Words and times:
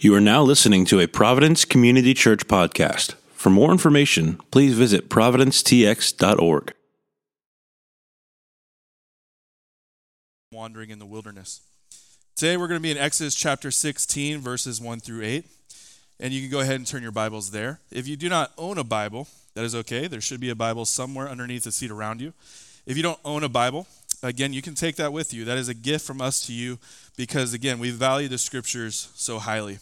You 0.00 0.14
are 0.14 0.20
now 0.20 0.44
listening 0.44 0.84
to 0.84 1.00
a 1.00 1.08
Providence 1.08 1.64
Community 1.64 2.14
Church 2.14 2.46
podcast. 2.46 3.14
For 3.32 3.50
more 3.50 3.72
information, 3.72 4.38
please 4.52 4.74
visit 4.74 5.08
providencetx.org. 5.08 6.72
Wandering 10.52 10.90
in 10.90 11.00
the 11.00 11.04
wilderness. 11.04 11.62
Today 12.36 12.56
we're 12.56 12.68
going 12.68 12.78
to 12.78 12.82
be 12.82 12.92
in 12.92 12.96
Exodus 12.96 13.34
chapter 13.34 13.72
16, 13.72 14.38
verses 14.38 14.80
1 14.80 15.00
through 15.00 15.24
8. 15.24 15.44
And 16.20 16.32
you 16.32 16.42
can 16.42 16.50
go 16.52 16.60
ahead 16.60 16.76
and 16.76 16.86
turn 16.86 17.02
your 17.02 17.10
Bibles 17.10 17.50
there. 17.50 17.80
If 17.90 18.06
you 18.06 18.16
do 18.16 18.28
not 18.28 18.52
own 18.56 18.78
a 18.78 18.84
Bible, 18.84 19.26
that 19.54 19.64
is 19.64 19.74
okay. 19.74 20.06
There 20.06 20.20
should 20.20 20.38
be 20.38 20.50
a 20.50 20.54
Bible 20.54 20.84
somewhere 20.84 21.28
underneath 21.28 21.64
the 21.64 21.72
seat 21.72 21.90
around 21.90 22.20
you. 22.20 22.34
If 22.86 22.96
you 22.96 23.02
don't 23.02 23.18
own 23.24 23.42
a 23.42 23.48
Bible, 23.48 23.88
again, 24.22 24.52
you 24.52 24.62
can 24.62 24.76
take 24.76 24.94
that 24.94 25.12
with 25.12 25.34
you. 25.34 25.44
That 25.44 25.58
is 25.58 25.68
a 25.68 25.74
gift 25.74 26.06
from 26.06 26.20
us 26.20 26.46
to 26.46 26.52
you 26.52 26.78
because, 27.16 27.52
again, 27.52 27.80
we 27.80 27.90
value 27.90 28.28
the 28.28 28.38
scriptures 28.38 29.10
so 29.16 29.40
highly. 29.40 29.80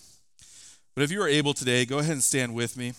But 0.97 1.03
if 1.03 1.13
you 1.13 1.21
are 1.21 1.29
able 1.29 1.53
today, 1.53 1.85
go 1.85 1.99
ahead 1.99 2.15
and 2.15 2.23
stand 2.23 2.55
with 2.55 2.75
me 2.75 2.95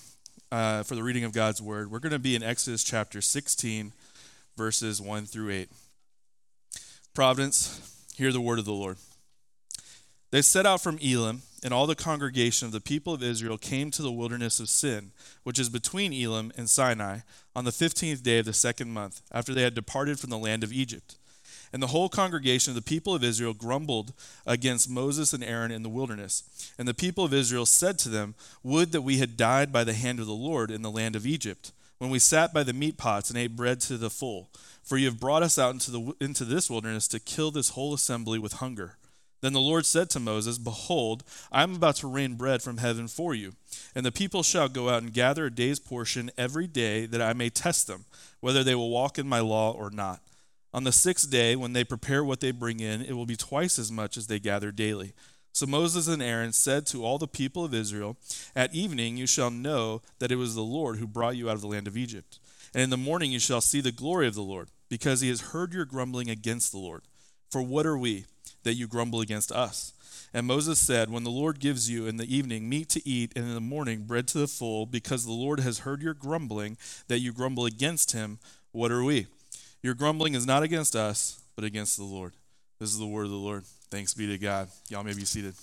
uh, 0.51 0.83
for 0.83 0.93
the 0.93 1.01
reading 1.01 1.23
of 1.23 1.31
God's 1.31 1.63
word. 1.63 1.89
We're 1.89 1.97
going 1.97 2.11
to 2.11 2.19
be 2.19 2.35
in 2.35 2.43
Exodus 2.43 2.83
chapter 2.83 3.21
16, 3.21 3.91
verses 4.55 5.01
1 5.01 5.25
through 5.25 5.49
8. 5.49 5.69
Providence, 7.15 8.05
hear 8.15 8.31
the 8.31 8.39
word 8.39 8.59
of 8.59 8.65
the 8.65 8.71
Lord. 8.71 8.97
They 10.29 10.43
set 10.43 10.67
out 10.67 10.79
from 10.79 10.99
Elim, 10.99 11.41
and 11.63 11.73
all 11.73 11.87
the 11.87 11.95
congregation 11.95 12.67
of 12.67 12.71
the 12.71 12.79
people 12.79 13.15
of 13.15 13.23
Israel 13.23 13.57
came 13.57 13.89
to 13.89 14.03
the 14.03 14.11
wilderness 14.11 14.59
of 14.59 14.69
Sin, 14.69 15.09
which 15.41 15.57
is 15.57 15.67
between 15.67 16.13
Elim 16.13 16.51
and 16.55 16.69
Sinai, 16.69 17.21
on 17.55 17.65
the 17.65 17.71
fifteenth 17.71 18.21
day 18.21 18.37
of 18.37 18.45
the 18.45 18.53
second 18.53 18.91
month, 18.91 19.23
after 19.31 19.55
they 19.55 19.63
had 19.63 19.73
departed 19.73 20.19
from 20.19 20.29
the 20.29 20.37
land 20.37 20.63
of 20.63 20.71
Egypt. 20.71 21.16
And 21.73 21.83
the 21.83 21.87
whole 21.87 22.09
congregation 22.09 22.71
of 22.71 22.75
the 22.75 22.81
people 22.81 23.13
of 23.13 23.23
Israel 23.23 23.53
grumbled 23.53 24.13
against 24.45 24.89
Moses 24.89 25.33
and 25.33 25.43
Aaron 25.43 25.71
in 25.71 25.83
the 25.83 25.89
wilderness. 25.89 26.73
And 26.77 26.87
the 26.87 26.93
people 26.93 27.23
of 27.23 27.33
Israel 27.33 27.65
said 27.65 27.99
to 27.99 28.09
them, 28.09 28.35
Would 28.63 28.91
that 28.93 29.01
we 29.01 29.17
had 29.17 29.37
died 29.37 29.71
by 29.71 29.83
the 29.83 29.93
hand 29.93 30.19
of 30.19 30.27
the 30.27 30.33
Lord 30.33 30.71
in 30.71 30.81
the 30.81 30.91
land 30.91 31.15
of 31.15 31.25
Egypt, 31.25 31.71
when 31.97 32.09
we 32.09 32.19
sat 32.19 32.53
by 32.53 32.63
the 32.63 32.73
meat 32.73 32.97
pots 32.97 33.29
and 33.29 33.37
ate 33.37 33.55
bread 33.55 33.81
to 33.81 33.97
the 33.97 34.09
full. 34.09 34.49
For 34.83 34.97
you 34.97 35.05
have 35.05 35.19
brought 35.19 35.43
us 35.43 35.59
out 35.59 35.73
into, 35.73 35.91
the, 35.91 36.13
into 36.21 36.45
this 36.45 36.69
wilderness 36.69 37.07
to 37.09 37.19
kill 37.19 37.51
this 37.51 37.69
whole 37.69 37.93
assembly 37.93 38.39
with 38.39 38.53
hunger. 38.53 38.97
Then 39.41 39.53
the 39.53 39.59
Lord 39.59 39.85
said 39.85 40.09
to 40.11 40.19
Moses, 40.19 40.57
Behold, 40.57 41.23
I 41.51 41.63
am 41.63 41.75
about 41.75 41.97
to 41.97 42.07
rain 42.07 42.35
bread 42.35 42.61
from 42.61 42.77
heaven 42.77 43.07
for 43.07 43.35
you, 43.35 43.53
and 43.93 44.05
the 44.05 44.11
people 44.11 44.41
shall 44.41 44.67
go 44.67 44.89
out 44.89 45.03
and 45.03 45.13
gather 45.13 45.45
a 45.45 45.51
day's 45.51 45.79
portion 45.79 46.31
every 46.37 46.65
day, 46.65 47.05
that 47.05 47.21
I 47.21 47.33
may 47.33 47.49
test 47.49 47.85
them, 47.85 48.05
whether 48.39 48.63
they 48.63 48.73
will 48.73 48.89
walk 48.89 49.19
in 49.19 49.27
my 49.27 49.39
law 49.39 49.71
or 49.71 49.91
not. 49.91 50.21
On 50.77 50.83
the 50.83 50.91
sixth 50.91 51.31
day, 51.31 51.55
when 51.55 51.73
they 51.73 51.83
prepare 51.83 52.23
what 52.23 52.39
they 52.39 52.51
bring 52.51 52.79
in, 52.79 53.01
it 53.01 53.13
will 53.13 53.25
be 53.25 53.35
twice 53.35 53.79
as 53.79 53.91
much 53.91 54.15
as 54.15 54.27
they 54.27 54.37
gather 54.37 54.71
daily. 54.71 55.13
So 55.51 55.65
Moses 55.65 56.07
and 56.07 56.21
Aaron 56.21 56.53
said 56.53 56.85
to 56.87 57.03
all 57.03 57.17
the 57.17 57.27
people 57.27 57.65
of 57.65 57.73
Israel, 57.73 58.15
At 58.55 58.75
evening 58.75 59.17
you 59.17 59.25
shall 59.25 59.49
know 59.49 60.03
that 60.19 60.31
it 60.31 60.35
was 60.35 60.53
the 60.53 60.61
Lord 60.61 60.97
who 60.99 61.07
brought 61.07 61.35
you 61.35 61.49
out 61.49 61.55
of 61.55 61.61
the 61.61 61.67
land 61.67 61.87
of 61.87 61.97
Egypt. 61.97 62.37
And 62.75 62.83
in 62.83 62.91
the 62.91 62.95
morning 62.95 63.31
you 63.31 63.39
shall 63.39 63.59
see 63.59 63.81
the 63.81 63.91
glory 63.91 64.27
of 64.27 64.35
the 64.35 64.43
Lord, 64.43 64.69
because 64.87 65.21
he 65.21 65.29
has 65.29 65.49
heard 65.49 65.73
your 65.73 65.83
grumbling 65.83 66.29
against 66.29 66.71
the 66.71 66.77
Lord. 66.77 67.01
For 67.49 67.63
what 67.63 67.87
are 67.87 67.97
we, 67.97 68.25
that 68.61 68.75
you 68.75 68.85
grumble 68.85 69.21
against 69.21 69.51
us? 69.51 69.93
And 70.31 70.45
Moses 70.45 70.77
said, 70.77 71.09
When 71.09 71.23
the 71.23 71.31
Lord 71.31 71.59
gives 71.59 71.89
you 71.89 72.05
in 72.05 72.17
the 72.17 72.35
evening 72.35 72.69
meat 72.69 72.89
to 72.89 73.09
eat, 73.09 73.33
and 73.35 73.45
in 73.45 73.55
the 73.55 73.61
morning 73.61 74.03
bread 74.03 74.27
to 74.27 74.37
the 74.37 74.47
full, 74.47 74.85
because 74.85 75.25
the 75.25 75.31
Lord 75.31 75.59
has 75.59 75.79
heard 75.79 76.03
your 76.03 76.13
grumbling, 76.13 76.77
that 77.07 77.17
you 77.17 77.33
grumble 77.33 77.65
against 77.65 78.11
him, 78.11 78.37
what 78.73 78.91
are 78.91 79.03
we? 79.03 79.25
Your 79.83 79.93
grumbling 79.93 80.33
is 80.33 80.45
not 80.45 80.63
against 80.63 80.95
us, 80.95 81.41
but 81.55 81.63
against 81.63 81.97
the 81.97 82.03
Lord. 82.03 82.33
This 82.79 82.89
is 82.89 82.99
the 82.99 83.07
word 83.07 83.25
of 83.25 83.31
the 83.31 83.37
Lord. 83.37 83.63
Thanks 83.89 84.13
be 84.13 84.27
to 84.27 84.37
God. 84.37 84.69
Y'all 84.89 85.03
may 85.03 85.13
be 85.13 85.25
seated. 85.25 85.53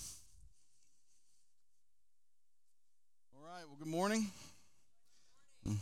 All 3.35 3.47
right. 3.47 3.63
Well, 3.67 3.77
good 3.77 3.87
morning. 3.87 4.27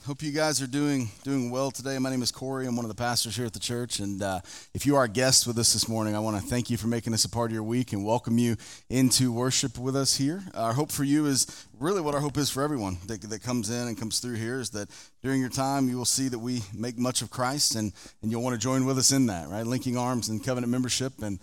Hope 0.05 0.23
you 0.23 0.31
guys 0.31 0.61
are 0.61 0.67
doing 0.67 1.09
doing 1.25 1.51
well 1.51 1.69
today. 1.69 1.99
My 1.99 2.09
name 2.09 2.21
is 2.21 2.31
Cory. 2.31 2.65
I'm 2.65 2.77
one 2.77 2.85
of 2.85 2.89
the 2.89 2.95
pastors 2.95 3.35
here 3.35 3.45
at 3.45 3.51
the 3.51 3.59
church, 3.59 3.99
and 3.99 4.23
uh, 4.23 4.39
if 4.73 4.85
you 4.85 4.95
are 4.95 5.03
a 5.03 5.09
guest 5.09 5.45
with 5.45 5.57
us 5.57 5.73
this 5.73 5.89
morning, 5.89 6.15
I 6.15 6.19
want 6.19 6.41
to 6.41 6.47
thank 6.47 6.69
you 6.69 6.77
for 6.77 6.87
making 6.87 7.11
this 7.11 7.25
a 7.25 7.29
part 7.29 7.51
of 7.51 7.53
your 7.53 7.63
week 7.63 7.91
and 7.91 8.05
welcome 8.05 8.37
you 8.37 8.55
into 8.89 9.33
worship 9.33 9.77
with 9.77 9.97
us 9.97 10.15
here. 10.15 10.41
Our 10.53 10.71
hope 10.71 10.89
for 10.89 11.03
you 11.03 11.25
is 11.25 11.67
really 11.81 11.99
what 11.99 12.15
our 12.15 12.21
hope 12.21 12.37
is 12.37 12.49
for 12.49 12.63
everyone 12.63 12.97
that, 13.07 13.23
that 13.23 13.43
comes 13.43 13.69
in 13.69 13.89
and 13.89 13.99
comes 13.99 14.19
through 14.19 14.35
here 14.35 14.61
is 14.61 14.69
that 14.69 14.87
during 15.21 15.41
your 15.41 15.49
time 15.49 15.89
you 15.89 15.97
will 15.97 16.05
see 16.05 16.29
that 16.29 16.39
we 16.39 16.61
make 16.73 16.97
much 16.97 17.21
of 17.21 17.29
Christ, 17.29 17.75
and 17.75 17.91
and 18.21 18.31
you'll 18.31 18.41
want 18.41 18.53
to 18.53 18.61
join 18.61 18.85
with 18.85 18.97
us 18.97 19.11
in 19.11 19.25
that, 19.25 19.49
right? 19.49 19.67
Linking 19.67 19.97
arms 19.97 20.29
and 20.29 20.41
covenant 20.41 20.71
membership, 20.71 21.21
and 21.21 21.39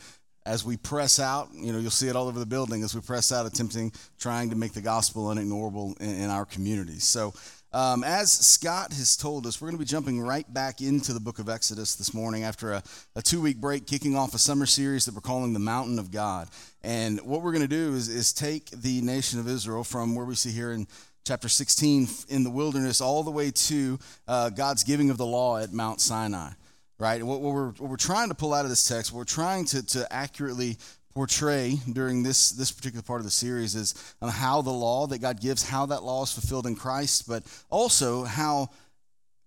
as 0.46 0.64
we 0.64 0.78
press 0.78 1.20
out, 1.20 1.48
you 1.52 1.74
know, 1.74 1.78
you'll 1.78 1.90
see 1.90 2.08
it 2.08 2.16
all 2.16 2.26
over 2.26 2.38
the 2.38 2.46
building 2.46 2.82
as 2.84 2.94
we 2.94 3.02
press 3.02 3.32
out, 3.32 3.44
attempting, 3.44 3.92
trying 4.18 4.48
to 4.48 4.56
make 4.56 4.72
the 4.72 4.80
gospel 4.80 5.26
unignorable 5.26 6.00
in, 6.00 6.22
in 6.22 6.30
our 6.30 6.46
communities. 6.46 7.04
So. 7.04 7.34
Um, 7.72 8.02
as 8.02 8.32
Scott 8.32 8.92
has 8.94 9.16
told 9.16 9.46
us, 9.46 9.60
we're 9.60 9.66
going 9.66 9.78
to 9.78 9.84
be 9.84 9.88
jumping 9.88 10.20
right 10.20 10.52
back 10.52 10.80
into 10.80 11.12
the 11.12 11.20
book 11.20 11.38
of 11.38 11.48
Exodus 11.48 11.94
this 11.94 12.12
morning 12.12 12.42
after 12.42 12.72
a, 12.72 12.82
a 13.14 13.22
two 13.22 13.40
week 13.40 13.58
break, 13.58 13.86
kicking 13.86 14.16
off 14.16 14.34
a 14.34 14.38
summer 14.38 14.66
series 14.66 15.04
that 15.04 15.14
we're 15.14 15.20
calling 15.20 15.52
The 15.52 15.60
Mountain 15.60 16.00
of 16.00 16.10
God. 16.10 16.48
And 16.82 17.20
what 17.20 17.42
we're 17.42 17.52
going 17.52 17.62
to 17.62 17.68
do 17.68 17.94
is, 17.94 18.08
is 18.08 18.32
take 18.32 18.70
the 18.70 19.00
nation 19.02 19.38
of 19.38 19.46
Israel 19.46 19.84
from 19.84 20.16
where 20.16 20.26
we 20.26 20.34
see 20.34 20.50
here 20.50 20.72
in 20.72 20.88
chapter 21.24 21.48
16 21.48 22.08
in 22.28 22.42
the 22.42 22.50
wilderness 22.50 23.00
all 23.00 23.22
the 23.22 23.30
way 23.30 23.52
to 23.52 24.00
uh, 24.26 24.50
God's 24.50 24.82
giving 24.82 25.10
of 25.10 25.16
the 25.16 25.26
law 25.26 25.58
at 25.58 25.72
Mount 25.72 26.00
Sinai 26.00 26.50
right? 26.98 27.22
What, 27.22 27.40
we're, 27.40 27.70
what 27.70 27.90
we're 27.90 27.96
trying 27.96 28.28
to 28.28 28.34
pull 28.34 28.52
out 28.52 28.66
of 28.66 28.68
this 28.68 28.86
text, 28.86 29.10
we're 29.10 29.24
trying 29.24 29.64
to, 29.66 29.84
to 29.86 30.06
accurately 30.12 30.76
portray 31.14 31.76
during 31.92 32.22
this, 32.22 32.50
this 32.50 32.70
particular 32.70 33.02
part 33.02 33.20
of 33.20 33.24
the 33.24 33.30
series 33.30 33.74
is 33.74 34.14
um, 34.22 34.30
how 34.30 34.62
the 34.62 34.70
law 34.70 35.06
that 35.08 35.18
God 35.18 35.40
gives, 35.40 35.68
how 35.68 35.86
that 35.86 36.02
law 36.02 36.22
is 36.22 36.32
fulfilled 36.32 36.66
in 36.66 36.76
Christ, 36.76 37.28
but 37.28 37.42
also 37.68 38.24
how 38.24 38.68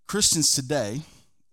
Christians 0.08 0.54
today, 0.54 1.02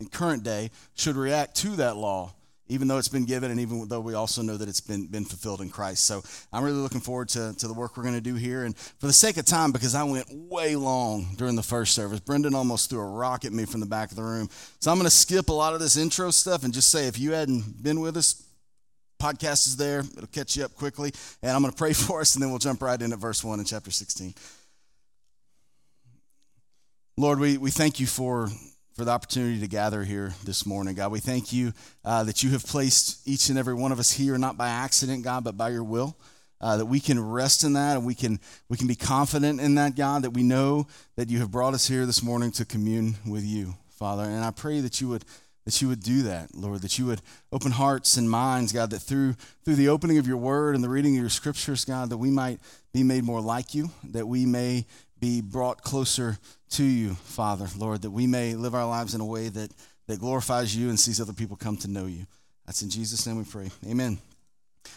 in 0.01 0.09
current 0.09 0.43
day, 0.43 0.71
should 0.95 1.17
react 1.17 1.55
to 1.57 1.77
that 1.77 1.97
law, 1.97 2.35
even 2.67 2.89
though 2.89 2.99
it's 2.99 3.09
been 3.09 3.25
given 3.25 3.53
and 3.53 3.61
even 3.61 3.87
though 3.87 4.01
we 4.01 4.15
also 4.15 4.43
know 4.43 4.57
that 4.57 4.69
it's 4.69 4.81
been, 4.81 5.07
been 5.07 5.25
fulfilled 5.25 5.61
in 5.61 5.71
Christ. 5.71 6.05
So 6.05 6.23
I'm 6.53 6.65
really 6.65 6.79
looking 6.79 7.01
forward 7.01 7.29
to, 7.31 7.55
to 7.57 7.69
the 7.69 7.75
work 7.75 7.97
we're 7.97 8.03
going 8.03 8.17
to 8.17 8.21
do 8.21 8.35
here. 8.35 8.65
And 8.65 8.77
for 8.77 9.07
the 9.07 9.13
sake 9.13 9.37
of 9.37 9.45
time, 9.45 9.71
because 9.71 9.95
I 9.95 10.03
went 10.03 10.27
way 10.31 10.75
long 10.75 11.35
during 11.37 11.55
the 11.55 11.63
first 11.63 11.95
service, 11.95 12.19
Brendan 12.19 12.57
almost 12.57 12.91
threw 12.91 13.01
a 13.01 13.09
rock 13.09 13.45
at 13.45 13.53
me 13.53 13.65
from 13.65 13.79
the 13.79 13.87
back 13.87 14.11
of 14.11 14.17
the 14.17 14.25
room. 14.25 14.49
So 14.81 14.91
I'm 14.91 14.99
going 14.99 15.07
to 15.07 15.11
skip 15.11 15.49
a 15.49 15.53
lot 15.53 15.75
of 15.75 15.81
this 15.81 15.97
intro 15.97 16.33
stuff 16.33 16.65
and 16.65 16.75
just 16.75 16.91
say 16.91 17.07
if 17.07 17.19
you 17.19 17.33
hadn't 17.33 17.81
been 17.81 18.01
with 18.01 18.17
us, 18.17 18.43
podcast 19.21 19.67
is 19.67 19.77
there. 19.77 20.01
It'll 20.01 20.27
catch 20.27 20.57
you 20.57 20.65
up 20.65 20.75
quickly. 20.75 21.13
And 21.43 21.53
I'm 21.53 21.61
going 21.61 21.73
to 21.73 21.77
pray 21.77 21.93
for 21.95 22.21
us, 22.21 22.35
and 22.35 22.43
then 22.43 22.51
we'll 22.51 22.59
jump 22.59 22.83
right 22.83 23.01
in 23.01 23.13
at 23.13 23.19
verse 23.19 23.45
1 23.45 23.59
in 23.59 23.65
chapter 23.65 23.91
16. 23.91 24.35
Lord, 27.17 27.39
we, 27.39 27.59
we 27.59 27.71
thank 27.71 28.01
you 28.01 28.07
for, 28.07 28.49
for 28.95 29.05
the 29.05 29.11
opportunity 29.11 29.61
to 29.61 29.69
gather 29.69 30.03
here 30.03 30.33
this 30.45 30.65
morning, 30.65 30.95
God. 30.95 31.13
We 31.13 31.21
thank 31.21 31.53
you 31.53 31.75
uh, 32.05 32.25
that 32.25 32.43
you 32.43 32.51
have 32.51 32.65
placed 32.65 33.29
each 33.29 33.51
and 33.51 33.59
every 33.59 33.75
one 33.75 33.93
of 33.93 33.99
us 33.99 34.11
here, 34.11 34.39
not 34.39 34.57
by 34.57 34.69
accident, 34.69 35.23
God, 35.23 35.45
but 35.45 35.57
by 35.57 35.69
your 35.69 35.85
will. 35.85 36.17
Uh, 36.63 36.77
that 36.77 36.87
we 36.87 37.01
can 37.01 37.19
rest 37.19 37.65
in 37.65 37.73
that 37.73 37.97
and 37.97 38.05
we 38.05 38.15
can 38.15 38.39
we 38.69 38.77
can 38.77 38.87
be 38.87 38.95
confident 38.95 39.59
in 39.63 39.77
that 39.77 39.97
god 39.97 40.21
that 40.21 40.33
we 40.33 40.43
know 40.43 40.87
that 41.17 41.31
you 41.31 41.39
have 41.39 41.51
brought 41.51 41.73
us 41.73 41.89
here 41.89 42.05
this 42.05 42.23
morning 42.23 42.53
to 42.53 42.67
commune 42.67 43.15
with 43.27 43.43
you 43.43 43.75
father 43.89 44.25
and 44.25 44.45
i 44.45 44.51
pray 44.51 44.79
that 44.79 45.01
you 45.01 45.09
would 45.09 45.25
that 45.71 45.81
you 45.81 45.87
would 45.87 46.03
do 46.03 46.23
that, 46.23 46.53
Lord, 46.53 46.83
that 46.83 46.99
you 46.99 47.07
would 47.07 47.23
open 47.53 47.71
hearts 47.71 48.17
and 48.17 48.29
minds, 48.29 48.73
God, 48.73 48.91
that 48.91 48.99
through 48.99 49.35
through 49.65 49.77
the 49.77 49.87
opening 49.87 50.19
of 50.19 50.27
your 50.27 50.37
word 50.37 50.75
and 50.75 50.83
the 50.83 50.89
reading 50.89 51.15
of 51.15 51.21
your 51.21 51.31
scriptures, 51.31 51.85
God, 51.85 52.11
that 52.11 52.17
we 52.17 52.29
might 52.29 52.59
be 52.93 53.05
made 53.05 53.23
more 53.23 53.41
like 53.41 53.73
you, 53.73 53.89
that 54.03 54.27
we 54.27 54.47
may 54.47 54.85
be 55.21 55.41
brought 55.41 55.83
closer 55.83 56.39
to 56.71 56.83
you, 56.83 57.15
Father, 57.15 57.69
Lord, 57.79 58.03
that 58.03 58.11
we 58.11 58.27
may 58.27 58.55
live 58.55 58.75
our 58.75 58.85
lives 58.85 59.15
in 59.15 59.21
a 59.21 59.25
way 59.25 59.49
that, 59.49 59.71
that 60.09 60.19
glorifies 60.19 60.75
you 60.75 60.89
and 60.89 60.99
sees 60.99 61.21
other 61.21 61.33
people 61.33 61.57
come 61.57 61.77
to 61.77 61.89
know 61.89 62.07
you. 62.07 62.27
That's 62.67 62.83
in 62.83 62.91
Jesus' 62.91 63.25
name 63.25 63.39
we 63.39 63.45
pray. 63.45 63.71
Amen. 63.89 64.19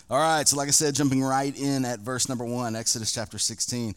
All 0.10 0.18
right, 0.18 0.48
so 0.48 0.58
like 0.58 0.70
I 0.70 0.72
said, 0.72 0.96
jumping 0.96 1.22
right 1.22 1.56
in 1.56 1.86
at 1.86 2.00
verse 2.00 2.28
number 2.28 2.46
one, 2.46 2.76
Exodus 2.76 3.12
chapter 3.12 3.38
16. 3.38 3.94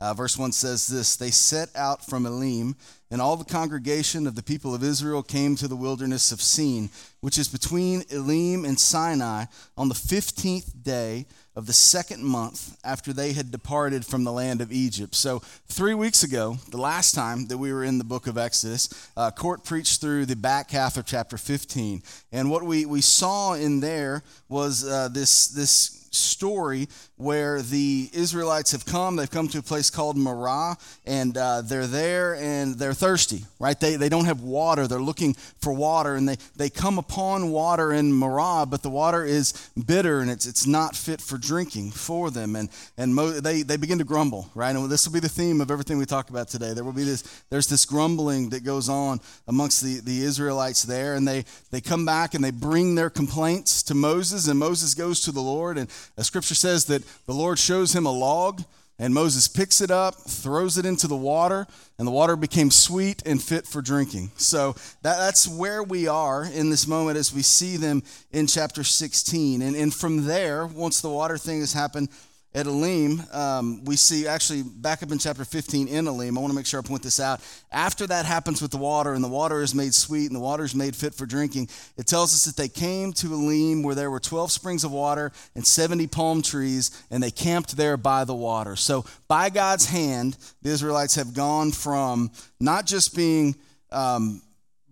Uh, 0.00 0.14
verse 0.14 0.38
1 0.38 0.52
says 0.52 0.86
this 0.86 1.16
They 1.16 1.30
set 1.30 1.68
out 1.76 2.04
from 2.04 2.24
Elim, 2.24 2.76
and 3.10 3.20
all 3.20 3.36
the 3.36 3.44
congregation 3.44 4.26
of 4.26 4.34
the 4.34 4.42
people 4.42 4.74
of 4.74 4.82
Israel 4.82 5.22
came 5.22 5.56
to 5.56 5.68
the 5.68 5.76
wilderness 5.76 6.32
of 6.32 6.40
Sin, 6.40 6.88
which 7.20 7.36
is 7.36 7.48
between 7.48 8.04
Elim 8.10 8.64
and 8.64 8.80
Sinai, 8.80 9.44
on 9.76 9.88
the 9.88 9.94
15th 9.94 10.82
day 10.82 11.26
of 11.56 11.66
the 11.66 11.72
second 11.72 12.24
month 12.24 12.78
after 12.84 13.12
they 13.12 13.32
had 13.32 13.50
departed 13.50 14.06
from 14.06 14.24
the 14.24 14.32
land 14.32 14.62
of 14.62 14.72
Egypt. 14.72 15.14
So, 15.14 15.40
three 15.66 15.94
weeks 15.94 16.22
ago, 16.22 16.56
the 16.70 16.78
last 16.78 17.14
time 17.14 17.48
that 17.48 17.58
we 17.58 17.72
were 17.72 17.84
in 17.84 17.98
the 17.98 18.04
book 18.04 18.26
of 18.26 18.38
Exodus, 18.38 18.88
uh, 19.16 19.30
Court 19.30 19.64
preached 19.64 20.00
through 20.00 20.26
the 20.26 20.36
back 20.36 20.70
half 20.70 20.96
of 20.96 21.04
chapter 21.04 21.36
15. 21.36 22.02
And 22.32 22.50
what 22.50 22.62
we, 22.62 22.86
we 22.86 23.00
saw 23.02 23.54
in 23.54 23.80
there 23.80 24.22
was 24.48 24.88
uh, 24.88 25.08
this, 25.08 25.48
this 25.48 25.99
story 26.10 26.88
where 27.16 27.62
the 27.62 28.08
Israelites 28.12 28.72
have 28.72 28.84
come. 28.84 29.16
They've 29.16 29.30
come 29.30 29.48
to 29.48 29.58
a 29.58 29.62
place 29.62 29.90
called 29.90 30.16
Marah, 30.16 30.76
and 31.06 31.36
uh, 31.36 31.62
they're 31.62 31.86
there 31.86 32.34
and 32.36 32.74
they're 32.76 32.94
thirsty, 32.94 33.44
right? 33.58 33.78
They, 33.78 33.96
they 33.96 34.08
don't 34.08 34.24
have 34.24 34.40
water. 34.40 34.86
They're 34.86 34.98
looking 34.98 35.34
for 35.34 35.72
water, 35.72 36.16
and 36.16 36.28
they, 36.28 36.36
they 36.56 36.70
come 36.70 36.98
upon 36.98 37.50
water 37.50 37.92
in 37.92 38.12
Marah, 38.12 38.66
but 38.66 38.82
the 38.82 38.90
water 38.90 39.24
is 39.24 39.70
bitter 39.86 40.20
and 40.20 40.30
it's, 40.30 40.46
it's 40.46 40.66
not 40.66 40.96
fit 40.96 41.20
for 41.20 41.38
drinking 41.38 41.90
for 41.90 42.30
them. 42.30 42.56
And, 42.56 42.68
and 42.96 43.14
mo- 43.14 43.30
they, 43.40 43.62
they 43.62 43.76
begin 43.76 43.98
to 43.98 44.04
grumble, 44.04 44.50
right? 44.54 44.74
And 44.74 44.90
this 44.90 45.06
will 45.06 45.14
be 45.14 45.20
the 45.20 45.28
theme 45.28 45.60
of 45.60 45.70
everything 45.70 45.98
we 45.98 46.06
talk 46.06 46.30
about 46.30 46.48
today. 46.48 46.72
There 46.72 46.84
will 46.84 46.92
be 46.92 47.04
this, 47.04 47.22
there's 47.50 47.66
this 47.66 47.84
grumbling 47.84 48.50
that 48.50 48.64
goes 48.64 48.88
on 48.88 49.20
amongst 49.46 49.82
the, 49.82 50.00
the 50.00 50.22
Israelites 50.22 50.82
there, 50.82 51.14
and 51.14 51.26
they, 51.26 51.44
they 51.70 51.80
come 51.80 52.04
back 52.04 52.34
and 52.34 52.42
they 52.42 52.50
bring 52.50 52.94
their 52.94 53.10
complaints 53.10 53.82
to 53.84 53.94
Moses, 53.94 54.48
and 54.48 54.58
Moses 54.58 54.94
goes 54.94 55.20
to 55.22 55.32
the 55.32 55.40
Lord, 55.40 55.78
and 55.78 55.88
the 56.16 56.24
scripture 56.24 56.54
says 56.54 56.86
that 56.86 57.02
the 57.26 57.34
Lord 57.34 57.58
shows 57.58 57.94
him 57.94 58.06
a 58.06 58.12
log, 58.12 58.62
and 58.98 59.14
Moses 59.14 59.48
picks 59.48 59.80
it 59.80 59.90
up, 59.90 60.14
throws 60.14 60.76
it 60.76 60.84
into 60.84 61.06
the 61.06 61.16
water, 61.16 61.66
and 61.98 62.06
the 62.06 62.12
water 62.12 62.36
became 62.36 62.70
sweet 62.70 63.22
and 63.24 63.42
fit 63.42 63.66
for 63.66 63.80
drinking. 63.80 64.30
So 64.36 64.74
that, 65.00 65.16
that's 65.16 65.48
where 65.48 65.82
we 65.82 66.06
are 66.06 66.44
in 66.44 66.68
this 66.68 66.86
moment 66.86 67.16
as 67.16 67.32
we 67.32 67.40
see 67.40 67.78
them 67.78 68.02
in 68.30 68.46
chapter 68.46 68.84
16. 68.84 69.62
And, 69.62 69.74
and 69.74 69.94
from 69.94 70.26
there, 70.26 70.66
once 70.66 71.00
the 71.00 71.08
water 71.08 71.38
thing 71.38 71.60
has 71.60 71.72
happened, 71.72 72.10
at 72.52 72.66
Elim, 72.66 73.22
um, 73.32 73.84
we 73.84 73.94
see 73.94 74.26
actually 74.26 74.62
back 74.62 75.04
up 75.04 75.12
in 75.12 75.18
chapter 75.18 75.44
15 75.44 75.86
in 75.86 76.08
Elim. 76.08 76.36
I 76.36 76.40
want 76.40 76.50
to 76.50 76.56
make 76.56 76.66
sure 76.66 76.80
I 76.80 76.82
point 76.82 77.02
this 77.02 77.20
out. 77.20 77.40
After 77.70 78.08
that 78.08 78.26
happens 78.26 78.60
with 78.60 78.72
the 78.72 78.76
water, 78.76 79.14
and 79.14 79.22
the 79.22 79.28
water 79.28 79.62
is 79.62 79.72
made 79.72 79.94
sweet 79.94 80.26
and 80.26 80.34
the 80.34 80.40
water 80.40 80.64
is 80.64 80.74
made 80.74 80.96
fit 80.96 81.14
for 81.14 81.26
drinking, 81.26 81.68
it 81.96 82.06
tells 82.08 82.34
us 82.34 82.44
that 82.46 82.56
they 82.56 82.68
came 82.68 83.12
to 83.14 83.32
Elim 83.32 83.84
where 83.84 83.94
there 83.94 84.10
were 84.10 84.18
12 84.18 84.50
springs 84.50 84.82
of 84.82 84.90
water 84.90 85.30
and 85.54 85.64
70 85.64 86.08
palm 86.08 86.42
trees, 86.42 87.04
and 87.10 87.22
they 87.22 87.30
camped 87.30 87.76
there 87.76 87.96
by 87.96 88.24
the 88.24 88.34
water. 88.34 88.74
So, 88.74 89.04
by 89.28 89.50
God's 89.50 89.86
hand, 89.86 90.36
the 90.62 90.70
Israelites 90.70 91.14
have 91.14 91.34
gone 91.34 91.70
from 91.70 92.32
not 92.58 92.84
just 92.84 93.14
being 93.14 93.54
um, 93.92 94.42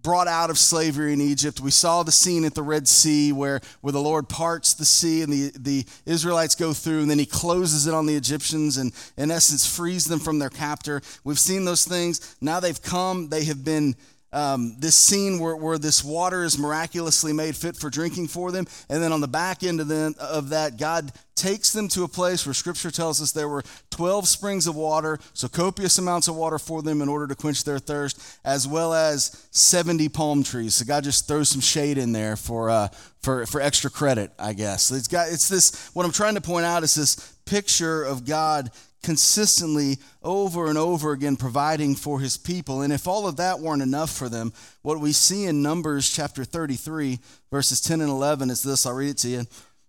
brought 0.03 0.29
out 0.29 0.51
of 0.51 0.59
slavery 0.59 1.13
in 1.13 1.21
Egypt. 1.21 1.61
We 1.61 1.71
saw 1.71 2.03
the 2.03 2.13
scene 2.13 2.45
at 2.45 2.55
the 2.55 2.63
Red 2.63 2.87
Sea 2.89 3.33
where, 3.33 3.61
where 3.81 3.93
the 3.93 4.01
Lord 4.01 4.29
parts 4.29 4.75
the 4.75 4.85
sea 4.85 5.23
and 5.23 5.33
the, 5.33 5.53
the 5.59 5.87
Israelites 6.07 6.55
go 6.55 6.73
through, 6.73 7.01
and 7.01 7.11
then 7.11 7.19
he 7.19 7.27
closes 7.27 7.87
it 7.87 7.95
on 7.95 8.07
the 8.07 8.15
Egyptians 8.15 8.77
and, 8.77 8.93
in 9.17 9.31
essence, 9.31 9.67
frees 9.67 10.05
them 10.05 10.21
from 10.21 10.39
their 10.39 10.51
captor. 10.51 11.03
We've 11.25 11.39
seen 11.39 11.65
those 11.65 11.85
things. 11.85 12.37
Now 12.41 12.61
they've 12.61 12.81
come, 12.81 13.29
they 13.29 13.45
have 13.45 13.65
been 13.65 13.97
um, 14.33 14.77
this 14.79 14.95
scene 14.95 15.39
where, 15.39 15.57
where 15.57 15.79
this 15.79 16.05
water 16.05 16.45
is 16.45 16.59
miraculously 16.59 17.33
made 17.33 17.57
fit 17.57 17.77
for 17.77 17.91
drinking 17.91 18.29
for 18.29 18.53
them. 18.53 18.67
And 18.89 19.03
then 19.03 19.13
on 19.13 19.21
the 19.21 19.29
back 19.29 19.63
end 19.63 19.81
of, 19.81 19.89
them, 19.89 20.15
of 20.21 20.51
that, 20.51 20.77
God 20.77 21.13
takes 21.35 21.73
them 21.73 21.89
to 21.89 22.03
a 22.03 22.09
place 22.09 22.45
where 22.45 22.53
Scripture 22.53 22.91
tells 22.91 23.23
us 23.23 23.33
there 23.33 23.49
were 23.49 23.63
12 23.91 24.27
springs 24.27 24.67
of 24.67 24.75
water, 24.75 25.19
so 25.33 25.49
copious 25.49 25.97
amounts 25.97 26.29
of 26.29 26.37
water 26.37 26.59
for 26.59 26.83
them 26.83 27.01
in 27.01 27.09
order 27.09 27.27
to 27.27 27.35
quench 27.35 27.65
their 27.65 27.79
thirst, 27.79 28.39
as 28.45 28.67
well 28.67 28.93
as 28.93 29.47
70 29.53 30.09
palm 30.09 30.43
trees. 30.43 30.75
So 30.75 30.85
God 30.85 31.05
just 31.05 31.29
throws 31.29 31.49
some 31.49 31.61
shade 31.61 31.97
in 31.97 32.13
there 32.13 32.37
for, 32.37 32.71
uh, 32.71 32.89
for, 33.23 33.47
for 33.47 33.61
extra 33.61 33.89
credit, 33.89 34.33
I 34.39 34.53
guess. 34.53 34.91
It's, 34.91 35.09
got, 35.09 35.29
it's 35.31 35.49
this, 35.49 35.91
what 35.95 36.05
I'm 36.05 36.13
trying 36.13 36.35
to 36.35 36.41
point 36.41 36.67
out 36.67 36.83
is 36.83 36.95
this 36.95 37.17
picture 37.47 38.05
of 38.05 38.27
God 38.27 38.71
consistently 39.09 39.97
over 40.23 40.69
and 40.69 40.77
over 40.77 41.13
again 41.13 41.35
providing 41.35 41.95
for 41.95 42.21
his 42.21 42.37
people. 42.37 42.83
And 42.83 42.93
if 42.93 43.09
all 43.09 43.27
of 43.27 43.37
that 43.37 43.59
weren't 43.59 43.81
enough 43.81 44.11
for 44.11 44.29
them, 44.29 44.53
what 44.83 45.01
we 45.01 45.13
see 45.13 45.47
in 45.47 45.63
Numbers 45.63 46.11
chapter 46.11 46.45
33, 46.45 47.19
verses 47.51 47.81
10 47.81 48.03
and 48.03 48.11
11 48.11 48.51
is 48.51 48.63
this. 48.63 48.85
I'll 48.85 48.93
read 48.93 49.13
it 49.13 49.17
to 49.19 49.29
you. 49.29 49.47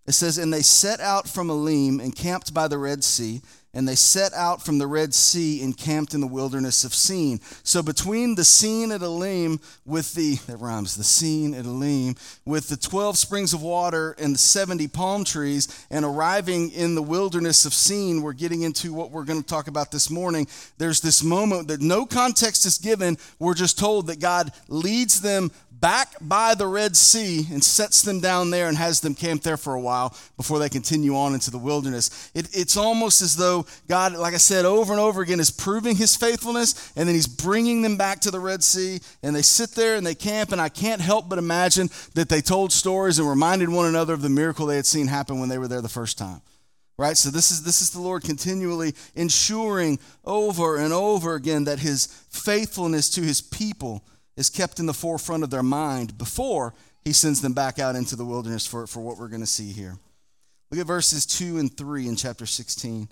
It 0.07 0.13
says, 0.13 0.37
And 0.37 0.53
they 0.53 0.61
set 0.61 1.01
out 1.01 1.27
from 1.27 1.49
Elim 1.49 1.99
and 1.99 2.15
camped 2.15 2.53
by 2.53 2.69
the 2.69 2.77
Red 2.77 3.03
Sea 3.03 3.41
and 3.73 3.87
they 3.87 3.95
set 3.95 4.33
out 4.33 4.63
from 4.63 4.79
the 4.79 4.87
Red 4.87 5.13
Sea 5.13 5.63
and 5.63 5.77
camped 5.77 6.13
in 6.13 6.21
the 6.21 6.27
wilderness 6.27 6.83
of 6.83 6.93
Sin. 6.93 7.39
So 7.63 7.83
between 7.83 8.35
the 8.35 8.43
Sin 8.43 8.91
at 8.91 9.01
Elim 9.01 9.59
with 9.85 10.13
the, 10.15 10.35
that 10.47 10.57
rhymes, 10.57 10.95
the 10.95 11.03
Sin 11.03 11.53
at 11.53 11.65
Elim, 11.65 12.15
with 12.45 12.67
the 12.67 12.77
12 12.77 13.17
springs 13.17 13.53
of 13.53 13.61
water 13.61 14.15
and 14.17 14.33
the 14.33 14.39
70 14.39 14.87
palm 14.87 15.23
trees, 15.23 15.85
and 15.91 16.03
arriving 16.03 16.71
in 16.71 16.95
the 16.95 17.03
wilderness 17.03 17.65
of 17.65 17.73
Sin, 17.73 18.23
we're 18.23 18.33
getting 18.33 18.63
into 18.63 18.93
what 18.93 19.11
we're 19.11 19.23
going 19.23 19.41
to 19.41 19.47
talk 19.47 19.67
about 19.67 19.91
this 19.91 20.09
morning. 20.09 20.47
There's 20.79 21.01
this 21.01 21.23
moment 21.23 21.67
that 21.67 21.81
no 21.81 22.05
context 22.05 22.65
is 22.65 22.79
given. 22.79 23.17
We're 23.37 23.53
just 23.53 23.77
told 23.77 24.07
that 24.07 24.19
God 24.19 24.51
leads 24.67 25.21
them 25.21 25.51
back 25.79 26.15
by 26.21 26.55
the 26.55 26.67
Red 26.67 26.95
Sea 26.95 27.45
and 27.51 27.63
sets 27.63 28.01
them 28.01 28.19
down 28.19 28.49
there 28.49 28.67
and 28.67 28.77
has 28.77 28.99
them 29.01 29.15
camp 29.15 29.43
there 29.43 29.57
for 29.57 29.73
a 29.73 29.79
while 29.79 30.15
before 30.37 30.59
they 30.59 30.69
continue 30.69 31.15
on 31.15 31.33
into 31.33 31.51
the 31.51 31.57
wilderness. 31.57 32.31
It, 32.33 32.49
it's 32.51 32.77
almost 32.77 33.21
as 33.21 33.35
though 33.35 33.65
God, 33.87 34.13
like 34.13 34.33
I 34.33 34.37
said 34.37 34.65
over 34.65 34.91
and 34.91 34.99
over 34.99 35.21
again, 35.21 35.39
is 35.39 35.51
proving 35.51 35.95
his 35.95 36.15
faithfulness 36.15 36.91
and 36.95 37.07
then 37.07 37.15
he's 37.15 37.27
bringing 37.27 37.81
them 37.81 37.97
back 37.97 38.19
to 38.21 38.31
the 38.31 38.39
Red 38.39 38.63
Sea 38.63 38.99
and 39.23 39.35
they 39.35 39.41
sit 39.41 39.71
there 39.71 39.95
and 39.95 40.05
they 40.05 40.15
camp. 40.15 40.51
And 40.51 40.61
I 40.61 40.69
can't 40.69 41.01
help 41.01 41.29
but 41.29 41.39
imagine 41.39 41.89
that 42.15 42.29
they 42.29 42.41
told 42.41 42.71
stories 42.71 43.19
and 43.19 43.29
reminded 43.29 43.69
one 43.69 43.85
another 43.85 44.13
of 44.13 44.21
the 44.21 44.29
miracle 44.29 44.65
they 44.65 44.75
had 44.75 44.85
seen 44.85 45.07
happen 45.07 45.39
when 45.39 45.49
they 45.49 45.57
were 45.57 45.67
there 45.67 45.81
the 45.81 45.89
first 45.89 46.17
time 46.17 46.41
right 46.97 47.17
so 47.17 47.29
this 47.29 47.49
is 47.49 47.63
this 47.63 47.81
is 47.81 47.91
the 47.91 48.01
lord 48.01 48.23
continually 48.23 48.93
ensuring 49.15 49.97
over 50.25 50.77
and 50.77 50.91
over 50.91 51.35
again 51.35 51.63
that 51.63 51.79
his 51.79 52.07
faithfulness 52.29 53.09
to 53.09 53.21
his 53.21 53.41
people 53.41 54.03
is 54.39 54.49
kept 54.49 54.79
in 54.79 54.85
the 54.85 54.93
forefront 54.93 55.43
of 55.43 55.49
their 55.49 55.61
mind 55.61 56.17
before 56.17 56.73
he 57.03 57.11
sends 57.11 57.41
them 57.41 57.51
back 57.51 57.77
out 57.77 57.97
into 57.97 58.15
the 58.15 58.23
wilderness 58.23 58.65
for, 58.65 58.87
for 58.87 59.01
what 59.01 59.17
we're 59.17 59.27
going 59.27 59.41
to 59.41 59.45
see 59.45 59.73
here. 59.73 59.97
Look 60.71 60.79
at 60.79 60.87
verses 60.87 61.25
2 61.25 61.57
and 61.57 61.75
3 61.75 62.07
in 62.07 62.15
chapter 62.15 62.45
16. 62.45 63.03
It 63.03 63.09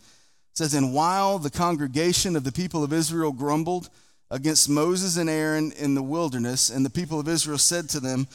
says, 0.53 0.73
And 0.73 0.93
while 0.93 1.37
the 1.37 1.49
congregation 1.49 2.37
of 2.37 2.45
the 2.45 2.53
people 2.53 2.81
of 2.81 2.93
Israel 2.93 3.33
grumbled 3.33 3.89
against 4.31 4.69
Moses 4.69 5.17
and 5.17 5.29
Aaron 5.29 5.73
in 5.73 5.95
the 5.95 6.01
wilderness, 6.01 6.69
and 6.69 6.85
the 6.85 6.89
people 6.89 7.19
of 7.19 7.27
Israel 7.27 7.57
said 7.57 7.89
to 7.89 7.99
them, 7.99 8.29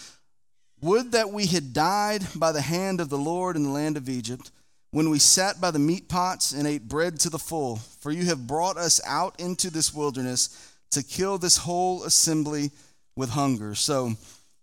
Would 0.82 1.12
that 1.12 1.30
we 1.30 1.46
had 1.46 1.72
died 1.72 2.26
by 2.36 2.52
the 2.52 2.60
hand 2.60 3.00
of 3.00 3.08
the 3.08 3.16
Lord 3.16 3.56
in 3.56 3.62
the 3.62 3.70
land 3.70 3.96
of 3.96 4.10
Egypt, 4.10 4.50
when 4.90 5.08
we 5.08 5.18
sat 5.18 5.62
by 5.62 5.70
the 5.70 5.78
meat 5.78 6.10
pots 6.10 6.52
and 6.52 6.66
ate 6.66 6.88
bread 6.88 7.18
to 7.20 7.30
the 7.30 7.38
full, 7.38 7.76
for 7.76 8.12
you 8.12 8.26
have 8.26 8.46
brought 8.46 8.76
us 8.76 9.00
out 9.06 9.40
into 9.40 9.70
this 9.70 9.94
wilderness 9.94 10.71
to 10.92 11.02
kill 11.02 11.38
this 11.38 11.56
whole 11.58 12.04
assembly 12.04 12.70
with 13.16 13.30
hunger. 13.30 13.74
So 13.74 14.12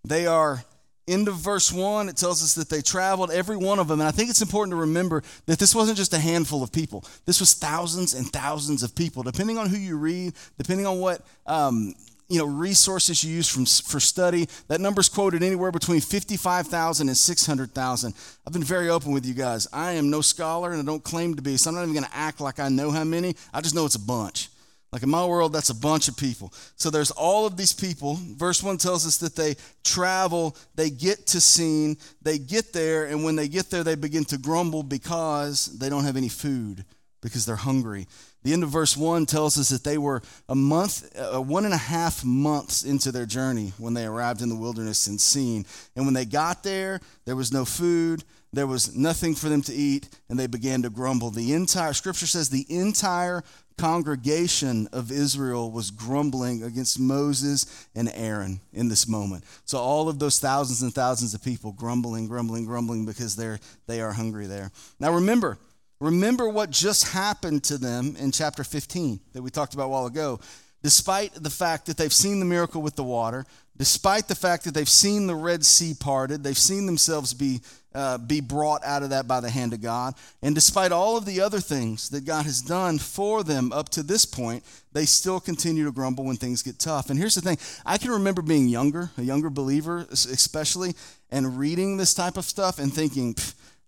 they 0.04 0.26
are 0.28 0.64
into 1.10 1.32
verse 1.32 1.74
1 1.74 2.08
it 2.08 2.16
tells 2.16 2.44
us 2.44 2.54
that 2.54 2.70
they 2.70 2.82
traveled 2.82 3.32
every 3.32 3.58
one 3.58 3.80
of 3.80 3.88
them 3.88 4.00
and 4.00 4.08
i 4.08 4.12
think 4.12 4.30
it's 4.30 4.44
important 4.44 4.72
to 4.72 4.76
remember 4.76 5.24
that 5.48 5.58
this 5.58 5.74
wasn't 5.74 5.98
just 5.98 6.14
a 6.14 6.20
handful 6.20 6.62
of 6.62 6.72
people. 6.72 7.04
This 7.26 7.40
was 7.40 7.56
thousands 7.56 8.14
and 8.14 8.32
thousands 8.32 8.84
of 8.84 8.94
people. 8.94 9.24
Depending 9.24 9.58
on 9.58 9.70
who 9.70 9.78
you 9.78 9.98
read 9.98 10.34
depending 10.60 10.86
on 10.86 11.00
what 11.00 11.26
um, 11.48 11.96
you 12.28 12.38
know 12.38 12.46
resources 12.46 13.24
you 13.24 13.34
use 13.34 13.50
from, 13.50 13.66
for 13.66 14.00
study 14.00 14.48
that 14.68 14.80
number's 14.80 15.10
quoted 15.10 15.42
anywhere 15.42 15.72
between 15.72 16.00
55000 16.00 17.08
and 17.08 17.18
600000 17.18 18.14
i've 18.46 18.54
been 18.54 18.64
very 18.64 18.90
open 18.90 19.12
with 19.12 19.26
you 19.26 19.34
guys. 19.34 19.68
I 19.74 19.94
am 19.94 20.12
no 20.12 20.22
scholar 20.22 20.72
and 20.72 20.80
i 20.80 20.86
don't 20.86 21.04
claim 21.04 21.34
to 21.36 21.42
be 21.42 21.58
so 21.58 21.72
i'm 21.72 21.76
not 21.76 21.82
even 21.84 21.96
going 21.96 22.06
to 22.06 22.16
act 22.16 22.40
like 22.40 22.60
i 22.60 22.70
know 22.70 22.92
how 22.92 23.04
many. 23.04 23.36
I 23.52 23.62
just 23.62 23.74
know 23.74 23.88
it's 23.88 23.96
a 23.96 24.00
bunch 24.00 24.50
like 24.92 25.04
in 25.04 25.10
my 25.10 25.26
world, 25.26 25.54
that's 25.54 25.70
a 25.70 25.76
bunch 25.76 26.08
of 26.08 26.18
people. 26.18 26.52
So 26.76 26.90
there's 26.90 27.12
all 27.12 27.46
of 27.46 27.58
these 27.58 27.74
people. 27.74 28.18
Verse 28.36 28.64
1 28.64 28.78
tells 28.78 29.06
us 29.06 29.18
that 29.18 29.36
they 29.36 29.56
travel, 29.84 30.58
they 30.76 30.90
get 30.90 31.28
to 31.28 31.42
Sin, 31.42 31.98
they 32.22 32.40
get 32.40 32.74
there, 32.74 33.06
and 33.06 33.24
when 33.24 33.36
they 33.36 33.48
get 33.48 33.70
there, 33.70 33.84
they 33.84 33.96
begin 33.96 34.26
to 34.26 34.38
grumble 34.38 34.82
because 34.82 35.78
they 35.78 35.90
don't 35.90 36.06
have 36.06 36.18
any 36.18 36.30
food, 36.30 36.86
because 37.22 37.46
they're 37.46 37.56
hungry. 37.56 38.08
The 38.44 38.54
end 38.54 38.64
of 38.64 38.70
verse 38.70 38.96
1 38.96 39.26
tells 39.26 39.60
us 39.60 39.70
that 39.70 39.84
they 39.84 39.98
were 39.98 40.24
a 40.48 40.56
month, 40.56 41.16
uh, 41.18 41.42
one 41.42 41.66
and 41.66 41.74
a 41.74 41.78
half 41.78 42.24
months 42.24 42.84
into 42.84 43.12
their 43.12 43.26
journey 43.26 43.74
when 43.78 43.94
they 43.94 44.06
arrived 44.06 44.42
in 44.42 44.50
the 44.50 44.56
wilderness 44.56 45.08
in 45.08 45.20
Sin. 45.20 45.66
And 45.96 46.06
when 46.06 46.14
they 46.14 46.26
got 46.26 46.64
there, 46.64 47.00
there 47.26 47.36
was 47.36 47.52
no 47.52 47.66
food, 47.66 48.24
there 48.52 48.68
was 48.68 48.96
nothing 48.96 49.36
for 49.36 49.50
them 49.50 49.62
to 49.64 49.74
eat, 49.74 50.10
and 50.30 50.40
they 50.40 50.48
began 50.48 50.82
to 50.82 50.90
grumble. 50.90 51.30
The 51.30 51.54
entire 51.54 51.94
scripture 51.94 52.26
says 52.26 52.50
the 52.50 52.66
entire 52.70 53.44
congregation 53.80 54.88
of 54.92 55.12
Israel 55.12 55.72
was 55.72 55.90
grumbling 55.90 56.64
against 56.64 57.00
Moses 57.00 57.88
and 57.96 58.12
Aaron 58.14 58.60
in 58.74 58.90
this 58.90 59.08
moment. 59.08 59.46
So 59.64 59.78
all 59.78 60.10
of 60.10 60.20
those 60.20 60.40
thousands 60.40 60.82
and 60.82 60.94
thousands 60.94 61.34
of 61.34 61.42
people 61.42 61.72
grumbling, 61.72 62.28
grumbling, 62.28 62.66
grumbling 62.66 63.06
because 63.06 63.36
they're 63.36 63.60
they 63.88 64.02
are 64.02 64.12
hungry 64.12 64.48
there. 64.48 64.72
Now 65.00 65.14
remember, 65.14 65.58
remember 66.02 66.50
what 66.50 66.70
just 66.70 67.08
happened 67.08 67.64
to 67.66 67.78
them 67.78 68.16
in 68.20 68.32
chapter 68.32 68.64
15 68.64 69.20
that 69.34 69.42
we 69.42 69.50
talked 69.50 69.74
about 69.74 69.86
a 69.86 69.90
while 69.90 70.06
ago. 70.06 70.40
Despite 70.82 71.34
the 71.34 71.50
fact 71.50 71.86
that 71.88 71.98
they've 71.98 72.14
seen 72.14 72.40
the 72.40 72.46
miracle 72.46 72.82
with 72.82 72.96
the 72.96 73.04
water, 73.04 73.46
despite 73.78 74.28
the 74.28 74.36
fact 74.36 74.64
that 74.64 74.74
they've 74.74 74.88
seen 74.88 75.28
the 75.28 75.36
Red 75.36 75.66
Sea 75.66 75.94
parted, 75.98 76.44
they've 76.44 76.58
seen 76.58 76.86
themselves 76.86 77.34
be 77.34 77.62
uh, 77.94 78.18
be 78.18 78.40
brought 78.40 78.84
out 78.84 79.04
of 79.04 79.10
that 79.10 79.28
by 79.28 79.40
the 79.40 79.50
hand 79.50 79.74
of 79.74 79.82
God. 79.82 80.14
And 80.42 80.54
despite 80.54 80.92
all 80.92 81.18
of 81.18 81.26
the 81.26 81.42
other 81.42 81.60
things 81.60 82.10
that 82.10 82.26
God 82.26 82.46
has 82.46 82.62
done 82.62 83.00
for 83.00 83.44
them 83.44 83.72
up 83.72 83.90
to 83.90 84.04
this 84.04 84.26
point, 84.26 84.64
they 84.94 85.06
still 85.06 85.40
continue 85.40 85.86
to 85.86 85.92
grumble 85.92 86.24
when 86.26 86.36
things 86.36 86.62
get 86.62 86.78
tough. 86.78 87.10
And 87.10 87.20
here's 87.20 87.36
the 87.36 87.42
thing 87.42 87.58
I 87.86 87.98
can 87.98 88.12
remember 88.12 88.42
being 88.42 88.68
younger, 88.68 89.10
a 89.18 89.24
younger 89.24 89.50
believer 89.50 90.06
especially, 90.12 90.94
and 91.32 91.58
reading 91.58 91.98
this 91.98 92.14
type 92.14 92.38
of 92.38 92.46
stuff 92.46 92.80
and 92.80 92.94
thinking, 92.94 93.36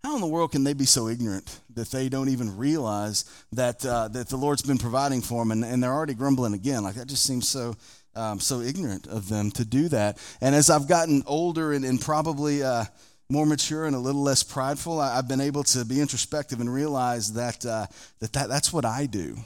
how 0.04 0.16
in 0.16 0.22
the 0.22 0.28
world 0.28 0.52
can 0.52 0.64
they 0.64 0.74
be 0.74 0.86
so 0.86 1.08
ignorant 1.08 1.60
that 1.76 1.92
they 1.92 2.10
don't 2.10 2.30
even 2.30 2.58
realize 2.58 3.26
that, 3.52 3.86
uh, 3.86 4.08
that 4.10 4.30
the 4.30 4.38
Lord's 4.38 4.64
been 4.64 4.80
providing 4.80 5.22
for 5.22 5.42
them 5.42 5.52
and, 5.52 5.64
and 5.64 5.82
they're 5.82 5.94
already 5.94 6.16
grumbling 6.16 6.54
again? 6.54 6.84
Like, 6.84 6.96
that 6.96 7.08
just 7.08 7.24
seems 7.24 7.48
so, 7.48 7.76
um, 8.16 8.40
so 8.40 8.62
ignorant 8.62 9.06
of 9.08 9.30
them 9.30 9.52
to 9.52 9.66
do 9.66 9.90
that. 9.90 10.18
And 10.42 10.56
as 10.56 10.70
I've 10.70 10.88
gotten 10.88 11.24
older 11.28 11.74
and, 11.74 11.86
and 11.86 12.02
probably 12.02 12.64
uh, 12.64 12.86
more 13.30 13.46
mature 13.46 13.86
and 13.86 13.96
a 13.96 14.00
little 14.00 14.24
less 14.24 14.42
prideful, 14.42 15.00
I, 15.00 15.16
have 15.16 15.28
been 15.28 15.42
able 15.42 15.64
to 15.66 15.86
be 15.86 16.02
introspective 16.02 16.60
and 16.60 16.74
realize 16.74 17.34
that, 17.34 17.64
uh, 17.66 17.86
that, 18.20 18.34
that 18.34 18.50
that's 18.50 18.74
what 18.74 18.86
I 18.86 19.06
do. 19.06 19.38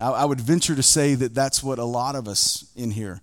I, 0.00 0.10
I 0.10 0.24
would 0.24 0.40
venture 0.40 0.74
to 0.74 0.82
say 0.82 1.14
that 1.14 1.34
that's 1.34 1.62
what 1.62 1.78
a 1.78 1.84
lot 1.84 2.16
of 2.16 2.26
us 2.26 2.70
in 2.74 2.90
here 2.90 3.20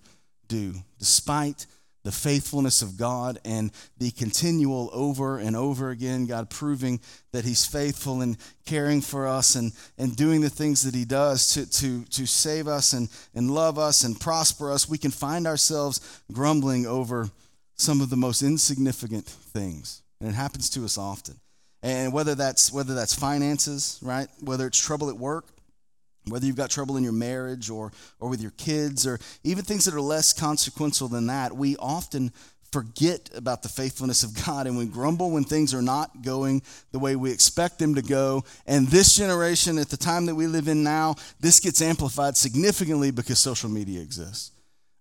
do, 0.48 0.74
despite 0.98 1.66
the 2.04 2.12
faithfulness 2.12 2.82
of 2.82 2.96
God 2.96 3.38
and 3.44 3.70
the 3.98 4.10
continual 4.10 4.90
over 4.92 5.38
and 5.38 5.54
over 5.54 5.90
again, 5.90 6.26
God 6.26 6.50
proving 6.50 7.00
that 7.32 7.44
He's 7.44 7.64
faithful 7.64 8.20
and 8.20 8.36
caring 8.66 9.00
for 9.00 9.26
us 9.28 9.54
and, 9.54 9.72
and 9.98 10.16
doing 10.16 10.40
the 10.40 10.50
things 10.50 10.82
that 10.82 10.94
He 10.94 11.04
does 11.04 11.54
to, 11.54 11.70
to, 11.70 12.04
to 12.04 12.26
save 12.26 12.66
us 12.66 12.92
and, 12.92 13.08
and 13.34 13.50
love 13.50 13.78
us 13.78 14.04
and 14.04 14.20
prosper 14.20 14.72
us, 14.72 14.88
we 14.88 14.98
can 14.98 15.10
find 15.10 15.46
ourselves 15.46 16.22
grumbling 16.32 16.86
over 16.86 17.30
some 17.76 18.00
of 18.00 18.10
the 18.10 18.16
most 18.16 18.42
insignificant 18.42 19.26
things. 19.26 20.02
And 20.20 20.28
it 20.28 20.34
happens 20.34 20.70
to 20.70 20.84
us 20.84 20.98
often. 20.98 21.36
And 21.82 22.12
whether 22.12 22.36
that's 22.36 22.72
whether 22.72 22.94
that's 22.94 23.14
finances, 23.14 23.98
right? 24.02 24.28
Whether 24.40 24.68
it's 24.68 24.78
trouble 24.78 25.08
at 25.10 25.16
work, 25.16 25.46
whether 26.26 26.46
you've 26.46 26.56
got 26.56 26.70
trouble 26.70 26.96
in 26.96 27.02
your 27.02 27.12
marriage 27.12 27.68
or, 27.68 27.92
or 28.20 28.28
with 28.28 28.40
your 28.40 28.52
kids 28.52 29.06
or 29.06 29.18
even 29.44 29.64
things 29.64 29.84
that 29.84 29.94
are 29.94 30.00
less 30.00 30.32
consequential 30.32 31.08
than 31.08 31.26
that, 31.26 31.56
we 31.56 31.76
often 31.76 32.32
forget 32.72 33.28
about 33.36 33.62
the 33.62 33.68
faithfulness 33.68 34.22
of 34.22 34.46
God 34.46 34.66
and 34.66 34.78
we 34.78 34.86
grumble 34.86 35.30
when 35.30 35.44
things 35.44 35.74
are 35.74 35.82
not 35.82 36.22
going 36.22 36.62
the 36.90 36.98
way 36.98 37.16
we 37.16 37.30
expect 37.30 37.78
them 37.78 37.94
to 37.94 38.02
go. 38.02 38.44
And 38.66 38.88
this 38.88 39.16
generation, 39.16 39.78
at 39.78 39.90
the 39.90 39.96
time 39.96 40.26
that 40.26 40.34
we 40.34 40.46
live 40.46 40.68
in 40.68 40.82
now, 40.82 41.16
this 41.38 41.60
gets 41.60 41.82
amplified 41.82 42.36
significantly 42.36 43.10
because 43.10 43.38
social 43.38 43.68
media 43.68 44.00
exists. 44.00 44.52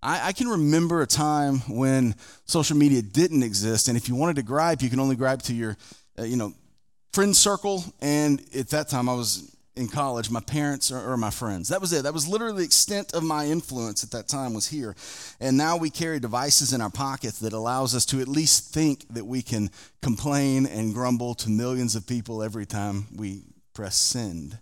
I, 0.04 0.30
I 0.30 0.32
can 0.34 0.48
remember 0.48 1.02
a 1.02 1.08
time 1.08 1.60
when 1.70 2.16
social 2.46 2.76
media 2.76 3.02
didn't 3.02 3.44
exist, 3.44 3.88
and 3.88 3.96
if 3.96 4.10
you 4.10 4.16
wanted 4.16 4.38
to 4.38 4.44
gripe, 4.44 4.82
you 4.82 4.90
can 4.90 5.00
only 5.00 5.16
gripe 5.16 5.44
to 5.44 5.54
your, 5.54 5.78
uh, 6.20 6.24
you 6.24 6.36
know, 6.36 6.54
friend 7.14 7.36
circle. 7.36 7.84
And 8.02 8.42
at 8.56 8.70
that 8.70 8.90
time, 8.90 9.08
I 9.08 9.14
was 9.14 9.51
in 9.76 9.88
college, 9.88 10.30
my 10.30 10.42
parents 10.42 10.92
or, 10.92 11.14
or, 11.14 11.18
my 11.18 11.30
friends. 11.30 11.70
That 11.70 11.80
was 11.80 11.94
it. 11.94 12.04
That 12.04 12.14
was 12.14 12.28
literally 12.28 12.58
the 12.58 12.64
extent 12.64 13.14
of 13.14 13.24
my 13.24 13.46
influence 13.46 14.04
at 14.04 14.12
that 14.12 14.28
time 14.28 14.54
was 14.54 14.68
here. 14.68 14.96
And 15.40 15.58
now 15.58 15.78
we 15.78 15.90
carry 15.90 16.20
devices 16.20 16.74
in 16.74 16.82
our 16.82 16.90
pockets 16.90 17.40
that 17.40 17.54
allows 17.54 17.96
us 17.96 18.06
to 18.08 18.20
at 18.20 18.28
least 18.28 18.74
think 18.74 19.08
that 19.10 19.26
we 19.26 19.42
can 19.42 19.70
complain 20.02 20.66
and 20.66 20.94
grumble 20.94 21.36
to 21.36 21.50
millions 21.50 21.96
of 21.96 22.06
people 22.06 22.44
every 22.44 22.66
time 22.66 23.08
we 23.16 23.44
press 23.74 23.96
send. 23.96 24.58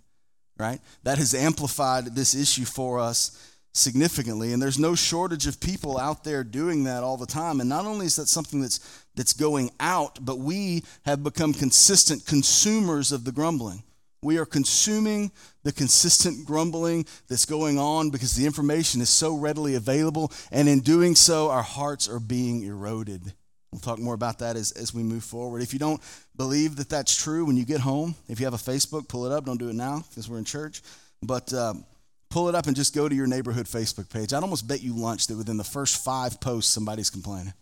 Right? 0.58 0.80
That 1.02 1.18
has 1.18 1.34
amplified 1.34 2.14
this 2.14 2.34
issue 2.34 2.64
for 2.64 3.00
us 3.00 3.50
significantly 3.72 4.52
and 4.52 4.60
there's 4.60 4.80
no 4.80 4.96
shortage 4.96 5.46
of 5.46 5.60
people 5.60 5.96
out 5.96 6.24
there 6.24 6.42
doing 6.42 6.82
that 6.82 7.04
all 7.04 7.16
the 7.16 7.24
time 7.24 7.60
and 7.60 7.68
not 7.68 7.86
only 7.86 8.04
is 8.04 8.16
that 8.16 8.26
something 8.26 8.60
that's 8.60 9.04
that's 9.14 9.32
going 9.32 9.70
out 9.78 10.18
but 10.24 10.40
we 10.40 10.82
have 11.04 11.22
become 11.22 11.54
consistent 11.54 12.26
consumers 12.26 13.12
of 13.12 13.24
the 13.24 13.30
grumbling 13.30 13.80
we 14.22 14.38
are 14.38 14.46
consuming 14.46 15.32
the 15.62 15.72
consistent 15.72 16.46
grumbling 16.46 17.06
that's 17.28 17.44
going 17.44 17.78
on 17.78 18.10
because 18.10 18.34
the 18.34 18.46
information 18.46 19.00
is 19.00 19.10
so 19.10 19.34
readily 19.34 19.74
available, 19.74 20.32
and 20.50 20.68
in 20.68 20.80
doing 20.80 21.14
so, 21.14 21.50
our 21.50 21.62
hearts 21.62 22.08
are 22.08 22.20
being 22.20 22.62
eroded. 22.64 23.32
We'll 23.72 23.80
talk 23.80 23.98
more 24.00 24.14
about 24.14 24.40
that 24.40 24.56
as, 24.56 24.72
as 24.72 24.92
we 24.92 25.02
move 25.02 25.22
forward. 25.22 25.62
If 25.62 25.72
you 25.72 25.78
don't 25.78 26.00
believe 26.36 26.76
that 26.76 26.88
that's 26.88 27.16
true 27.16 27.44
when 27.44 27.56
you 27.56 27.64
get 27.64 27.80
home, 27.80 28.16
if 28.28 28.40
you 28.40 28.46
have 28.46 28.54
a 28.54 28.56
Facebook, 28.56 29.06
pull 29.08 29.26
it 29.26 29.32
up. 29.32 29.44
Don't 29.44 29.58
do 29.58 29.68
it 29.68 29.76
now 29.76 30.02
because 30.08 30.28
we're 30.28 30.38
in 30.38 30.44
church. 30.44 30.82
But 31.22 31.52
um, 31.54 31.84
pull 32.30 32.48
it 32.48 32.56
up 32.56 32.66
and 32.66 32.74
just 32.74 32.94
go 32.94 33.08
to 33.08 33.14
your 33.14 33.28
neighborhood 33.28 33.66
Facebook 33.66 34.10
page. 34.10 34.32
I'd 34.32 34.42
almost 34.42 34.66
bet 34.66 34.82
you 34.82 34.96
lunch 34.96 35.28
that 35.28 35.36
within 35.36 35.56
the 35.56 35.64
first 35.64 36.04
five 36.04 36.40
posts, 36.40 36.72
somebody's 36.72 37.10
complaining. 37.10 37.52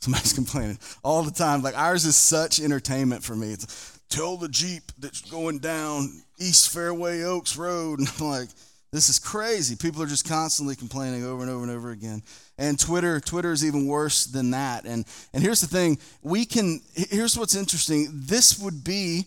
Somebody's 0.00 0.32
complaining 0.34 0.78
all 1.02 1.22
the 1.22 1.30
time. 1.30 1.62
Like 1.62 1.76
ours 1.76 2.04
is 2.04 2.16
such 2.16 2.60
entertainment 2.60 3.22
for 3.22 3.36
me. 3.36 3.52
It's, 3.52 3.98
tell 4.08 4.36
the 4.36 4.48
Jeep 4.48 4.92
that's 4.98 5.22
going 5.22 5.58
down 5.58 6.22
East 6.38 6.72
Fairway 6.72 7.22
Oaks 7.22 7.56
Road. 7.56 7.98
And 8.00 8.08
I'm 8.18 8.26
like, 8.26 8.48
this 8.92 9.08
is 9.08 9.18
crazy. 9.18 9.76
People 9.76 10.02
are 10.02 10.06
just 10.06 10.28
constantly 10.28 10.76
complaining 10.76 11.24
over 11.24 11.42
and 11.42 11.50
over 11.50 11.62
and 11.64 11.72
over 11.72 11.90
again. 11.90 12.22
And 12.56 12.78
Twitter, 12.78 13.20
Twitter 13.20 13.52
is 13.52 13.64
even 13.64 13.86
worse 13.86 14.24
than 14.26 14.52
that. 14.52 14.84
And 14.84 15.04
and 15.34 15.42
here's 15.42 15.60
the 15.60 15.66
thing: 15.66 15.98
we 16.22 16.46
can. 16.46 16.80
Here's 16.94 17.36
what's 17.36 17.54
interesting. 17.54 18.08
This 18.10 18.58
would 18.58 18.84
be 18.84 19.26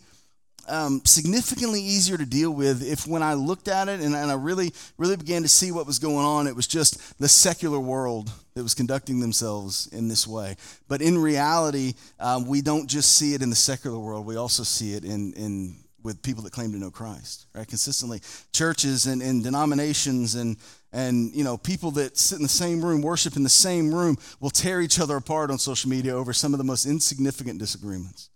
um, 0.70 1.02
significantly 1.06 1.82
easier 1.82 2.18
to 2.18 2.26
deal 2.26 2.52
with 2.52 2.84
if 2.84 3.08
when 3.08 3.24
I 3.24 3.34
looked 3.34 3.68
at 3.68 3.90
it 3.90 4.00
and, 4.00 4.16
and 4.16 4.32
I 4.32 4.36
really, 4.36 4.72
really 4.98 5.18
began 5.18 5.42
to 5.42 5.50
see 5.50 5.72
what 5.72 5.86
was 5.86 6.00
going 6.00 6.26
on, 6.26 6.48
it 6.48 6.56
was 6.56 6.68
just 6.68 7.20
the 7.20 7.28
secular 7.28 7.80
world 7.80 8.32
that 8.60 8.64
was 8.64 8.74
conducting 8.74 9.22
themselves 9.22 9.88
in 9.88 10.10
this 10.10 10.28
way. 10.28 10.58
But 10.90 11.02
in 11.02 11.18
reality, 11.18 11.94
um, 12.20 12.46
we 12.46 12.62
don't 12.62 12.90
just 12.90 13.14
see 13.14 13.34
it 13.34 13.42
in 13.42 13.50
the 13.50 13.56
secular 13.56 13.98
world, 13.98 14.26
we 14.26 14.36
also 14.36 14.64
see 14.64 14.94
it 14.94 15.06
in, 15.06 15.32
in 15.34 15.78
with 16.04 16.22
people 16.22 16.44
that 16.44 16.52
claim 16.52 16.74
to 16.74 16.78
know 16.78 16.92
Christ, 16.92 17.48
right? 17.54 17.68
Consistently. 17.68 18.22
Churches 18.54 19.06
and, 19.06 19.22
and 19.22 19.44
denominations 19.44 20.36
and 20.36 20.58
and 20.92 21.34
you 21.36 21.44
know 21.44 21.58
people 21.58 21.92
that 21.92 22.18
sit 22.18 22.38
in 22.38 22.44
the 22.44 22.50
same 22.50 22.84
room 22.84 23.02
worship 23.02 23.36
in 23.36 23.44
the 23.44 23.50
same 23.50 23.94
room 23.94 24.18
will 24.40 24.50
tear 24.50 24.82
each 24.82 25.00
other 25.00 25.16
apart 25.16 25.52
on 25.52 25.58
social 25.58 25.90
media 25.90 26.16
over 26.16 26.34
some 26.34 26.54
of 26.54 26.58
the 26.58 26.64
most 26.64 26.86
insignificant 26.86 27.60
disagreements 27.60 28.30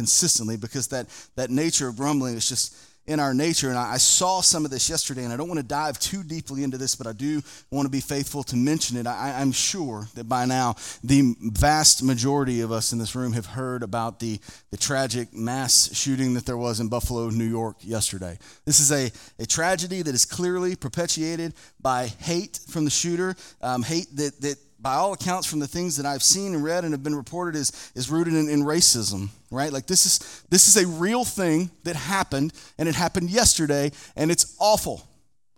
consistently 0.00 0.56
because 0.56 0.88
that, 0.88 1.06
that 1.36 1.50
nature 1.50 1.86
of 1.86 1.96
grumbling 1.96 2.34
is 2.34 2.48
just 2.48 2.74
in 3.10 3.18
our 3.18 3.34
nature. 3.34 3.68
And 3.70 3.76
I, 3.76 3.94
I 3.94 3.96
saw 3.96 4.40
some 4.40 4.64
of 4.64 4.70
this 4.70 4.88
yesterday, 4.88 5.24
and 5.24 5.32
I 5.32 5.36
don't 5.36 5.48
want 5.48 5.58
to 5.58 5.66
dive 5.66 5.98
too 5.98 6.22
deeply 6.22 6.62
into 6.62 6.78
this, 6.78 6.94
but 6.94 7.08
I 7.08 7.12
do 7.12 7.42
want 7.70 7.86
to 7.86 7.90
be 7.90 8.00
faithful 8.00 8.44
to 8.44 8.56
mention 8.56 8.96
it. 8.96 9.06
I, 9.06 9.34
I'm 9.40 9.50
sure 9.50 10.06
that 10.14 10.28
by 10.28 10.46
now, 10.46 10.76
the 11.02 11.34
vast 11.40 12.04
majority 12.04 12.60
of 12.60 12.70
us 12.70 12.92
in 12.92 13.00
this 13.00 13.16
room 13.16 13.32
have 13.32 13.46
heard 13.46 13.82
about 13.82 14.20
the, 14.20 14.38
the 14.70 14.76
tragic 14.76 15.34
mass 15.34 15.90
shooting 15.92 16.34
that 16.34 16.46
there 16.46 16.56
was 16.56 16.78
in 16.78 16.88
Buffalo, 16.88 17.30
New 17.30 17.44
York 17.44 17.78
yesterday. 17.80 18.38
This 18.64 18.78
is 18.78 18.92
a, 18.92 19.10
a 19.42 19.46
tragedy 19.46 20.02
that 20.02 20.14
is 20.14 20.24
clearly 20.24 20.76
perpetuated 20.76 21.54
by 21.80 22.06
hate 22.06 22.60
from 22.68 22.84
the 22.84 22.90
shooter, 22.90 23.34
um, 23.60 23.82
hate 23.82 24.14
that, 24.16 24.40
that 24.40 24.56
by 24.82 24.94
all 24.94 25.12
accounts 25.12 25.46
from 25.46 25.58
the 25.58 25.66
things 25.66 25.96
that 25.96 26.06
I've 26.06 26.22
seen 26.22 26.54
and 26.54 26.64
read 26.64 26.84
and 26.84 26.92
have 26.92 27.02
been 27.02 27.14
reported 27.14 27.58
is, 27.58 27.92
is 27.94 28.10
rooted 28.10 28.34
in, 28.34 28.48
in, 28.48 28.62
racism, 28.62 29.28
right? 29.50 29.72
Like 29.72 29.86
this 29.86 30.06
is 30.06 30.42
this 30.48 30.68
is 30.68 30.82
a 30.82 30.86
real 30.86 31.24
thing 31.24 31.70
that 31.84 31.96
happened 31.96 32.52
and 32.78 32.88
it 32.88 32.94
happened 32.94 33.30
yesterday 33.30 33.92
and 34.16 34.30
it's 34.30 34.56
awful. 34.58 35.06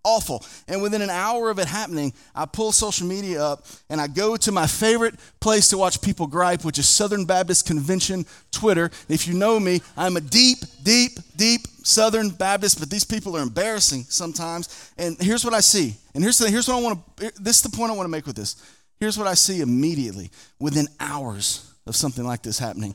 Awful. 0.04 0.44
And 0.66 0.82
within 0.82 1.00
an 1.00 1.10
hour 1.10 1.48
of 1.48 1.60
it 1.60 1.68
happening, 1.68 2.12
I 2.34 2.44
pull 2.44 2.72
social 2.72 3.06
media 3.06 3.40
up 3.40 3.66
and 3.88 4.00
I 4.00 4.08
go 4.08 4.36
to 4.36 4.50
my 4.50 4.66
favorite 4.66 5.14
place 5.38 5.68
to 5.68 5.78
watch 5.78 6.02
people 6.02 6.26
gripe, 6.26 6.64
which 6.64 6.80
is 6.80 6.88
Southern 6.88 7.24
Baptist 7.24 7.68
Convention 7.68 8.26
Twitter. 8.50 8.90
If 9.08 9.28
you 9.28 9.34
know 9.34 9.60
me, 9.60 9.80
I'm 9.96 10.16
a 10.16 10.20
deep, 10.20 10.58
deep, 10.82 11.12
deep 11.36 11.60
Southern 11.84 12.30
Baptist, 12.30 12.80
but 12.80 12.90
these 12.90 13.04
people 13.04 13.36
are 13.36 13.42
embarrassing 13.42 14.02
sometimes. 14.08 14.92
And 14.98 15.16
here's 15.20 15.44
what 15.44 15.54
I 15.54 15.60
see. 15.60 15.94
And 16.14 16.24
here's 16.24 16.38
the, 16.38 16.50
here's 16.50 16.66
what 16.66 16.78
I 16.78 16.82
want 16.82 17.16
to 17.18 17.32
this 17.40 17.58
is 17.58 17.62
the 17.62 17.76
point 17.76 17.92
I 17.92 17.94
want 17.94 18.06
to 18.06 18.10
make 18.10 18.26
with 18.26 18.36
this 18.36 18.56
Here's 19.02 19.18
what 19.18 19.26
I 19.26 19.34
see 19.34 19.62
immediately 19.62 20.30
within 20.60 20.86
hours 21.00 21.68
of 21.88 21.96
something 21.96 22.24
like 22.24 22.42
this 22.42 22.60
happening. 22.60 22.94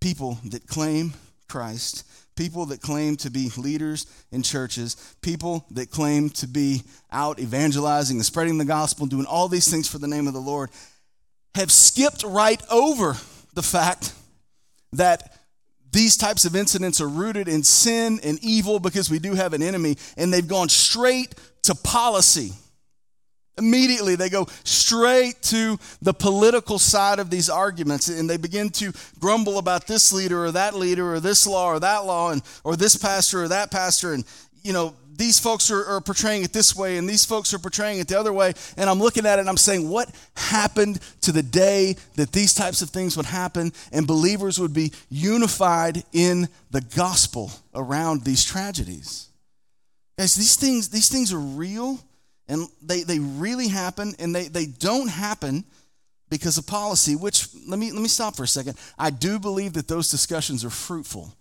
People 0.00 0.38
that 0.46 0.66
claim 0.66 1.12
Christ, 1.46 2.08
people 2.36 2.64
that 2.64 2.80
claim 2.80 3.16
to 3.16 3.28
be 3.28 3.50
leaders 3.58 4.06
in 4.32 4.42
churches, 4.42 4.96
people 5.20 5.66
that 5.72 5.90
claim 5.90 6.30
to 6.30 6.46
be 6.46 6.84
out 7.12 7.38
evangelizing 7.38 8.16
and 8.16 8.24
spreading 8.24 8.56
the 8.56 8.64
gospel, 8.64 9.04
doing 9.04 9.26
all 9.26 9.46
these 9.46 9.70
things 9.70 9.86
for 9.86 9.98
the 9.98 10.08
name 10.08 10.26
of 10.26 10.32
the 10.32 10.40
Lord, 10.40 10.70
have 11.54 11.70
skipped 11.70 12.22
right 12.22 12.62
over 12.70 13.14
the 13.52 13.62
fact 13.62 14.14
that 14.94 15.38
these 15.92 16.16
types 16.16 16.46
of 16.46 16.56
incidents 16.56 16.98
are 17.02 17.10
rooted 17.10 17.46
in 17.46 17.62
sin 17.62 18.20
and 18.22 18.42
evil 18.42 18.78
because 18.78 19.10
we 19.10 19.18
do 19.18 19.34
have 19.34 19.52
an 19.52 19.62
enemy, 19.62 19.98
and 20.16 20.32
they've 20.32 20.48
gone 20.48 20.70
straight 20.70 21.34
to 21.64 21.74
policy 21.74 22.52
Immediately, 23.58 24.16
they 24.16 24.28
go 24.28 24.46
straight 24.64 25.40
to 25.44 25.78
the 26.02 26.12
political 26.12 26.78
side 26.78 27.18
of 27.18 27.30
these 27.30 27.48
arguments 27.48 28.08
and 28.08 28.28
they 28.28 28.36
begin 28.36 28.68
to 28.70 28.92
grumble 29.18 29.58
about 29.58 29.86
this 29.86 30.12
leader 30.12 30.44
or 30.44 30.52
that 30.52 30.74
leader 30.74 31.14
or 31.14 31.20
this 31.20 31.46
law 31.46 31.68
or 31.68 31.80
that 31.80 32.04
law 32.04 32.32
and, 32.32 32.42
or 32.64 32.76
this 32.76 32.96
pastor 32.96 33.44
or 33.44 33.48
that 33.48 33.70
pastor. 33.70 34.12
And, 34.12 34.24
you 34.62 34.74
know, 34.74 34.94
these 35.16 35.38
folks 35.38 35.70
are, 35.70 35.84
are 35.86 36.02
portraying 36.02 36.42
it 36.42 36.52
this 36.52 36.76
way 36.76 36.98
and 36.98 37.08
these 37.08 37.24
folks 37.24 37.54
are 37.54 37.58
portraying 37.58 37.98
it 37.98 38.08
the 38.08 38.18
other 38.18 38.32
way. 38.32 38.52
And 38.76 38.90
I'm 38.90 38.98
looking 38.98 39.24
at 39.24 39.38
it 39.38 39.40
and 39.40 39.48
I'm 39.48 39.56
saying, 39.56 39.88
what 39.88 40.10
happened 40.36 41.00
to 41.22 41.32
the 41.32 41.42
day 41.42 41.96
that 42.16 42.32
these 42.32 42.52
types 42.52 42.82
of 42.82 42.90
things 42.90 43.16
would 43.16 43.24
happen 43.24 43.72
and 43.90 44.06
believers 44.06 44.58
would 44.58 44.74
be 44.74 44.92
unified 45.08 46.04
in 46.12 46.48
the 46.70 46.82
gospel 46.94 47.50
around 47.74 48.22
these 48.22 48.44
tragedies? 48.44 49.30
Guys, 50.18 50.34
these 50.34 50.56
things, 50.56 50.90
these 50.90 51.08
things 51.08 51.32
are 51.32 51.38
real 51.38 51.98
and 52.48 52.68
they, 52.82 53.02
they 53.02 53.18
really 53.18 53.68
happen, 53.68 54.14
and 54.18 54.34
they, 54.34 54.48
they 54.48 54.66
don't 54.66 55.08
happen 55.08 55.64
because 56.28 56.58
of 56.58 56.66
policy, 56.66 57.16
which 57.16 57.48
let 57.66 57.78
me 57.78 57.92
let 57.92 58.02
me 58.02 58.08
stop 58.08 58.36
for 58.36 58.42
a 58.42 58.48
second. 58.48 58.76
I 58.98 59.10
do 59.10 59.38
believe 59.38 59.74
that 59.74 59.88
those 59.88 60.10
discussions 60.10 60.64
are 60.64 60.70
fruitful 60.70 61.32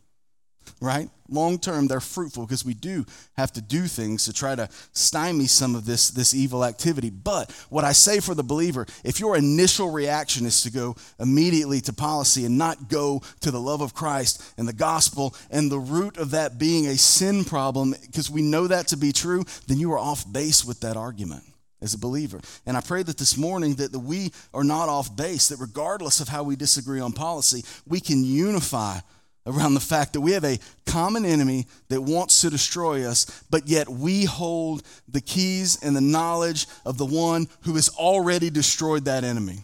right? 0.81 1.09
Long 1.27 1.57
term, 1.57 1.87
they're 1.87 1.99
fruitful 1.99 2.45
because 2.45 2.63
we 2.63 2.75
do 2.75 3.05
have 3.35 3.51
to 3.53 3.61
do 3.61 3.87
things 3.87 4.25
to 4.25 4.33
try 4.33 4.53
to 4.55 4.69
stymie 4.93 5.47
some 5.47 5.73
of 5.73 5.85
this, 5.85 6.11
this 6.11 6.35
evil 6.35 6.63
activity. 6.63 7.09
But 7.09 7.51
what 7.69 7.83
I 7.83 7.93
say 7.93 8.19
for 8.19 8.35
the 8.35 8.43
believer, 8.43 8.85
if 9.03 9.19
your 9.19 9.35
initial 9.35 9.89
reaction 9.89 10.45
is 10.45 10.61
to 10.61 10.71
go 10.71 10.95
immediately 11.19 11.81
to 11.81 11.93
policy 11.93 12.45
and 12.45 12.57
not 12.57 12.89
go 12.89 13.23
to 13.41 13.49
the 13.49 13.59
love 13.59 13.81
of 13.81 13.95
Christ 13.95 14.43
and 14.57 14.67
the 14.67 14.73
gospel 14.73 15.35
and 15.49 15.71
the 15.71 15.79
root 15.79 16.17
of 16.17 16.31
that 16.31 16.59
being 16.59 16.85
a 16.87 16.97
sin 16.97 17.43
problem, 17.43 17.95
because 18.01 18.29
we 18.29 18.43
know 18.43 18.67
that 18.67 18.87
to 18.89 18.97
be 18.97 19.11
true, 19.11 19.43
then 19.67 19.79
you 19.79 19.91
are 19.93 19.99
off 19.99 20.31
base 20.31 20.63
with 20.63 20.81
that 20.81 20.95
argument 20.95 21.43
as 21.81 21.93
a 21.93 21.99
believer. 21.99 22.39
And 22.65 22.77
I 22.77 22.81
pray 22.81 23.03
that 23.03 23.17
this 23.17 23.37
morning 23.37 23.75
that 23.75 23.95
we 23.95 24.31
are 24.53 24.63
not 24.63 24.89
off 24.89 25.15
base, 25.15 25.49
that 25.49 25.59
regardless 25.59 26.19
of 26.19 26.27
how 26.27 26.43
we 26.43 26.55
disagree 26.55 26.99
on 26.99 27.13
policy, 27.13 27.63
we 27.87 27.99
can 27.99 28.23
unify 28.23 28.99
around 29.45 29.73
the 29.73 29.79
fact 29.79 30.13
that 30.13 30.21
we 30.21 30.31
have 30.31 30.43
a 30.43 30.59
common 30.85 31.25
enemy 31.25 31.67
that 31.89 32.01
wants 32.01 32.41
to 32.41 32.49
destroy 32.49 33.05
us, 33.05 33.43
but 33.49 33.67
yet 33.67 33.87
we 33.87 34.25
hold 34.25 34.83
the 35.07 35.21
keys 35.21 35.77
and 35.83 35.95
the 35.95 36.01
knowledge 36.01 36.67
of 36.85 36.97
the 36.97 37.05
one 37.05 37.47
who 37.61 37.75
has 37.75 37.89
already 37.89 38.49
destroyed 38.49 39.05
that 39.05 39.23
enemy. 39.23 39.59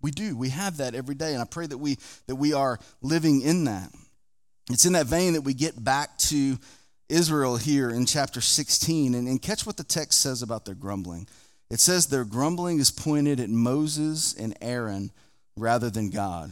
We 0.00 0.10
do. 0.10 0.36
We 0.36 0.50
have 0.50 0.76
that 0.76 0.94
every 0.94 1.14
day, 1.14 1.32
and 1.32 1.42
I 1.42 1.44
pray 1.44 1.66
that 1.66 1.78
we 1.78 1.98
that 2.26 2.36
we 2.36 2.52
are 2.52 2.78
living 3.02 3.42
in 3.42 3.64
that. 3.64 3.90
It's 4.70 4.86
in 4.86 4.92
that 4.92 5.06
vein 5.06 5.32
that 5.32 5.42
we 5.42 5.54
get 5.54 5.82
back 5.82 6.16
to 6.18 6.58
Israel 7.08 7.56
here 7.56 7.90
in 7.90 8.06
chapter 8.06 8.40
16 8.40 9.14
and, 9.14 9.26
and 9.26 9.40
catch 9.40 9.66
what 9.66 9.76
the 9.76 9.84
text 9.84 10.20
says 10.20 10.42
about 10.42 10.66
their 10.66 10.74
grumbling. 10.74 11.26
It 11.70 11.80
says 11.80 12.06
their 12.06 12.24
grumbling 12.24 12.78
is 12.78 12.90
pointed 12.90 13.40
at 13.40 13.50
Moses 13.50 14.34
and 14.34 14.56
Aaron 14.60 15.10
rather 15.56 15.90
than 15.90 16.10
God. 16.10 16.50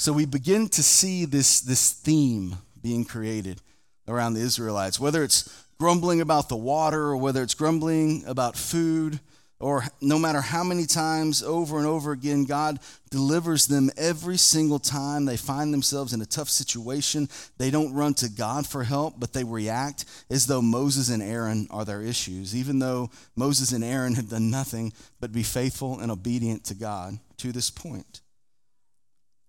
So 0.00 0.14
we 0.14 0.24
begin 0.24 0.70
to 0.70 0.82
see 0.82 1.26
this, 1.26 1.60
this 1.60 1.92
theme 1.92 2.56
being 2.80 3.04
created 3.04 3.60
around 4.08 4.32
the 4.32 4.40
Israelites, 4.40 4.98
whether 4.98 5.22
it's 5.22 5.66
grumbling 5.78 6.22
about 6.22 6.48
the 6.48 6.56
water 6.56 7.02
or 7.02 7.18
whether 7.18 7.42
it's 7.42 7.52
grumbling 7.52 8.24
about 8.26 8.56
food, 8.56 9.20
or 9.58 9.84
no 10.00 10.18
matter 10.18 10.40
how 10.40 10.64
many 10.64 10.86
times 10.86 11.42
over 11.42 11.76
and 11.76 11.86
over 11.86 12.12
again, 12.12 12.46
God 12.46 12.78
delivers 13.10 13.66
them 13.66 13.90
every 13.98 14.38
single 14.38 14.78
time 14.78 15.26
they 15.26 15.36
find 15.36 15.70
themselves 15.70 16.14
in 16.14 16.22
a 16.22 16.26
tough 16.26 16.48
situation. 16.48 17.28
They 17.58 17.70
don't 17.70 17.92
run 17.92 18.14
to 18.14 18.30
God 18.30 18.66
for 18.66 18.84
help, 18.84 19.20
but 19.20 19.34
they 19.34 19.44
react 19.44 20.06
as 20.30 20.46
though 20.46 20.62
Moses 20.62 21.10
and 21.10 21.22
Aaron 21.22 21.68
are 21.70 21.84
their 21.84 22.00
issues, 22.00 22.56
even 22.56 22.78
though 22.78 23.10
Moses 23.36 23.72
and 23.72 23.84
Aaron 23.84 24.14
had 24.14 24.30
done 24.30 24.50
nothing 24.50 24.94
but 25.20 25.30
be 25.30 25.42
faithful 25.42 26.00
and 26.00 26.10
obedient 26.10 26.64
to 26.64 26.74
God 26.74 27.18
to 27.36 27.52
this 27.52 27.68
point. 27.68 28.22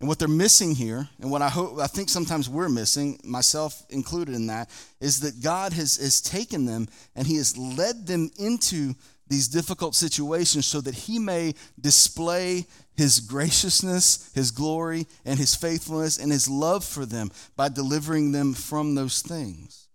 And 0.02 0.08
what 0.08 0.18
they're 0.18 0.28
missing 0.28 0.74
here, 0.74 1.08
and 1.20 1.30
what 1.30 1.44
I 1.44 1.50
hope 1.50 1.78
I 1.78 1.86
think 1.86 2.10
sometimes 2.10 2.50
we're 2.50 2.70
missing, 2.70 3.20
myself 3.24 3.84
included 3.92 4.34
in 4.34 4.48
that, 4.48 4.68
is 5.00 5.20
that 5.20 5.44
God 5.44 5.74
has, 5.74 5.98
has 5.98 6.22
taken 6.22 6.66
them 6.66 6.88
and 7.16 7.28
He 7.28 7.36
has 7.36 7.56
led 7.56 8.08
them 8.08 8.32
into 8.40 8.96
these 9.28 9.48
difficult 9.48 9.94
situations 9.94 10.66
so 10.66 10.82
that 10.82 10.96
He 10.96 11.20
may 11.20 11.54
display 11.80 12.66
His 12.98 13.20
graciousness, 13.20 14.32
His 14.34 14.50
glory, 14.50 15.06
and 15.24 15.38
His 15.38 15.54
faithfulness 15.54 16.18
and 16.18 16.32
His 16.32 16.50
love 16.50 16.84
for 16.84 17.06
them 17.06 17.30
by 17.56 17.70
delivering 17.70 18.32
them 18.32 18.56
from 18.56 18.96
those 18.96 19.22
things. 19.22 19.88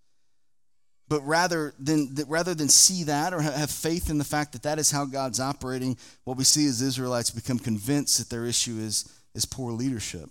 But 1.09 1.21
rather 1.23 1.75
than, 1.81 2.15
rather 2.29 2.55
than 2.55 2.69
see 2.69 3.05
that 3.05 3.35
or 3.35 3.41
have 3.41 3.73
faith 3.73 4.09
in 4.09 4.19
the 4.19 4.25
fact 4.25 4.53
that 4.53 4.63
that 4.63 4.79
is 4.79 4.93
how 4.93 5.05
God's 5.05 5.41
operating, 5.41 5.97
what 6.23 6.37
we 6.37 6.45
see 6.45 6.65
is 6.65 6.81
Israelites 6.81 7.31
become 7.31 7.59
convinced 7.59 8.19
that 8.19 8.31
their 8.31 8.45
issue 8.45 8.79
is 8.79 9.05
is 9.37 9.45
poor 9.45 9.71
leadership. 9.71 10.31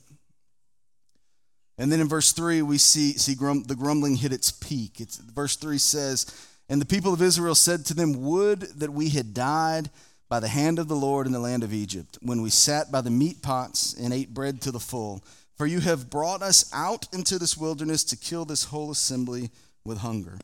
And 1.78 1.92
then 1.92 2.00
in 2.00 2.08
verse 2.08 2.32
3, 2.32 2.62
we 2.62 2.78
see, 2.78 3.14
see 3.14 3.36
grum, 3.36 3.64
the 3.64 3.76
grumbling 3.76 4.16
hit 4.16 4.34
its 4.34 4.52
peak. 4.52 5.00
It's, 5.00 5.18
verse 5.18 5.56
3 5.56 5.78
says, 5.78 6.26
And 6.70 6.82
the 6.82 6.86
people 6.86 7.14
of 7.14 7.22
Israel 7.22 7.56
said 7.56 7.86
to 7.86 7.94
them, 7.94 8.24
Would 8.24 8.62
that 8.80 8.92
we 8.92 9.10
had 9.10 9.34
died 9.34 9.90
by 10.30 10.40
the 10.40 10.48
hand 10.48 10.80
of 10.80 10.88
the 10.88 10.96
Lord 10.96 11.28
in 11.28 11.34
the 11.34 11.40
land 11.40 11.64
of 11.64 11.74
Egypt, 11.74 12.18
when 12.22 12.42
we 12.42 12.50
sat 12.50 12.92
by 12.92 13.02
the 13.02 13.12
meat 13.12 13.42
pots 13.42 13.94
and 13.94 14.14
ate 14.14 14.34
bread 14.34 14.62
to 14.62 14.72
the 14.72 14.80
full. 14.80 15.24
For 15.56 15.66
you 15.66 15.80
have 15.80 16.10
brought 16.10 16.42
us 16.42 16.70
out 16.74 17.08
into 17.14 17.38
this 17.38 17.56
wilderness 17.56 18.04
to 18.06 18.18
kill 18.18 18.44
this 18.44 18.66
whole 18.66 18.92
assembly 18.92 19.52
with 19.86 20.00
hunger. 20.00 20.40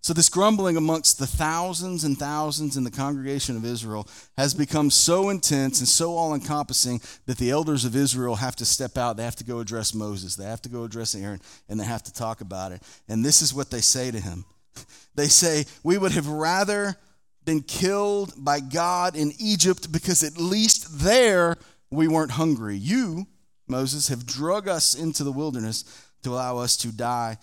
So, 0.00 0.12
this 0.12 0.28
grumbling 0.28 0.76
amongst 0.76 1.18
the 1.18 1.26
thousands 1.26 2.04
and 2.04 2.16
thousands 2.16 2.76
in 2.76 2.84
the 2.84 2.90
congregation 2.90 3.56
of 3.56 3.64
Israel 3.64 4.08
has 4.36 4.54
become 4.54 4.90
so 4.90 5.28
intense 5.28 5.80
and 5.80 5.88
so 5.88 6.16
all 6.16 6.34
encompassing 6.34 7.00
that 7.26 7.38
the 7.38 7.50
elders 7.50 7.84
of 7.84 7.96
Israel 7.96 8.36
have 8.36 8.54
to 8.56 8.64
step 8.64 8.96
out. 8.96 9.16
They 9.16 9.24
have 9.24 9.36
to 9.36 9.44
go 9.44 9.58
address 9.58 9.94
Moses, 9.94 10.36
they 10.36 10.44
have 10.44 10.62
to 10.62 10.68
go 10.68 10.84
address 10.84 11.14
Aaron, 11.14 11.40
and 11.68 11.80
they 11.80 11.84
have 11.84 12.04
to 12.04 12.12
talk 12.12 12.40
about 12.40 12.72
it. 12.72 12.82
And 13.08 13.24
this 13.24 13.42
is 13.42 13.52
what 13.52 13.70
they 13.70 13.80
say 13.80 14.10
to 14.10 14.20
him 14.20 14.44
They 15.14 15.28
say, 15.28 15.64
We 15.82 15.98
would 15.98 16.12
have 16.12 16.28
rather 16.28 16.96
been 17.44 17.62
killed 17.62 18.34
by 18.36 18.60
God 18.60 19.16
in 19.16 19.32
Egypt 19.38 19.90
because 19.90 20.22
at 20.22 20.36
least 20.36 21.00
there 21.00 21.56
we 21.90 22.06
weren't 22.06 22.32
hungry. 22.32 22.76
You, 22.76 23.26
Moses, 23.66 24.08
have 24.08 24.26
drug 24.26 24.68
us 24.68 24.94
into 24.94 25.24
the 25.24 25.32
wilderness 25.32 25.84
to 26.22 26.30
allow 26.30 26.58
us 26.58 26.76
to 26.78 26.88
die 26.88 27.38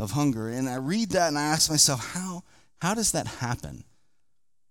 of 0.00 0.12
hunger. 0.12 0.48
And 0.48 0.68
I 0.68 0.76
read 0.76 1.10
that 1.10 1.28
and 1.28 1.38
I 1.38 1.42
ask 1.42 1.70
myself, 1.70 2.14
how, 2.14 2.42
how 2.80 2.94
does 2.94 3.12
that 3.12 3.26
happen? 3.26 3.84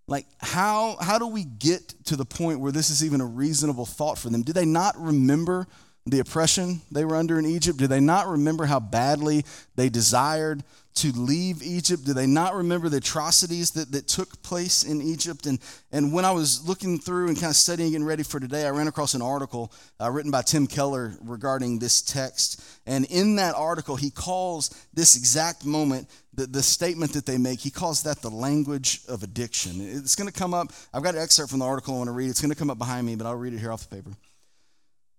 Like, 0.08 0.26
how, 0.40 0.98
how 1.00 1.20
do 1.20 1.28
we 1.28 1.44
get 1.46 1.94
to 2.06 2.16
the 2.16 2.26
point 2.26 2.60
where 2.60 2.72
this 2.72 2.90
is 2.90 3.06
even 3.06 3.22
a 3.22 3.26
reasonable 3.26 3.86
thought 3.86 4.18
for 4.18 4.30
them? 4.30 4.42
Do 4.42 4.54
they 4.54 4.66
not 4.66 5.00
remember 5.00 5.68
the 6.08 6.20
oppression 6.20 6.82
they 6.92 7.06
were 7.06 7.16
under 7.16 7.38
in 7.38 7.46
Egypt? 7.46 7.78
Do 7.78 7.86
they 7.86 8.00
not 8.00 8.28
remember 8.28 8.66
how 8.66 8.80
badly 8.80 9.46
they 9.76 9.88
desired 9.88 10.64
to 11.02 11.12
leave 11.12 11.64
Egypt? 11.64 12.06
Do 12.06 12.14
they 12.14 12.28
not 12.28 12.56
remember 12.56 12.90
the 12.90 12.98
atrocities 12.98 13.72
that, 13.72 13.92
that 13.92 14.08
took 14.08 14.42
place 14.42 14.84
in 14.84 15.02
Egypt? 15.02 15.46
And, 15.46 15.60
and 15.92 16.12
when 16.14 16.26
I 16.26 16.32
was 16.32 16.68
looking 16.68 17.00
through 17.00 17.28
and 17.28 17.38
kind 17.38 17.50
of 17.50 17.56
studying 17.56 17.96
and 17.96 18.06
ready 18.06 18.24
for 18.24 18.40
today, 18.40 18.66
I 18.66 18.70
ran 18.70 18.88
across 18.88 19.14
an 19.14 19.22
article 19.22 19.72
uh, 20.02 20.12
written 20.12 20.32
by 20.32 20.42
Tim 20.42 20.68
Keller 20.68 21.14
regarding 21.22 21.80
this 21.80 22.02
text. 22.02 22.62
And 22.86 23.06
in 23.06 23.38
that 23.38 23.56
article, 23.56 23.96
he 23.96 24.10
calls 24.10 24.70
this 24.94 25.16
exact 25.16 25.66
moment, 25.66 26.10
the, 26.34 26.46
the 26.46 26.64
statement 26.64 27.14
that 27.14 27.26
they 27.26 27.38
make, 27.38 27.60
he 27.60 27.72
calls 27.72 28.04
that 28.04 28.22
the 28.22 28.30
language 28.30 29.02
of 29.08 29.24
addiction. 29.24 29.80
It's 29.80 30.16
going 30.16 30.30
to 30.30 30.38
come 30.38 30.54
up. 30.54 30.72
I've 30.94 31.04
got 31.04 31.16
an 31.16 31.22
excerpt 31.22 31.50
from 31.50 31.60
the 31.60 31.66
article 31.66 31.96
I 31.96 31.98
want 32.00 32.08
to 32.10 32.14
read. 32.14 32.30
It's 32.30 32.42
going 32.42 32.52
to 32.52 32.58
come 32.58 32.70
up 32.70 32.78
behind 32.78 33.08
me, 33.08 33.16
but 33.16 33.26
I'll 33.26 33.36
read 33.36 33.54
it 33.54 33.60
here 33.60 33.72
off 33.72 33.88
the 33.88 33.96
paper. 33.96 34.12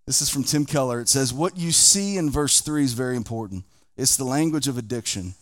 This 0.07 0.23
is 0.23 0.29
from 0.29 0.45
Tim 0.45 0.66
Keller. 0.66 1.01
It 1.01 1.09
says, 1.09 1.33
What 1.33 1.57
you 1.57 1.73
see 1.73 2.16
in 2.16 2.31
verse 2.31 2.61
3 2.61 2.83
is 2.83 2.95
very 2.95 3.16
important. 3.16 3.64
It's 3.97 4.16
the 4.16 4.25
language 4.25 4.66
of 4.66 4.77
addiction. 4.77 5.35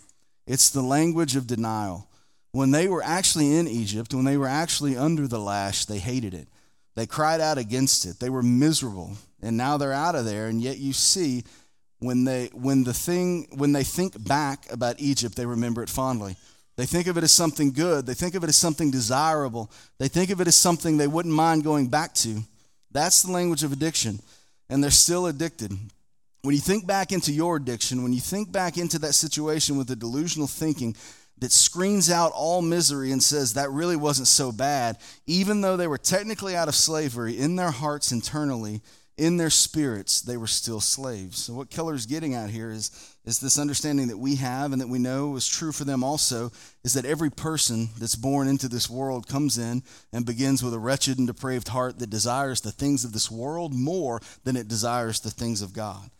It's 0.49 0.71
the 0.71 0.83
language 0.83 1.37
of 1.37 1.47
denial. 1.47 2.09
When 2.53 2.71
they 2.71 2.89
were 2.89 3.03
actually 3.03 3.55
in 3.55 3.69
Egypt, 3.69 4.15
when 4.15 4.25
they 4.25 4.39
were 4.39 4.49
actually 4.49 4.97
under 4.97 5.29
the 5.29 5.39
lash, 5.39 5.85
they 5.85 5.99
hated 5.99 6.33
it. 6.33 6.49
They 6.97 7.07
cried 7.07 7.41
out 7.41 7.59
against 7.59 8.07
it. 8.07 8.19
They 8.19 8.31
were 8.31 8.43
miserable. 8.43 9.13
And 9.43 9.57
now 9.57 9.77
they're 9.77 9.93
out 9.93 10.15
of 10.15 10.25
there, 10.25 10.47
and 10.47 10.61
yet 10.61 10.79
you 10.79 10.93
see 10.93 11.45
when 12.01 12.25
they 12.25 12.47
when 12.53 12.83
the 12.83 12.95
thing 12.95 13.47
when 13.57 13.73
they 13.73 13.85
think 13.85 14.27
back 14.27 14.65
about 14.73 14.99
Egypt, 14.99 15.37
they 15.37 15.47
remember 15.47 15.83
it 15.83 15.89
fondly. 15.89 16.35
They 16.77 16.87
think 16.87 17.09
of 17.09 17.19
it 17.19 17.25
as 17.25 17.33
something 17.33 17.73
good. 17.73 18.07
They 18.07 18.15
think 18.15 18.35
of 18.35 18.43
it 18.43 18.49
as 18.49 18.57
something 18.57 18.91
desirable. 18.91 19.71
They 19.99 20.09
think 20.09 20.31
of 20.31 20.41
it 20.41 20.49
as 20.49 20.57
something 20.57 20.97
they 20.97 21.09
wouldn't 21.09 21.35
mind 21.35 21.65
going 21.65 21.89
back 21.89 22.15
to. 22.15 22.43
That's 22.91 23.23
the 23.23 23.33
language 23.33 23.65
of 23.65 23.73
addiction. 23.73 24.21
And 24.71 24.83
they're 24.83 24.91
still 24.91 25.27
addicted. 25.27 25.73
When 26.43 26.55
you 26.55 26.61
think 26.61 26.87
back 26.87 27.11
into 27.11 27.33
your 27.33 27.57
addiction, 27.57 28.03
when 28.03 28.13
you 28.13 28.21
think 28.21 28.53
back 28.53 28.79
into 28.79 28.99
that 29.01 29.15
situation 29.15 29.77
with 29.77 29.89
the 29.89 29.97
delusional 29.97 30.47
thinking 30.47 30.95
that 31.39 31.53
screens 31.53 32.11
out 32.11 32.33
all 32.35 32.63
misery 32.63 33.13
and 33.13 33.23
says 33.23 33.55
that 33.55 33.71
really 33.71 33.97
wasn't 33.97 34.29
so 34.29 34.53
bad, 34.53 34.99
even 35.27 35.61
though 35.61 35.77
they 35.77 35.87
were 35.87 35.99
technically 35.99 36.57
out 36.57 36.69
of 36.69 36.75
slavery, 36.75 37.39
in 37.39 37.57
their 37.57 37.71
hearts 37.71 38.13
internally, 38.13 38.83
in 39.17 39.37
their 39.37 39.51
spirits, 39.51 40.21
they 40.21 40.37
were 40.37 40.47
still 40.47 40.81
slaves. 40.81 41.39
So, 41.39 41.55
what 41.55 41.71
Keller's 41.71 42.07
getting 42.07 42.35
at 42.35 42.51
here 42.51 42.71
is, 42.71 42.93
is 43.25 43.41
this 43.41 43.59
understanding 43.59 44.07
that 44.09 44.17
we 44.17 44.37
have 44.37 44.73
and 44.73 44.81
that 44.81 44.89
we 44.89 45.01
know 45.01 45.35
is 45.35 45.49
true 45.49 45.73
for 45.73 45.85
them 45.85 46.05
also 46.05 46.53
is 46.85 46.95
that 46.95 47.05
every 47.05 47.31
person 47.31 47.89
that's 47.99 48.15
born 48.15 48.47
into 48.47 48.69
this 48.69 48.89
world 48.89 49.27
comes 49.27 49.59
in 49.59 49.83
and 50.13 50.25
begins 50.25 50.63
with 50.63 50.73
a 50.73 50.79
wretched 50.79 51.19
and 51.19 51.27
depraved 51.27 51.69
heart 51.69 51.99
that 51.99 52.11
desires 52.11 52.61
the 52.61 52.71
things 52.71 53.05
of 53.05 53.13
this 53.13 53.29
world 53.29 53.75
more 53.75 54.21
than 54.45 54.57
it 54.57 54.69
desires 54.69 55.19
the 55.19 55.31
things 55.31 55.63
of 55.63 55.73
God. 55.73 56.11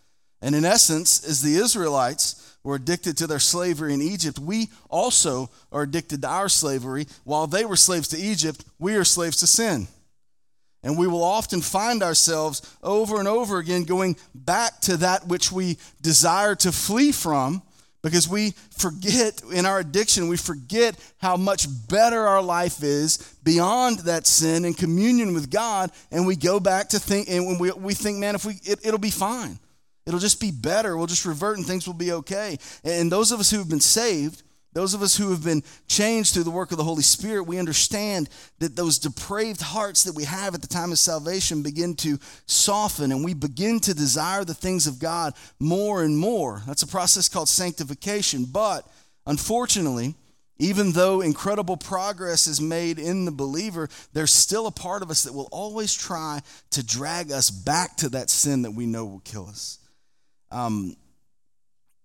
And 0.41 0.55
in 0.55 0.65
essence, 0.65 1.25
as 1.29 1.43
the 1.43 1.57
Israelites 1.57 2.57
were 2.63 2.77
addicted 2.77 3.17
to 3.19 3.27
their 3.27 3.39
slavery 3.39 3.95
in 3.95 4.03
Egypt, 4.03 4.39
we 4.39 4.69
also 4.89 5.51
are 5.73 5.83
addicted 5.83 6.23
to 6.23 6.29
our 6.29 6.49
slavery. 6.49 7.07
While 7.25 7.47
they 7.47 7.65
were 7.65 7.77
slaves 7.77 8.09
to 8.09 8.19
Egypt, 8.19 8.65
we 8.79 8.97
are 8.97 9.05
slaves 9.05 9.39
to 9.39 9.47
sin. 9.47 9.89
And 10.83 10.97
we 10.97 11.09
will 11.09 11.25
often 11.25 11.61
find 11.61 12.03
ourselves 12.03 12.63
over 12.83 13.19
and 13.19 13.27
over 13.27 13.59
again 13.59 13.85
going 13.85 14.17
back 14.35 14.81
to 14.83 14.97
that 14.99 15.27
which 15.27 15.51
we 15.51 15.77
desire 16.03 16.55
to 16.57 16.71
flee 16.71 17.11
from 17.11 17.63
because 18.03 18.29
we 18.29 18.55
forget 18.77 19.43
in 19.53 19.67
our 19.67 19.81
addiction, 19.81 20.29
we 20.29 20.37
forget 20.37 20.97
how 21.19 21.37
much 21.37 21.67
better 21.89 22.27
our 22.27 22.43
life 22.43 22.83
is 22.83 23.19
beyond 23.43 24.01
that 24.01 24.27
sin 24.27 24.65
and 24.65 24.77
communion 24.77 25.35
with 25.35 25.51
God, 25.51 25.91
and 26.13 26.27
we 26.27 26.37
go 26.37 26.61
back 26.61 26.91
to 26.91 27.01
think, 27.01 27.29
and 27.29 27.59
we, 27.59 27.73
we 27.73 27.95
think, 27.95 28.19
man, 28.19 28.37
if 28.37 28.45
we, 28.45 28.55
it, 28.63 28.87
it'll 28.87 29.01
be 29.01 29.11
fine. 29.11 29.59
It'll 30.09 30.19
just 30.19 30.41
be 30.41 30.51
better. 30.51 30.97
We'll 30.97 31.07
just 31.07 31.27
revert 31.27 31.59
and 31.59 31.67
things 31.67 31.87
will 31.87 31.93
be 31.93 32.13
okay. 32.13 32.57
And 32.83 33.13
those 33.13 33.31
of 33.31 33.41
us 33.41 33.51
who 33.51 33.59
have 33.59 33.69
been 33.69 33.79
saved, 33.79 34.43
those 34.73 34.95
of 34.95 35.03
us 35.03 35.15
who 35.15 35.31
have 35.33 35.45
been 35.45 35.63
changed 35.87 36.33
through 36.33 36.45
the 36.45 36.51
work 36.51 36.73
of 36.73 36.79
the 36.79 36.85
Holy 36.85 37.03
Spirit, 37.03 37.43
we 37.43 37.59
understand 37.59 38.31
that 38.59 38.75
those 38.75 38.99
depraved 38.99 39.61
hearts 39.61 40.05
that 40.05 40.15
we 40.15 40.25
have 40.25 40.55
at 40.55 40.63
the 40.63 40.67
time 40.67 40.93
of 40.93 40.99
salvation 40.99 41.63
begin 41.63 41.95
to 41.97 42.19
soften 42.47 43.13
and 43.13 43.23
we 43.23 43.35
begin 43.35 43.81
to 43.81 43.93
desire 43.93 44.47
the 44.47 44.55
things 44.55 44.87
of 44.87 44.99
God 44.99 45.35
more 45.61 46.03
and 46.03 46.17
more. 46.17 46.63
That's 46.67 46.83
a 46.83 46.87
process 46.89 47.29
called 47.29 47.51
sanctification. 47.51 48.47
But 48.47 48.87
unfortunately, 49.27 50.15
even 50.59 50.93
though 50.93 51.21
incredible 51.21 51.77
progress 51.77 52.47
is 52.47 52.63
made 52.63 52.99
in 52.99 53.27
the 53.27 53.31
believer, 53.31 53.91
there's 54.15 54.33
still 54.33 54.67
a 54.67 54.73
part 54.73 55.03
of 55.03 55.11
us 55.11 55.25
that 55.25 55.35
will 55.35 55.51
always 55.53 55.95
try 55.95 56.41
to 56.71 56.83
drag 56.83 57.31
us 57.31 57.51
back 57.51 57.99
to 57.99 58.09
that 58.09 58.31
sin 58.31 58.63
that 58.63 58.71
we 58.71 58.87
know 58.87 59.05
will 59.05 59.21
kill 59.21 59.47
us. 59.47 59.79
Um, 60.51 60.97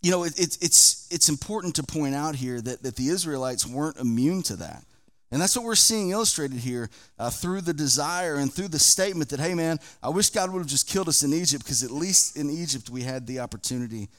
you 0.01 0.11
know, 0.11 0.23
it, 0.23 0.37
it, 0.37 0.57
it's, 0.61 1.07
it's 1.11 1.29
important 1.29 1.75
to 1.75 1.83
point 1.83 2.13
out 2.13 2.35
here 2.35 2.59
that, 2.61 2.83
that 2.83 2.95
the 2.95 3.07
Israelites 3.07 3.65
weren't 3.65 3.97
immune 3.97 4.43
to 4.43 4.57
that. 4.57 4.83
And 5.31 5.41
that's 5.41 5.55
what 5.55 5.65
we're 5.65 5.75
seeing 5.75 6.11
illustrated 6.11 6.59
here 6.59 6.91
uh, 7.17 7.31
through 7.31 7.61
the 7.61 7.73
desire 7.73 8.35
and 8.35 8.53
through 8.53 8.67
the 8.67 8.77
statement 8.77 9.29
that, 9.31 9.39
hey, 9.39 9.55
man, 9.55 9.79
I 10.03 10.09
wish 10.09 10.29
God 10.29 10.51
would 10.51 10.59
have 10.59 10.67
just 10.67 10.87
killed 10.87 11.09
us 11.09 11.23
in 11.23 11.33
Egypt 11.33 11.63
because 11.63 11.83
at 11.83 11.89
least 11.89 12.37
in 12.37 12.51
Egypt 12.51 12.89
we 12.89 13.01
had 13.01 13.25
the 13.25 13.39
opportunity 13.39 14.09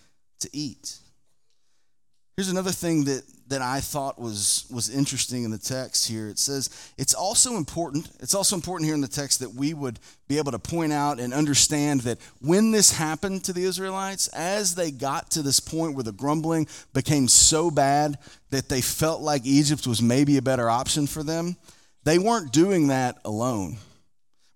to 0.40 0.50
eat. 0.52 0.98
Here's 2.36 2.48
another 2.48 2.72
thing 2.72 3.04
that, 3.04 3.22
that 3.46 3.62
I 3.62 3.78
thought 3.78 4.20
was, 4.20 4.66
was 4.68 4.90
interesting 4.90 5.44
in 5.44 5.52
the 5.52 5.58
text 5.58 6.08
here. 6.08 6.28
It 6.28 6.40
says 6.40 6.92
it's 6.98 7.14
also 7.14 7.56
important, 7.56 8.10
it's 8.18 8.34
also 8.34 8.56
important 8.56 8.86
here 8.86 8.94
in 8.94 9.00
the 9.00 9.06
text 9.06 9.38
that 9.38 9.54
we 9.54 9.72
would 9.72 10.00
be 10.26 10.38
able 10.38 10.50
to 10.50 10.58
point 10.58 10.92
out 10.92 11.20
and 11.20 11.32
understand 11.32 12.00
that 12.00 12.18
when 12.40 12.72
this 12.72 12.90
happened 12.90 13.44
to 13.44 13.52
the 13.52 13.62
Israelites, 13.62 14.26
as 14.28 14.74
they 14.74 14.90
got 14.90 15.30
to 15.32 15.42
this 15.42 15.60
point 15.60 15.94
where 15.94 16.02
the 16.02 16.10
grumbling 16.10 16.66
became 16.92 17.28
so 17.28 17.70
bad 17.70 18.18
that 18.50 18.68
they 18.68 18.80
felt 18.80 19.20
like 19.20 19.46
Egypt 19.46 19.86
was 19.86 20.02
maybe 20.02 20.36
a 20.36 20.42
better 20.42 20.68
option 20.68 21.06
for 21.06 21.22
them, 21.22 21.56
they 22.02 22.18
weren't 22.18 22.52
doing 22.52 22.88
that 22.88 23.18
alone. 23.24 23.76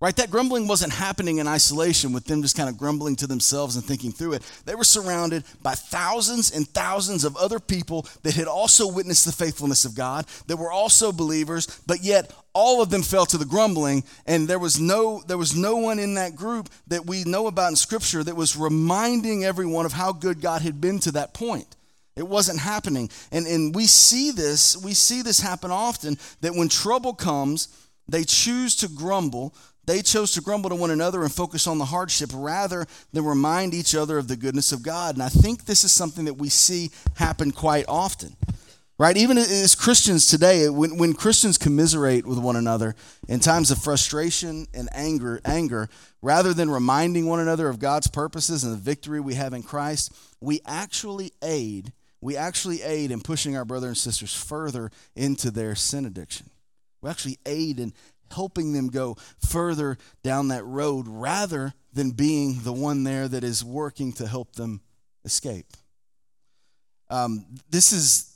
Right? 0.01 0.15
That 0.15 0.31
grumbling 0.31 0.69
wasn't 0.69 0.93
happening 0.93 1.39
in 1.39 1.47
isolation 1.47 2.13
with 2.13 2.23
them 2.23 2.41
just 2.41 2.55
kind 2.55 2.69
of 2.69 2.77
grumbling 2.77 3.17
to 3.17 3.27
themselves 3.27 3.75
and 3.75 3.83
thinking 3.83 4.13
through 4.13 4.33
it. 4.33 4.61
They 4.65 4.75
were 4.75 4.85
surrounded 4.85 5.43
by 5.61 5.73
thousands 5.73 6.51
and 6.51 6.65
thousands 6.69 7.25
of 7.25 7.35
other 7.35 7.59
people 7.59 8.07
that 8.23 8.35
had 8.35 8.47
also 8.47 8.89
witnessed 8.89 9.25
the 9.25 9.33
faithfulness 9.33 9.83
of 9.83 9.95
God, 9.95 10.25
that 10.47 10.55
were 10.55 10.71
also 10.71 11.11
believers, 11.11 11.81
but 11.85 12.01
yet 12.01 12.31
all 12.53 12.81
of 12.81 12.89
them 12.89 13.01
fell 13.01 13.25
to 13.25 13.37
the 13.37 13.45
grumbling 13.45 14.03
and 14.25 14.47
there 14.47 14.57
was 14.57 14.79
no 14.79 15.21
there 15.27 15.37
was 15.37 15.55
no 15.55 15.75
one 15.75 15.99
in 15.99 16.15
that 16.15 16.35
group 16.35 16.69
that 16.87 17.05
we 17.05 17.23
know 17.25 17.47
about 17.47 17.69
in 17.69 17.75
scripture 17.75 18.23
that 18.23 18.35
was 18.35 18.55
reminding 18.55 19.43
everyone 19.43 19.85
of 19.85 19.93
how 19.93 20.13
good 20.13 20.41
God 20.41 20.61
had 20.61 20.79
been 20.79 20.99
to 20.99 21.11
that 21.11 21.33
point. 21.33 21.75
It 22.15 22.27
wasn't 22.27 22.59
happening. 22.59 23.09
And 23.33 23.45
and 23.45 23.75
we 23.75 23.85
see 23.85 24.31
this, 24.31 24.77
we 24.77 24.93
see 24.93 25.21
this 25.21 25.41
happen 25.41 25.71
often 25.71 26.17
that 26.39 26.55
when 26.55 26.69
trouble 26.69 27.13
comes, 27.13 27.67
they 28.07 28.23
choose 28.23 28.75
to 28.77 28.87
grumble 28.87 29.53
they 29.89 30.03
chose 30.03 30.33
to 30.33 30.41
grumble 30.41 30.69
to 30.69 30.75
one 30.75 30.91
another 30.91 31.23
and 31.23 31.33
focus 31.33 31.65
on 31.65 31.79
the 31.79 31.85
hardship 31.85 32.29
rather 32.31 32.85
than 33.11 33.25
remind 33.25 33.73
each 33.73 33.95
other 33.95 34.19
of 34.19 34.27
the 34.27 34.35
goodness 34.35 34.71
of 34.71 34.83
God. 34.83 35.15
And 35.15 35.23
I 35.23 35.29
think 35.29 35.65
this 35.65 35.83
is 35.83 35.91
something 35.91 36.25
that 36.25 36.35
we 36.35 36.47
see 36.47 36.91
happen 37.15 37.51
quite 37.51 37.85
often. 37.87 38.35
Right? 38.99 39.17
Even 39.17 39.37
as 39.37 39.73
Christians 39.73 40.27
today, 40.27 40.69
when, 40.69 40.97
when 40.97 41.13
Christians 41.13 41.57
commiserate 41.57 42.27
with 42.27 42.37
one 42.37 42.55
another 42.55 42.95
in 43.27 43.39
times 43.39 43.71
of 43.71 43.81
frustration 43.81 44.67
and 44.75 44.89
anger, 44.93 45.41
anger, 45.43 45.89
rather 46.21 46.53
than 46.53 46.69
reminding 46.69 47.25
one 47.25 47.39
another 47.39 47.67
of 47.67 47.79
God's 47.79 48.07
purposes 48.07 48.63
and 48.63 48.73
the 48.73 48.77
victory 48.77 49.19
we 49.19 49.35
have 49.35 49.53
in 49.53 49.63
Christ, 49.63 50.13
we 50.39 50.59
actually 50.67 51.31
aid, 51.41 51.93
we 52.21 52.37
actually 52.37 52.83
aid 52.83 53.09
in 53.09 53.21
pushing 53.21 53.57
our 53.57 53.65
brothers 53.65 53.89
and 53.89 53.97
sisters 53.97 54.35
further 54.35 54.91
into 55.15 55.49
their 55.49 55.73
sin 55.73 56.05
addiction. 56.05 56.47
We 57.01 57.09
actually 57.09 57.39
aid 57.45 57.79
in 57.79 57.93
helping 58.31 58.73
them 58.73 58.87
go 58.87 59.15
further 59.39 59.97
down 60.23 60.49
that 60.49 60.65
road 60.65 61.07
rather 61.07 61.73
than 61.93 62.11
being 62.11 62.59
the 62.63 62.73
one 62.73 63.03
there 63.03 63.27
that 63.27 63.43
is 63.43 63.63
working 63.63 64.13
to 64.13 64.27
help 64.27 64.55
them 64.55 64.81
escape. 65.25 65.65
Um, 67.09 67.45
this 67.69 67.91
is 67.91 68.35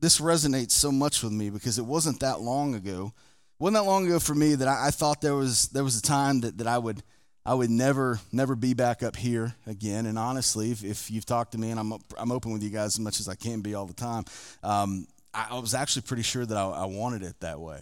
this 0.00 0.20
resonates 0.20 0.72
so 0.72 0.90
much 0.90 1.22
with 1.22 1.32
me 1.32 1.48
because 1.48 1.78
it 1.78 1.86
wasn't 1.86 2.20
that 2.20 2.40
long 2.40 2.74
ago. 2.74 3.12
It 3.14 3.62
wasn't 3.62 3.84
that 3.84 3.88
long 3.88 4.06
ago 4.06 4.18
for 4.18 4.34
me 4.34 4.56
that 4.56 4.66
I, 4.66 4.88
I 4.88 4.90
thought 4.90 5.20
there 5.20 5.36
was 5.36 5.68
there 5.68 5.84
was 5.84 5.96
a 5.96 6.02
time 6.02 6.40
that, 6.40 6.58
that 6.58 6.66
I 6.66 6.78
would 6.78 7.02
I 7.46 7.54
would 7.54 7.70
never 7.70 8.20
never 8.32 8.56
be 8.56 8.74
back 8.74 9.02
up 9.02 9.16
here 9.16 9.54
again. 9.66 10.06
And 10.06 10.18
honestly, 10.18 10.72
if, 10.72 10.84
if 10.84 11.10
you've 11.10 11.26
talked 11.26 11.52
to 11.52 11.58
me 11.58 11.70
and 11.70 11.78
I'm 11.78 11.92
I'm 12.18 12.32
open 12.32 12.52
with 12.52 12.62
you 12.62 12.70
guys 12.70 12.94
as 12.94 13.00
much 13.00 13.20
as 13.20 13.28
I 13.28 13.36
can 13.36 13.60
be 13.60 13.74
all 13.74 13.86
the 13.86 13.94
time, 13.94 14.24
um, 14.64 15.06
I, 15.32 15.48
I, 15.52 15.58
was 15.58 15.74
actually 15.74 16.02
pretty 16.02 16.24
sure 16.24 16.44
that 16.44 16.56
I, 16.56 16.64
I 16.68 16.84
wanted 16.86 17.22
it 17.22 17.38
that 17.40 17.60
way 17.60 17.80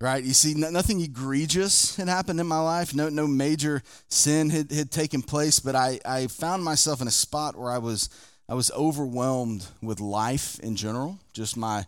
right? 0.00 0.24
You 0.24 0.32
see, 0.32 0.54
nothing 0.54 1.00
egregious 1.00 1.96
had 1.96 2.08
happened 2.08 2.40
in 2.40 2.46
my 2.46 2.60
life. 2.60 2.94
No, 2.94 3.08
no 3.10 3.26
major 3.26 3.82
sin 4.08 4.48
had, 4.48 4.72
had 4.72 4.90
taken 4.90 5.20
place, 5.20 5.60
but 5.60 5.76
I, 5.76 6.00
I 6.04 6.26
found 6.28 6.64
myself 6.64 7.02
in 7.02 7.08
a 7.08 7.12
spot 7.12 7.56
where 7.56 7.70
I 7.70 7.78
was, 7.78 8.08
I 8.48 8.54
was 8.54 8.70
overwhelmed 8.72 9.66
with 9.82 10.00
life 10.00 10.58
in 10.60 10.74
general, 10.74 11.18
just 11.34 11.56
my, 11.56 11.84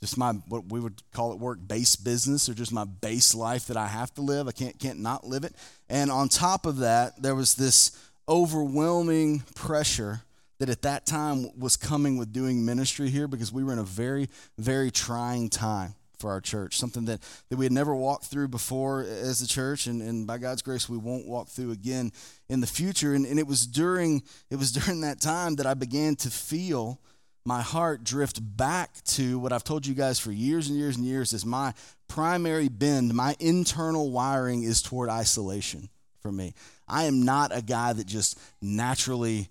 just 0.00 0.16
my, 0.16 0.32
what 0.48 0.70
we 0.70 0.78
would 0.78 1.02
call 1.12 1.32
it 1.32 1.40
work 1.40 1.58
base 1.66 1.96
business 1.96 2.48
or 2.48 2.54
just 2.54 2.72
my 2.72 2.84
base 2.84 3.34
life 3.34 3.66
that 3.66 3.76
I 3.76 3.88
have 3.88 4.14
to 4.14 4.20
live. 4.20 4.46
I 4.46 4.52
can't, 4.52 4.78
can't 4.78 5.00
not 5.00 5.26
live 5.26 5.42
it. 5.42 5.54
And 5.88 6.10
on 6.10 6.28
top 6.28 6.66
of 6.66 6.78
that, 6.78 7.20
there 7.20 7.34
was 7.34 7.56
this 7.56 7.90
overwhelming 8.28 9.40
pressure 9.56 10.22
that 10.60 10.68
at 10.68 10.82
that 10.82 11.04
time 11.04 11.50
was 11.58 11.76
coming 11.76 12.16
with 12.16 12.32
doing 12.32 12.64
ministry 12.64 13.10
here 13.10 13.26
because 13.26 13.52
we 13.52 13.64
were 13.64 13.72
in 13.72 13.78
a 13.80 13.84
very, 13.84 14.28
very 14.56 14.92
trying 14.92 15.48
time 15.48 15.94
for 16.20 16.30
our 16.30 16.40
church, 16.40 16.76
something 16.76 17.06
that, 17.06 17.20
that 17.48 17.56
we 17.56 17.64
had 17.64 17.72
never 17.72 17.94
walked 17.94 18.26
through 18.26 18.48
before 18.48 19.00
as 19.02 19.40
a 19.40 19.48
church, 19.48 19.86
and, 19.86 20.02
and 20.02 20.26
by 20.26 20.38
God's 20.38 20.62
grace, 20.62 20.88
we 20.88 20.98
won't 20.98 21.26
walk 21.26 21.48
through 21.48 21.72
again 21.72 22.12
in 22.48 22.60
the 22.60 22.66
future. 22.66 23.14
And, 23.14 23.26
and 23.26 23.38
it 23.38 23.46
was 23.46 23.66
during 23.66 24.22
it 24.50 24.56
was 24.56 24.72
during 24.80 25.00
that 25.00 25.20
time 25.20 25.56
that 25.56 25.66
I 25.66 25.74
began 25.74 26.16
to 26.16 26.30
feel 26.30 27.00
my 27.44 27.62
heart 27.62 28.04
drift 28.04 28.38
back 28.56 29.02
to 29.02 29.38
what 29.38 29.52
I've 29.52 29.64
told 29.64 29.86
you 29.86 29.94
guys 29.94 30.18
for 30.18 30.30
years 30.30 30.68
and 30.68 30.78
years 30.78 30.96
and 30.96 31.06
years 31.06 31.32
is 31.32 31.46
my 31.46 31.72
primary 32.06 32.68
bend, 32.68 33.14
my 33.14 33.34
internal 33.40 34.10
wiring 34.10 34.62
is 34.62 34.82
toward 34.82 35.08
isolation 35.08 35.88
for 36.20 36.30
me. 36.30 36.54
I 36.86 37.04
am 37.04 37.24
not 37.24 37.56
a 37.56 37.62
guy 37.62 37.92
that 37.92 38.06
just 38.06 38.38
naturally 38.60 39.48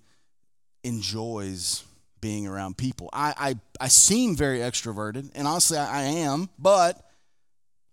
enjoys 0.84 1.84
being 2.22 2.48
around 2.48 2.78
people. 2.78 3.10
I, 3.14 3.34
I, 3.38 3.56
I 3.80 3.88
seem 3.88 4.36
very 4.36 4.60
extroverted, 4.60 5.32
and 5.36 5.48
honestly, 5.48 5.78
I, 5.78 6.00
I 6.00 6.04
am, 6.04 6.50
but 6.58 7.10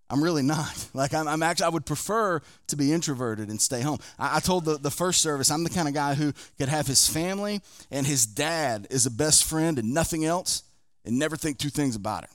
I'm 0.09 0.23
really 0.23 0.43
not. 0.43 0.89
Like, 0.97 1.13
I'm, 1.13 1.29
I'm, 1.29 1.43
actually, 1.43 1.67
I 1.67 1.71
would 1.71 1.85
prefer 1.85 2.41
to 2.69 2.77
be 2.77 2.91
introverted 2.91 3.51
and 3.51 3.61
stay 3.61 3.83
home. 3.83 3.99
I, 4.19 4.37
I, 4.37 4.41
told 4.41 4.65
the, 4.65 4.79
the 4.79 4.91
first 4.91 5.21
service, 5.21 5.51
I'm 5.51 5.63
the 5.63 5.69
kind 5.69 5.89
of 5.89 5.93
guy 5.93 6.15
who 6.15 6.33
could 6.57 6.71
have 6.71 6.87
his 6.87 7.07
family 7.07 7.61
and 7.91 8.07
his 8.07 8.25
dad 8.25 8.87
is 8.89 9.05
a 9.05 9.11
best 9.11 9.45
friend 9.45 9.79
and 9.79 9.93
nothing 9.93 10.25
else 10.25 10.63
and 11.05 11.19
never 11.19 11.37
think 11.37 11.59
two 11.59 11.69
things 11.69 11.97
about 11.97 12.25
it. 12.25 12.31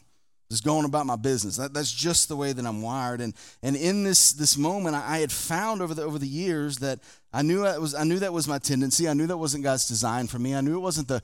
Just 0.52 0.64
going 0.64 0.86
about 0.86 1.08
my 1.08 1.16
business. 1.16 1.58
That, 1.58 1.74
that's 1.74 1.92
just 1.92 2.30
the 2.30 2.36
way 2.36 2.54
that 2.54 2.66
I'm 2.66 2.84
wired. 2.84 3.20
And, 3.20 3.34
and 3.64 3.76
in 3.76 4.04
this, 4.04 4.34
this 4.34 4.58
moment, 4.58 4.96
I, 4.96 5.16
I 5.16 5.20
had 5.20 5.32
found 5.32 5.82
over 5.82 5.96
the, 5.96 6.04
over 6.04 6.20
the 6.20 6.28
years 6.28 6.78
that 6.80 7.00
I 7.34 7.42
knew, 7.42 7.66
I, 7.66 7.80
was, 7.80 7.96
I 7.96 8.04
knew 8.04 8.20
that 8.20 8.32
was 8.32 8.48
my 8.48 8.60
tendency. 8.60 9.10
I 9.10 9.14
knew 9.14 9.26
that 9.26 9.38
wasn't 9.38 9.64
God's 9.64 9.88
design 9.88 10.28
for 10.28 10.38
me. 10.38 10.54
I 10.54 10.62
knew 10.62 10.76
it 10.76 10.82
wasn't 10.82 11.08
the, 11.08 11.24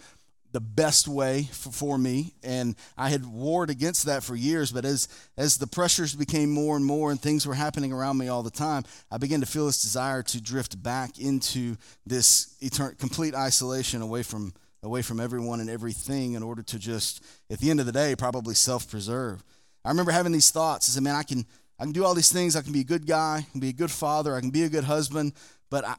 the 0.52 0.62
best 0.62 1.08
way 1.08 1.44
for, 1.52 1.72
for, 1.72 1.98
me. 1.98 2.34
And 2.44 2.76
i 2.98 3.10
had 3.10 3.26
warred 3.26 3.70
against 3.70 4.06
that 4.06 4.24
for 4.24 4.36
years 4.36 4.72
but 4.72 4.86
as 4.86 5.08
as 5.38 5.58
the 5.58 5.68
pressures 5.68 6.16
became 6.16 6.52
more 6.52 6.76
and 6.76 6.86
more 6.86 7.12
and 7.12 7.20
things 7.20 7.46
were 7.46 7.54
happening 7.54 7.92
around 7.92 8.18
me 8.18 8.28
all 8.28 8.44
the 8.44 8.52
time 8.52 8.84
i 9.12 9.18
began 9.18 9.40
to 9.40 9.46
feel 9.46 9.66
this 9.66 9.82
desire 9.82 10.22
to 10.24 10.42
drift 10.42 10.82
back 10.82 11.20
into 11.20 11.76
this 12.06 12.56
etern- 12.62 12.98
complete 13.00 13.34
isolation 13.34 14.02
away 14.02 14.22
from 14.24 14.54
away 14.84 15.02
from 15.02 15.20
everyone 15.20 15.60
and 15.60 15.70
everything 15.70 16.34
in 16.34 16.44
order 16.44 16.62
to 16.62 16.78
just 16.78 17.24
at 17.50 17.60
the 17.60 17.70
end 17.70 17.80
of 17.80 17.86
the 17.86 17.92
day 17.92 18.16
probably 18.16 18.54
self-preserve. 18.54 19.44
I 19.84 19.90
remember 19.90 20.12
having 20.12 20.32
these 20.32 20.52
thoughts. 20.52 20.90
I 20.90 20.94
said 20.94 21.04
man 21.04 21.16
i 21.16 21.24
can 21.24 21.46
i 21.80 21.84
can 21.84 21.94
do 21.94 22.06
all 22.06 22.14
these 22.14 22.32
things. 22.32 22.56
I 22.56 22.62
can 22.62 22.74
be 22.74 22.82
a 22.82 22.86
good 22.86 23.08
guy. 23.08 23.46
I 23.48 23.52
can 23.52 23.60
be 23.60 23.70
a 23.70 23.74
good 23.74 23.92
father. 23.92 24.36
I 24.36 24.42
can 24.42 24.52
be 24.52 24.64
a 24.64 24.70
good 24.70 24.84
husband 24.84 25.34
but 25.70 25.86
i, 25.86 25.96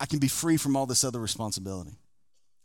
I 0.00 0.06
can 0.06 0.18
be 0.18 0.28
free 0.28 0.56
from 0.56 0.76
all 0.76 0.86
this 0.86 1.04
other 1.04 1.20
responsibility 1.20 1.98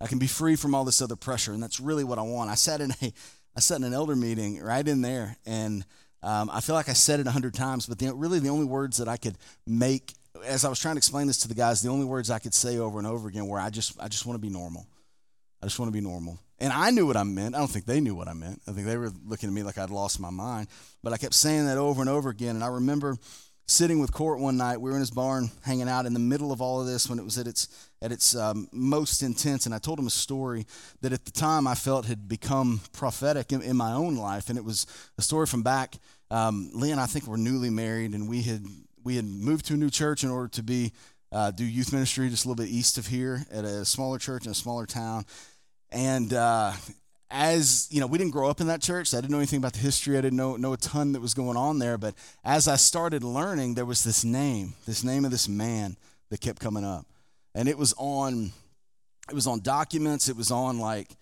I 0.03 0.07
can 0.07 0.19
be 0.19 0.27
free 0.27 0.55
from 0.55 0.75
all 0.75 0.83
this 0.83 1.01
other 1.01 1.15
pressure, 1.15 1.53
and 1.53 1.63
that's 1.63 1.79
really 1.79 2.03
what 2.03 2.19
I 2.19 2.23
want. 2.23 2.49
I 2.49 2.55
sat 2.55 2.81
in 2.81 2.91
a, 3.01 3.13
I 3.55 3.59
sat 3.59 3.77
in 3.77 3.83
an 3.85 3.93
elder 3.93 4.15
meeting 4.15 4.61
right 4.61 4.85
in 4.87 5.01
there, 5.01 5.37
and 5.45 5.85
um, 6.21 6.49
I 6.51 6.59
feel 6.61 6.75
like 6.75 6.89
I 6.89 6.93
said 6.93 7.19
it 7.19 7.27
a 7.27 7.31
hundred 7.31 7.53
times, 7.53 7.85
but 7.85 7.99
the, 7.99 8.13
really 8.13 8.39
the 8.39 8.49
only 8.49 8.65
words 8.65 8.97
that 8.97 9.07
I 9.07 9.17
could 9.17 9.37
make 9.65 10.13
as 10.45 10.65
I 10.65 10.69
was 10.69 10.79
trying 10.79 10.95
to 10.95 10.97
explain 10.97 11.27
this 11.27 11.37
to 11.39 11.47
the 11.47 11.53
guys, 11.53 11.81
the 11.81 11.89
only 11.89 12.05
words 12.05 12.29
I 12.29 12.39
could 12.39 12.53
say 12.53 12.77
over 12.77 12.97
and 12.97 13.07
over 13.07 13.27
again 13.29 13.47
were, 13.47 13.59
"I 13.59 13.69
just, 13.69 13.99
I 13.99 14.07
just 14.07 14.25
want 14.25 14.35
to 14.35 14.41
be 14.41 14.49
normal. 14.49 14.85
I 15.61 15.65
just 15.65 15.79
want 15.79 15.87
to 15.87 15.93
be 15.93 16.01
normal. 16.01 16.37
And 16.59 16.73
I 16.73 16.91
knew 16.91 17.07
what 17.07 17.17
I 17.17 17.23
meant. 17.23 17.55
I 17.55 17.59
don't 17.59 17.69
think 17.69 17.85
they 17.85 18.01
knew 18.01 18.15
what 18.15 18.27
I 18.27 18.33
meant. 18.33 18.61
I 18.67 18.71
think 18.71 18.85
they 18.85 18.97
were 18.97 19.11
looking 19.25 19.47
at 19.47 19.53
me 19.53 19.63
like 19.63 19.77
I'd 19.77 19.89
lost 19.89 20.19
my 20.19 20.29
mind. 20.29 20.67
But 21.01 21.13
I 21.13 21.17
kept 21.17 21.33
saying 21.33 21.65
that 21.67 21.77
over 21.77 22.01
and 22.01 22.09
over 22.09 22.29
again. 22.29 22.55
And 22.55 22.63
I 22.63 22.67
remember 22.67 23.17
sitting 23.65 23.99
with 23.99 24.11
Court 24.11 24.39
one 24.39 24.57
night. 24.57 24.81
We 24.81 24.89
were 24.89 24.95
in 24.95 25.01
his 25.01 25.11
barn 25.11 25.49
hanging 25.63 25.89
out 25.89 26.05
in 26.05 26.13
the 26.13 26.19
middle 26.19 26.51
of 26.51 26.61
all 26.61 26.81
of 26.81 26.87
this 26.87 27.09
when 27.09 27.19
it 27.19 27.23
was 27.23 27.37
at 27.37 27.47
its 27.47 27.89
at 28.01 28.11
its 28.11 28.35
um, 28.35 28.67
most 28.71 29.23
intense. 29.23 29.65
And 29.65 29.73
I 29.73 29.79
told 29.79 29.99
him 29.99 30.07
a 30.07 30.11
story 30.11 30.65
that 31.01 31.13
at 31.13 31.25
the 31.25 31.31
time 31.31 31.67
I 31.67 31.75
felt 31.75 32.05
had 32.05 32.27
become 32.27 32.81
prophetic 32.91 33.51
in, 33.51 33.61
in 33.61 33.77
my 33.77 33.93
own 33.93 34.15
life. 34.15 34.49
And 34.49 34.57
it 34.57 34.65
was 34.65 34.85
a 35.17 35.21
story 35.21 35.47
from 35.47 35.63
back. 35.63 35.95
Um, 36.29 36.71
Lee 36.73 36.91
and 36.91 36.99
I 36.99 37.05
think 37.05 37.27
were 37.27 37.37
newly 37.37 37.69
married, 37.69 38.13
and 38.13 38.27
we 38.27 38.41
had 38.41 38.65
we 39.03 39.15
had 39.15 39.25
moved 39.25 39.65
to 39.67 39.75
a 39.75 39.77
new 39.77 39.89
church 39.89 40.23
in 40.23 40.29
order 40.29 40.47
to 40.49 40.63
be 40.63 40.91
uh, 41.31 41.51
do 41.51 41.63
youth 41.63 41.91
ministry 41.91 42.29
just 42.29 42.45
a 42.45 42.47
little 42.47 42.63
bit 42.63 42.71
east 42.71 42.97
of 42.97 43.07
here 43.07 43.45
at 43.51 43.65
a 43.65 43.85
smaller 43.85 44.19
church 44.19 44.45
in 44.45 44.51
a 44.51 44.55
smaller 44.55 44.85
town. 44.85 45.25
And 45.91 46.33
uh, 46.33 46.73
as 47.29 47.87
you 47.89 47.99
know, 47.99 48.07
we 48.07 48.17
didn't 48.17 48.31
grow 48.31 48.49
up 48.49 48.61
in 48.61 48.67
that 48.67 48.81
church. 48.81 49.07
So 49.09 49.17
I 49.17 49.21
didn't 49.21 49.31
know 49.31 49.37
anything 49.37 49.57
about 49.57 49.73
the 49.73 49.79
history. 49.79 50.17
I 50.17 50.21
didn't 50.21 50.37
know, 50.37 50.55
know 50.55 50.73
a 50.73 50.77
ton 50.77 51.13
that 51.13 51.21
was 51.21 51.33
going 51.33 51.57
on 51.57 51.79
there. 51.79 51.97
But 51.97 52.15
as 52.43 52.67
I 52.67 52.75
started 52.75 53.23
learning, 53.23 53.73
there 53.73 53.85
was 53.85 54.03
this 54.03 54.23
name, 54.23 54.73
this 54.85 55.03
name 55.03 55.25
of 55.25 55.31
this 55.31 55.47
man 55.47 55.97
that 56.29 56.41
kept 56.41 56.59
coming 56.59 56.85
up, 56.85 57.05
and 57.55 57.67
it 57.67 57.77
was 57.77 57.93
on, 57.97 58.51
it 59.29 59.35
was 59.35 59.47
on 59.47 59.61
documents. 59.61 60.29
It 60.29 60.37
was 60.37 60.51
on 60.51 60.79
like 60.79 61.15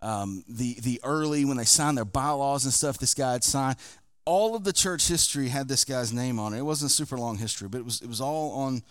um, 0.00 0.44
the 0.48 0.74
the 0.80 1.00
early 1.04 1.44
when 1.44 1.56
they 1.56 1.64
signed 1.64 1.96
their 1.96 2.04
bylaws 2.04 2.64
and 2.64 2.72
stuff. 2.72 2.98
This 2.98 3.14
guy 3.14 3.32
had 3.32 3.44
signed. 3.44 3.76
All 4.24 4.54
of 4.54 4.62
the 4.62 4.72
church 4.72 5.08
history 5.08 5.48
had 5.48 5.66
this 5.66 5.84
guy's 5.84 6.12
name 6.12 6.38
on 6.38 6.54
it. 6.54 6.58
It 6.58 6.62
wasn't 6.62 6.92
a 6.92 6.94
super 6.94 7.18
long 7.18 7.38
history, 7.38 7.68
but 7.68 7.78
it 7.78 7.84
was 7.84 8.00
it 8.02 8.08
was 8.08 8.20
all 8.20 8.52
on. 8.52 8.82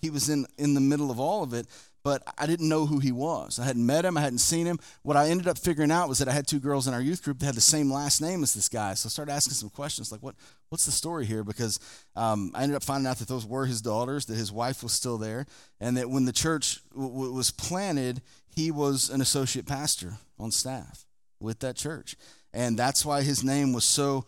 He 0.00 0.10
was 0.10 0.28
in 0.28 0.46
in 0.58 0.74
the 0.74 0.80
middle 0.80 1.10
of 1.10 1.20
all 1.20 1.42
of 1.42 1.52
it 1.52 1.66
but 2.04 2.22
I 2.36 2.46
didn't 2.46 2.68
know 2.68 2.86
who 2.86 2.98
he 2.98 3.12
was. 3.12 3.58
I 3.58 3.64
hadn't 3.64 3.86
met 3.86 4.04
him, 4.04 4.16
I 4.16 4.20
hadn't 4.22 4.38
seen 4.38 4.66
him. 4.66 4.78
What 5.02 5.16
I 5.16 5.28
ended 5.28 5.46
up 5.46 5.58
figuring 5.58 5.90
out 5.90 6.08
was 6.08 6.18
that 6.18 6.28
I 6.28 6.32
had 6.32 6.46
two 6.46 6.58
girls 6.58 6.88
in 6.88 6.94
our 6.94 7.00
youth 7.00 7.22
group 7.22 7.38
that 7.38 7.46
had 7.46 7.54
the 7.54 7.60
same 7.60 7.92
last 7.92 8.20
name 8.20 8.42
as 8.42 8.54
this 8.54 8.68
guy. 8.68 8.94
So 8.94 9.06
I 9.06 9.10
started 9.10 9.32
asking 9.32 9.54
some 9.54 9.70
questions 9.70 10.10
like, 10.10 10.22
what, 10.22 10.34
what's 10.68 10.86
the 10.86 10.92
story 10.92 11.26
here? 11.26 11.44
Because 11.44 11.78
um, 12.16 12.50
I 12.54 12.62
ended 12.62 12.76
up 12.76 12.82
finding 12.82 13.06
out 13.06 13.18
that 13.18 13.28
those 13.28 13.46
were 13.46 13.66
his 13.66 13.80
daughters, 13.80 14.26
that 14.26 14.36
his 14.36 14.50
wife 14.50 14.82
was 14.82 14.92
still 14.92 15.18
there, 15.18 15.46
and 15.80 15.96
that 15.96 16.10
when 16.10 16.24
the 16.24 16.32
church 16.32 16.80
w- 16.90 17.12
w- 17.12 17.32
was 17.32 17.50
planted, 17.50 18.20
he 18.54 18.70
was 18.70 19.08
an 19.10 19.20
associate 19.20 19.66
pastor 19.66 20.14
on 20.38 20.50
staff 20.50 21.06
with 21.40 21.60
that 21.60 21.76
church. 21.76 22.16
And 22.52 22.78
that's 22.78 23.04
why 23.04 23.22
his 23.22 23.44
name 23.44 23.72
was 23.72 23.84
so 23.84 24.26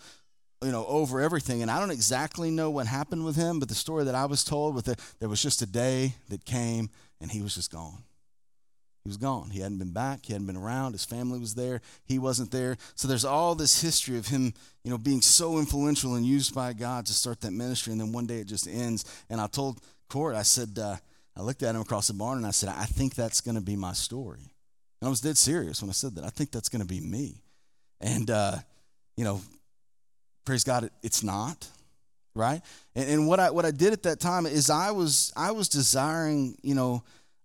you 0.63 0.73
know 0.73 0.87
over 0.87 1.21
everything 1.21 1.61
and 1.61 1.71
i 1.71 1.79
don't 1.79 1.91
exactly 1.91 2.51
know 2.51 2.71
what 2.71 2.87
happened 2.87 3.23
with 3.23 3.37
him 3.37 3.59
but 3.59 3.69
the 3.69 3.75
story 3.75 4.05
that 4.05 4.15
i 4.15 4.25
was 4.25 4.43
told 4.43 4.75
with 4.75 4.89
it 4.89 4.99
there 5.21 5.29
was 5.29 5.43
just 5.43 5.61
a 5.61 5.67
day 5.67 6.15
that 6.31 6.45
came 6.47 6.89
and 7.20 7.31
he 7.31 7.42
was 7.42 7.55
just 7.55 7.72
gone. 7.72 8.05
He 9.05 9.11
was 9.11 9.18
gone. 9.18 9.50
He 9.50 9.61
hadn't 9.61 9.79
been 9.79 9.92
back. 9.92 10.20
He 10.24 10.33
hadn't 10.33 10.46
been 10.46 10.57
around. 10.57 10.92
His 10.92 11.05
family 11.05 11.38
was 11.38 11.55
there. 11.55 11.83
He 12.07 12.18
wasn't 12.18 12.50
there. 12.50 12.79
So 12.94 13.07
there's 13.07 13.24
all 13.24 13.55
this 13.55 13.83
history 13.83 14.16
of 14.16 14.29
him, 14.29 14.55
you 14.83 14.90
know, 14.90 14.96
being 14.96 15.20
so 15.20 15.59
influential 15.59 16.14
and 16.14 16.24
used 16.24 16.55
by 16.55 16.72
God 16.72 17.05
to 17.07 17.12
start 17.12 17.42
that 17.42 17.50
ministry. 17.50 17.92
And 17.92 18.00
then 18.00 18.12
one 18.12 18.27
day 18.27 18.38
it 18.38 18.46
just 18.46 18.66
ends. 18.66 19.05
And 19.29 19.42
I 19.42 19.46
told 19.46 19.83
Court, 20.09 20.35
I 20.35 20.42
said, 20.42 20.79
uh, 20.79 20.96
I 21.37 21.42
looked 21.42 21.62
at 21.62 21.74
him 21.74 21.83
across 21.83 22.07
the 22.07 22.14
barn 22.14 22.38
and 22.38 22.46
I 22.46 22.50
said, 22.50 22.70
I 22.70 22.87
think 22.87 23.14
that's 23.14 23.42
going 23.42 23.57
to 23.57 23.61
be 23.61 23.77
my 23.77 23.92
story. 23.92 24.40
And 25.00 25.07
I 25.07 25.11
was 25.11 25.20
dead 25.20 25.37
serious 25.37 25.83
when 25.83 25.90
I 25.90 25.94
said 25.94 26.14
that. 26.14 26.24
I 26.24 26.31
think 26.31 26.50
that's 26.50 26.70
going 26.70 26.81
to 26.81 26.88
be 26.88 27.00
me. 27.00 27.42
And, 28.00 28.31
uh, 28.31 28.57
you 29.18 29.24
know, 29.24 29.42
praise 30.46 30.64
God, 30.64 30.85
it, 30.85 30.92
it's 31.03 31.22
not 31.22 31.68
right? 32.35 32.61
And, 32.94 33.09
and 33.09 33.29
what 33.29 33.40
I 33.40 33.51
what 33.51 33.64
I 33.64 33.70
did 33.70 33.92
at 33.92 34.03
that 34.05 34.20
time 34.20 34.47
is 34.47 34.70
I 34.70 34.90
was 34.90 35.33
I 35.37 35.53
was 35.53 35.68
desiring 35.68 36.57
you 36.62 36.75
know 36.75 37.05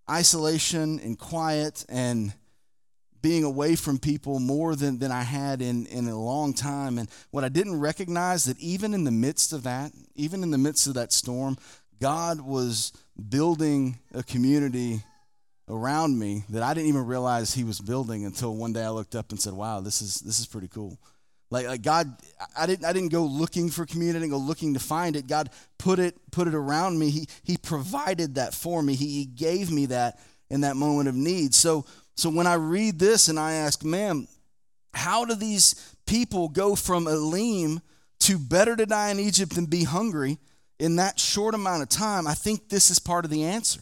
isolation 0.10 1.00
and 1.00 1.18
quiet 1.18 1.86
and 1.88 2.34
being 3.22 3.44
away 3.44 3.76
from 3.76 3.98
people 4.00 4.40
more 4.40 4.76
than, 4.76 5.00
than 5.00 5.12
I 5.12 5.24
had 5.24 5.62
in, 5.62 5.86
in 5.88 6.08
a 6.08 6.18
long 6.18 6.54
time. 6.54 6.98
And 6.98 7.10
what 7.32 7.44
I 7.44 7.50
didn't 7.50 7.80
recognize 7.80 8.46
that 8.46 8.58
even 8.60 8.94
in 8.94 9.04
the 9.04 9.12
midst 9.12 9.52
of 9.54 9.64
that, 9.64 9.92
even 10.16 10.42
in 10.42 10.52
the 10.52 10.58
midst 10.58 10.88
of 10.88 10.94
that 10.94 11.12
storm, 11.12 11.58
God 12.00 12.40
was 12.42 12.94
building 13.30 14.00
a 14.14 14.24
community 14.24 15.04
around 15.68 16.18
me 16.18 16.44
that 16.50 16.64
I 16.64 16.74
didn't 16.74 16.90
even 16.90 17.06
realize 17.06 17.54
he 17.54 17.64
was 17.64 17.80
building 17.80 18.26
until 18.26 18.56
one 18.56 18.74
day 18.74 18.84
I 18.84 18.90
looked 18.90 19.16
up 19.16 19.32
and 19.32 19.40
said, 19.40 19.54
Wow, 19.54 19.82
this 19.82 20.02
is 20.02 20.20
this 20.22 20.40
is 20.40 20.48
pretty 20.48 20.68
cool. 20.68 20.98
Like, 21.52 21.68
like 21.68 21.82
God, 21.82 22.16
I 22.56 22.66
didn't, 22.66 22.86
I 22.86 22.94
didn't 22.94 23.12
go 23.12 23.24
looking 23.24 23.70
for 23.70 23.86
community, 23.86 24.20
I 24.20 24.22
didn't 24.22 24.34
go 24.34 24.38
looking 24.38 24.76
to 24.76 24.80
find 24.80 25.16
it. 25.16 25.28
God 25.28 25.50
put 25.78 26.00
it, 26.00 26.16
put 26.32 26.48
it 26.48 26.54
around 26.54 27.00
me. 27.00 27.10
He, 27.10 27.28
he 27.44 27.58
provided 27.58 28.36
that 28.36 28.54
for 28.54 28.84
me. 28.84 28.94
He, 28.96 29.20
he 29.20 29.26
gave 29.26 29.72
me 29.72 29.88
that 29.88 30.20
in 30.50 30.62
that 30.62 30.76
moment 30.76 31.10
of 31.10 31.16
need. 31.16 31.56
So, 31.56 31.86
so 32.16 32.30
when 32.30 32.48
I 32.48 32.56
read 32.56 33.00
this 33.00 33.30
and 33.30 33.40
I 33.40 33.54
ask, 33.54 33.84
man, 33.84 34.28
how 34.94 35.26
do 35.26 35.36
these 35.36 35.96
people 36.06 36.50
go 36.50 36.76
from 36.76 37.08
Elim 37.08 37.82
to 38.22 38.38
better 38.38 38.76
to 38.76 38.86
die 38.86 39.10
in 39.10 39.20
Egypt 39.20 39.56
than 39.56 39.66
be 39.66 39.84
hungry 39.84 40.38
in 40.78 40.98
that 40.98 41.20
short 41.20 41.56
amount 41.56 41.82
of 41.82 41.90
time? 41.90 42.28
I 42.28 42.34
think 42.34 42.70
this 42.70 42.92
is 42.92 43.00
part 43.00 43.26
of 43.26 43.32
the 43.32 43.44
answer. 43.44 43.82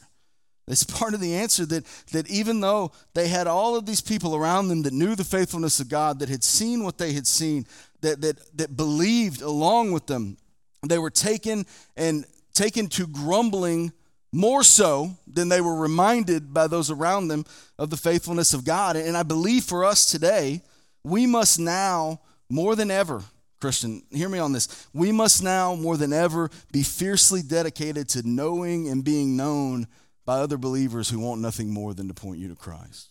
It's 0.67 0.83
part 0.83 1.13
of 1.13 1.21
the 1.21 1.35
answer 1.35 1.65
that, 1.67 1.85
that 2.11 2.29
even 2.29 2.59
though 2.59 2.91
they 3.13 3.29
had 3.29 3.47
all 3.47 3.75
of 3.75 3.85
these 3.85 4.01
people 4.01 4.35
around 4.35 4.67
them 4.67 4.81
that 4.83 4.93
knew 4.93 5.15
the 5.15 5.23
faithfulness 5.23 5.79
of 5.79 5.87
God, 5.87 6.19
that 6.19 6.29
had 6.29 6.43
seen 6.43 6.83
what 6.83 6.97
they 6.97 7.13
had 7.13 7.25
seen, 7.25 7.65
that, 8.01 8.19
that, 8.21 8.57
that 8.57 8.75
believed 8.75 9.41
along 9.41 9.93
with 9.93 10.07
them, 10.07 10.37
they 10.85 10.97
were 10.97 11.09
taken 11.09 11.65
and 11.95 12.25
taken 12.53 12.87
to 12.87 13.07
grumbling 13.07 13.93
more 14.33 14.63
so 14.63 15.11
than 15.25 15.47
they 15.47 15.61
were 15.61 15.75
reminded 15.75 16.53
by 16.53 16.67
those 16.67 16.91
around 16.91 17.29
them 17.29 17.45
of 17.79 17.89
the 17.89 17.97
faithfulness 17.97 18.53
of 18.53 18.65
God. 18.65 18.97
And 18.97 19.15
I 19.15 19.23
believe 19.23 19.63
for 19.63 19.85
us 19.85 20.05
today, 20.05 20.61
we 21.03 21.25
must 21.25 21.59
now, 21.59 22.19
more 22.49 22.75
than 22.75 22.91
ever, 22.91 23.23
Christian, 23.61 24.03
hear 24.11 24.27
me 24.27 24.39
on 24.39 24.51
this. 24.51 24.87
We 24.93 25.11
must 25.11 25.41
now, 25.41 25.75
more 25.75 25.95
than 25.95 26.11
ever, 26.11 26.49
be 26.73 26.83
fiercely 26.83 27.41
dedicated 27.41 28.09
to 28.09 28.27
knowing 28.27 28.89
and 28.89 29.03
being 29.03 29.37
known 29.37 29.87
by 30.27 30.39
other 30.39 30.57
believers 30.57 31.09
who 31.09 31.19
want 31.19 31.39
nothing 31.39 31.69
more 31.69 31.93
than 31.93 32.09
to 32.09 32.13
point 32.13 32.37
you 32.37 32.49
to 32.49 32.55
Christ. 32.55 33.07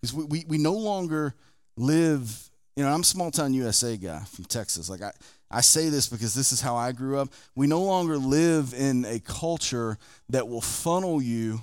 Because 0.00 0.14
we, 0.14 0.24
we, 0.24 0.44
we 0.46 0.58
no 0.58 0.74
longer 0.74 1.34
live, 1.78 2.50
you 2.76 2.84
know, 2.84 2.92
I'm 2.92 3.00
a 3.00 3.04
small 3.04 3.30
town 3.30 3.54
USA 3.54 3.96
guy 3.96 4.20
from 4.20 4.44
Texas. 4.44 4.90
Like 4.90 5.00
I, 5.00 5.12
I 5.50 5.62
say 5.62 5.88
this 5.88 6.06
because 6.06 6.34
this 6.34 6.52
is 6.52 6.60
how 6.60 6.76
I 6.76 6.92
grew 6.92 7.18
up. 7.18 7.30
We 7.56 7.66
no 7.66 7.80
longer 7.80 8.18
live 8.18 8.74
in 8.74 9.06
a 9.06 9.20
culture 9.20 9.96
that 10.28 10.46
will 10.46 10.60
funnel 10.60 11.22
you 11.22 11.62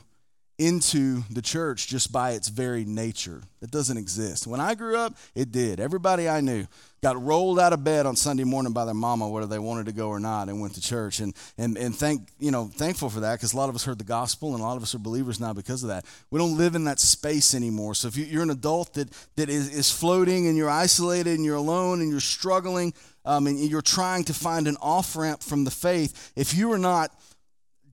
into 0.62 1.24
the 1.32 1.42
church 1.42 1.88
just 1.88 2.12
by 2.12 2.32
its 2.32 2.48
very 2.48 2.86
nature. 2.86 3.42
It 3.64 3.72
doesn't 3.72 3.98
exist. 3.98 4.46
When 4.46 4.60
I 4.60 4.76
grew 4.76 4.96
up, 4.96 5.16
it 5.34 5.52
did. 5.52 5.80
Everybody 5.80 6.30
I 6.30 6.40
knew 6.40 6.68
got 7.02 7.20
rolled 7.20 7.60
out 7.60 7.74
of 7.74 7.84
bed 7.84 8.06
on 8.06 8.16
Sunday 8.16 8.44
morning 8.44 8.72
by 8.72 8.86
their 8.86 8.94
mama, 8.94 9.28
whether 9.28 9.48
they 9.48 9.58
wanted 9.58 9.88
to 9.88 9.92
go 9.92 10.10
or 10.10 10.20
not, 10.20 10.50
and 10.50 10.62
went 10.62 10.76
to 10.76 10.82
church. 10.82 11.20
And 11.20 11.34
and 11.58 11.78
and 11.78 11.96
thank 11.96 12.30
you 12.40 12.52
know 12.52 12.68
thankful 12.68 13.10
for 13.10 13.22
that 13.22 13.40
because 13.40 13.54
a 13.54 13.58
lot 13.58 13.70
of 13.70 13.76
us 13.76 13.86
heard 13.86 13.98
the 13.98 14.04
gospel 14.04 14.54
and 14.54 14.62
a 14.62 14.64
lot 14.64 14.78
of 14.78 14.84
us 14.84 14.94
are 14.94 15.00
believers 15.00 15.40
now 15.40 15.52
because 15.52 15.82
of 15.82 15.90
that. 15.90 16.06
We 16.30 16.38
don't 16.38 16.58
live 16.58 16.76
in 16.76 16.84
that 16.84 17.00
space 17.00 17.56
anymore. 17.56 17.96
So 17.96 18.08
if 18.08 18.16
you're 18.16 18.44
an 18.44 18.52
adult 18.52 18.94
that 18.94 19.10
that 19.38 19.50
is, 19.50 19.76
is 19.76 19.90
floating 19.90 20.46
and 20.46 20.56
you're 20.56 20.70
isolated 20.70 21.34
and 21.34 21.44
you're 21.44 21.56
alone 21.56 22.02
and 22.02 22.12
you're 22.12 22.20
struggling 22.20 22.94
um, 23.26 23.48
and 23.48 23.58
you're 23.58 23.82
trying 23.82 24.26
to 24.26 24.34
find 24.34 24.68
an 24.68 24.78
off 24.80 25.16
ramp 25.16 25.42
from 25.42 25.64
the 25.64 25.72
faith, 25.72 26.32
if 26.36 26.54
you 26.54 26.72
are 26.72 26.78
not 26.78 27.12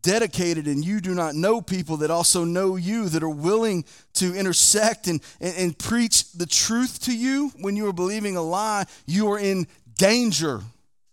dedicated 0.09 0.67
and 0.67 0.83
you 0.83 1.03
do 1.03 1.15
not 1.15 1.35
know 1.35 1.61
people 1.61 1.99
that 1.99 2.11
also 2.11 2.43
know 2.43 2.77
you, 2.77 3.11
that 3.11 3.23
are 3.23 3.29
willing 3.29 3.85
to 4.15 4.35
intersect 4.35 5.07
and, 5.07 5.21
and, 5.39 5.55
and, 5.59 5.79
preach 5.79 6.33
the 6.33 6.47
truth 6.47 7.03
to 7.03 7.15
you 7.15 7.53
when 7.61 7.77
you 7.77 7.87
are 7.87 7.93
believing 7.93 8.35
a 8.35 8.41
lie, 8.41 8.87
you 9.05 9.31
are 9.31 9.39
in 9.39 9.67
danger 9.99 10.63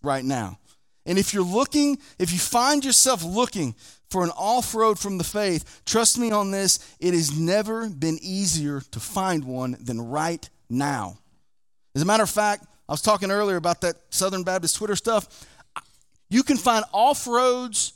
right 0.02 0.24
now. 0.24 0.58
And 1.06 1.18
if 1.18 1.34
you're 1.34 1.44
looking, 1.44 1.98
if 2.20 2.32
you 2.32 2.40
find 2.40 2.86
yourself 2.86 3.22
looking 3.22 3.76
for 4.10 4.24
an 4.24 4.30
off 4.30 4.74
road 4.74 4.98
from 4.98 5.18
the 5.18 5.26
faith, 5.26 5.82
trust 5.86 6.18
me 6.18 6.32
on 6.32 6.52
this, 6.52 6.80
it 7.02 7.14
has 7.14 7.38
never 7.38 7.90
been 7.90 8.18
easier 8.22 8.80
to 8.92 9.00
find 9.02 9.44
one 9.44 9.76
than 9.82 10.00
right 10.00 10.50
now. 10.70 11.18
As 11.96 12.02
a 12.02 12.06
matter 12.06 12.24
of 12.24 12.30
fact, 12.30 12.64
I 12.88 12.94
was 12.94 13.02
talking 13.02 13.30
earlier 13.30 13.58
about 13.58 13.82
that 13.82 13.98
Southern 14.10 14.44
Baptist 14.44 14.78
Twitter 14.78 14.96
stuff. 14.96 15.46
You 16.30 16.44
can 16.44 16.56
find 16.56 16.86
off 16.94 17.28
roads 17.28 17.92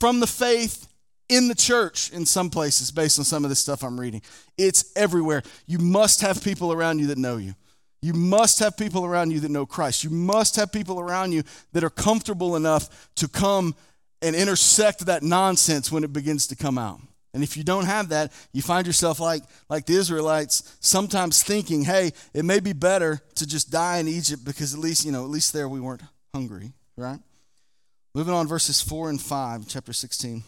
from 0.00 0.18
the 0.18 0.26
faith 0.26 0.88
in 1.28 1.46
the 1.46 1.54
church 1.54 2.10
in 2.10 2.26
some 2.26 2.50
places 2.50 2.90
based 2.90 3.18
on 3.18 3.24
some 3.24 3.44
of 3.44 3.50
this 3.50 3.60
stuff 3.60 3.84
I'm 3.84 4.00
reading. 4.00 4.22
It's 4.58 4.92
everywhere. 4.96 5.42
You 5.66 5.78
must 5.78 6.22
have 6.22 6.42
people 6.42 6.72
around 6.72 6.98
you 6.98 7.06
that 7.06 7.18
know 7.18 7.36
you. 7.36 7.54
You 8.02 8.14
must 8.14 8.58
have 8.60 8.76
people 8.76 9.04
around 9.04 9.30
you 9.30 9.40
that 9.40 9.50
know 9.50 9.66
Christ. 9.66 10.02
You 10.02 10.10
must 10.10 10.56
have 10.56 10.72
people 10.72 10.98
around 10.98 11.32
you 11.32 11.44
that 11.72 11.84
are 11.84 11.90
comfortable 11.90 12.56
enough 12.56 13.10
to 13.16 13.28
come 13.28 13.74
and 14.22 14.34
intersect 14.34 15.06
that 15.06 15.22
nonsense 15.22 15.92
when 15.92 16.02
it 16.02 16.12
begins 16.12 16.46
to 16.48 16.56
come 16.56 16.78
out. 16.78 17.00
And 17.32 17.44
if 17.44 17.56
you 17.56 17.62
don't 17.62 17.84
have 17.84 18.08
that, 18.08 18.32
you 18.52 18.60
find 18.60 18.86
yourself 18.86 19.20
like, 19.20 19.42
like 19.68 19.86
the 19.86 19.94
Israelites, 19.94 20.76
sometimes 20.80 21.42
thinking, 21.42 21.84
hey, 21.84 22.10
it 22.34 22.44
may 22.44 22.58
be 22.58 22.72
better 22.72 23.20
to 23.36 23.46
just 23.46 23.70
die 23.70 23.98
in 23.98 24.08
Egypt 24.08 24.44
because 24.44 24.74
at 24.74 24.80
least, 24.80 25.04
you 25.04 25.12
know, 25.12 25.22
at 25.22 25.30
least 25.30 25.52
there 25.52 25.68
we 25.68 25.78
weren't 25.78 26.02
hungry, 26.34 26.72
right? 26.96 27.20
Moving 28.12 28.34
on, 28.34 28.48
verses 28.48 28.80
4 28.80 29.10
and 29.10 29.20
5, 29.20 29.68
chapter 29.68 29.92
16. 29.92 30.42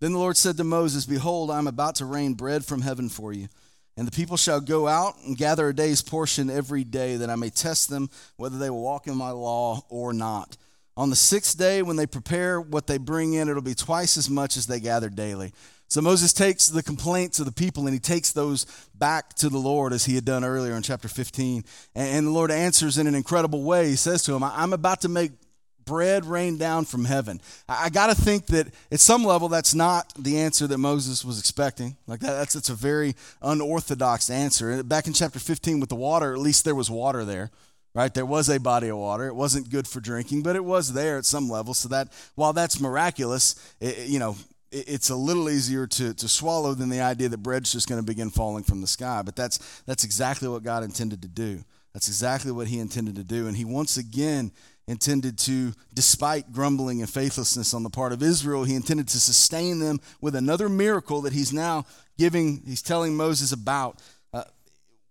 Then 0.00 0.12
the 0.12 0.18
Lord 0.18 0.36
said 0.36 0.56
to 0.58 0.64
Moses, 0.64 1.04
Behold, 1.04 1.50
I 1.50 1.58
am 1.58 1.66
about 1.66 1.96
to 1.96 2.04
rain 2.04 2.34
bread 2.34 2.64
from 2.64 2.82
heaven 2.82 3.08
for 3.08 3.32
you. 3.32 3.48
And 3.96 4.06
the 4.06 4.12
people 4.12 4.36
shall 4.36 4.60
go 4.60 4.86
out 4.86 5.14
and 5.26 5.36
gather 5.36 5.68
a 5.68 5.74
day's 5.74 6.02
portion 6.02 6.48
every 6.48 6.84
day, 6.84 7.16
that 7.16 7.30
I 7.30 7.34
may 7.34 7.50
test 7.50 7.90
them 7.90 8.10
whether 8.36 8.58
they 8.58 8.70
will 8.70 8.80
walk 8.80 9.08
in 9.08 9.16
my 9.16 9.32
law 9.32 9.84
or 9.88 10.12
not. 10.12 10.56
On 10.96 11.10
the 11.10 11.16
sixth 11.16 11.58
day, 11.58 11.82
when 11.82 11.96
they 11.96 12.06
prepare 12.06 12.60
what 12.60 12.86
they 12.86 12.96
bring 12.96 13.32
in, 13.32 13.48
it'll 13.48 13.60
be 13.60 13.74
twice 13.74 14.16
as 14.16 14.30
much 14.30 14.56
as 14.56 14.68
they 14.68 14.78
gather 14.78 15.08
daily. 15.08 15.52
So 15.88 16.00
Moses 16.00 16.32
takes 16.32 16.68
the 16.68 16.84
complaints 16.84 17.40
of 17.40 17.46
the 17.46 17.52
people 17.52 17.86
and 17.86 17.92
he 17.92 17.98
takes 17.98 18.30
those 18.30 18.66
back 18.94 19.34
to 19.34 19.48
the 19.48 19.58
Lord 19.58 19.92
as 19.92 20.04
he 20.04 20.14
had 20.14 20.24
done 20.24 20.44
earlier 20.44 20.76
in 20.76 20.82
chapter 20.82 21.08
15. 21.08 21.64
And 21.96 22.26
the 22.28 22.30
Lord 22.30 22.52
answers 22.52 22.98
in 22.98 23.08
an 23.08 23.16
incredible 23.16 23.64
way. 23.64 23.88
He 23.88 23.96
says 23.96 24.22
to 24.24 24.34
him, 24.34 24.44
I'm 24.44 24.72
about 24.72 25.00
to 25.00 25.08
make 25.08 25.32
bread 25.84 26.24
rained 26.24 26.58
down 26.58 26.84
from 26.84 27.04
heaven. 27.04 27.40
I, 27.68 27.90
got 27.90 28.06
to 28.08 28.14
think 28.14 28.46
that 28.46 28.68
at 28.90 29.00
some 29.00 29.24
level 29.24 29.48
that's 29.48 29.74
not 29.74 30.12
the 30.18 30.38
answer 30.38 30.66
that 30.66 30.78
Moses 30.78 31.24
was 31.24 31.38
expecting. 31.38 31.96
Like 32.06 32.20
that, 32.20 32.32
that's, 32.32 32.54
that's 32.54 32.68
a 32.68 32.74
very 32.74 33.14
unorthodox 33.42 34.30
answer. 34.30 34.82
Back 34.82 35.06
in 35.06 35.12
chapter 35.12 35.38
15 35.38 35.80
with 35.80 35.88
the 35.88 35.96
water, 35.96 36.32
at 36.32 36.38
least 36.38 36.64
there 36.64 36.74
was 36.74 36.90
water 36.90 37.24
there 37.24 37.50
right? 37.92 38.14
There 38.14 38.24
was 38.24 38.48
a 38.48 38.60
body 38.60 38.88
of 38.88 38.98
water. 38.98 39.26
It 39.26 39.34
wasn't 39.34 39.68
good 39.68 39.88
for 39.88 40.00
drinking, 40.00 40.42
but 40.42 40.54
it 40.54 40.64
was 40.64 40.92
there 40.92 41.18
at 41.18 41.24
some 41.24 41.48
level. 41.48 41.74
So 41.74 41.88
that 41.88 42.12
while 42.36 42.52
that's 42.52 42.80
miraculous, 42.80 43.56
it, 43.80 44.08
you 44.08 44.20
know, 44.20 44.36
it's 44.72 45.10
a 45.10 45.16
little 45.16 45.50
easier 45.50 45.86
to, 45.86 46.14
to 46.14 46.28
swallow 46.28 46.74
than 46.74 46.90
the 46.90 47.00
idea 47.00 47.28
that 47.28 47.38
bread's 47.38 47.72
just 47.72 47.88
going 47.88 48.00
to 48.00 48.06
begin 48.06 48.30
falling 48.30 48.62
from 48.62 48.80
the 48.80 48.86
sky. 48.86 49.22
But 49.24 49.34
that's, 49.34 49.82
that's 49.86 50.04
exactly 50.04 50.48
what 50.48 50.62
God 50.62 50.84
intended 50.84 51.22
to 51.22 51.28
do. 51.28 51.64
That's 51.92 52.06
exactly 52.06 52.52
what 52.52 52.68
He 52.68 52.78
intended 52.78 53.16
to 53.16 53.24
do. 53.24 53.48
And 53.48 53.56
He 53.56 53.64
once 53.64 53.96
again 53.96 54.52
intended 54.90 55.38
to, 55.38 55.72
despite 55.94 56.52
grumbling 56.52 57.00
and 57.00 57.08
faithlessness 57.08 57.72
on 57.72 57.84
the 57.84 57.90
part 57.90 58.12
of 58.12 58.22
Israel, 58.22 58.64
He 58.64 58.74
intended 58.74 59.06
to 59.08 59.20
sustain 59.20 59.78
them 59.78 60.00
with 60.20 60.34
another 60.34 60.68
miracle 60.68 61.20
that 61.22 61.32
He's 61.32 61.52
now 61.52 61.86
giving, 62.18 62.62
He's 62.66 62.82
telling 62.82 63.16
Moses 63.16 63.52
about. 63.52 64.00
Uh, 64.34 64.42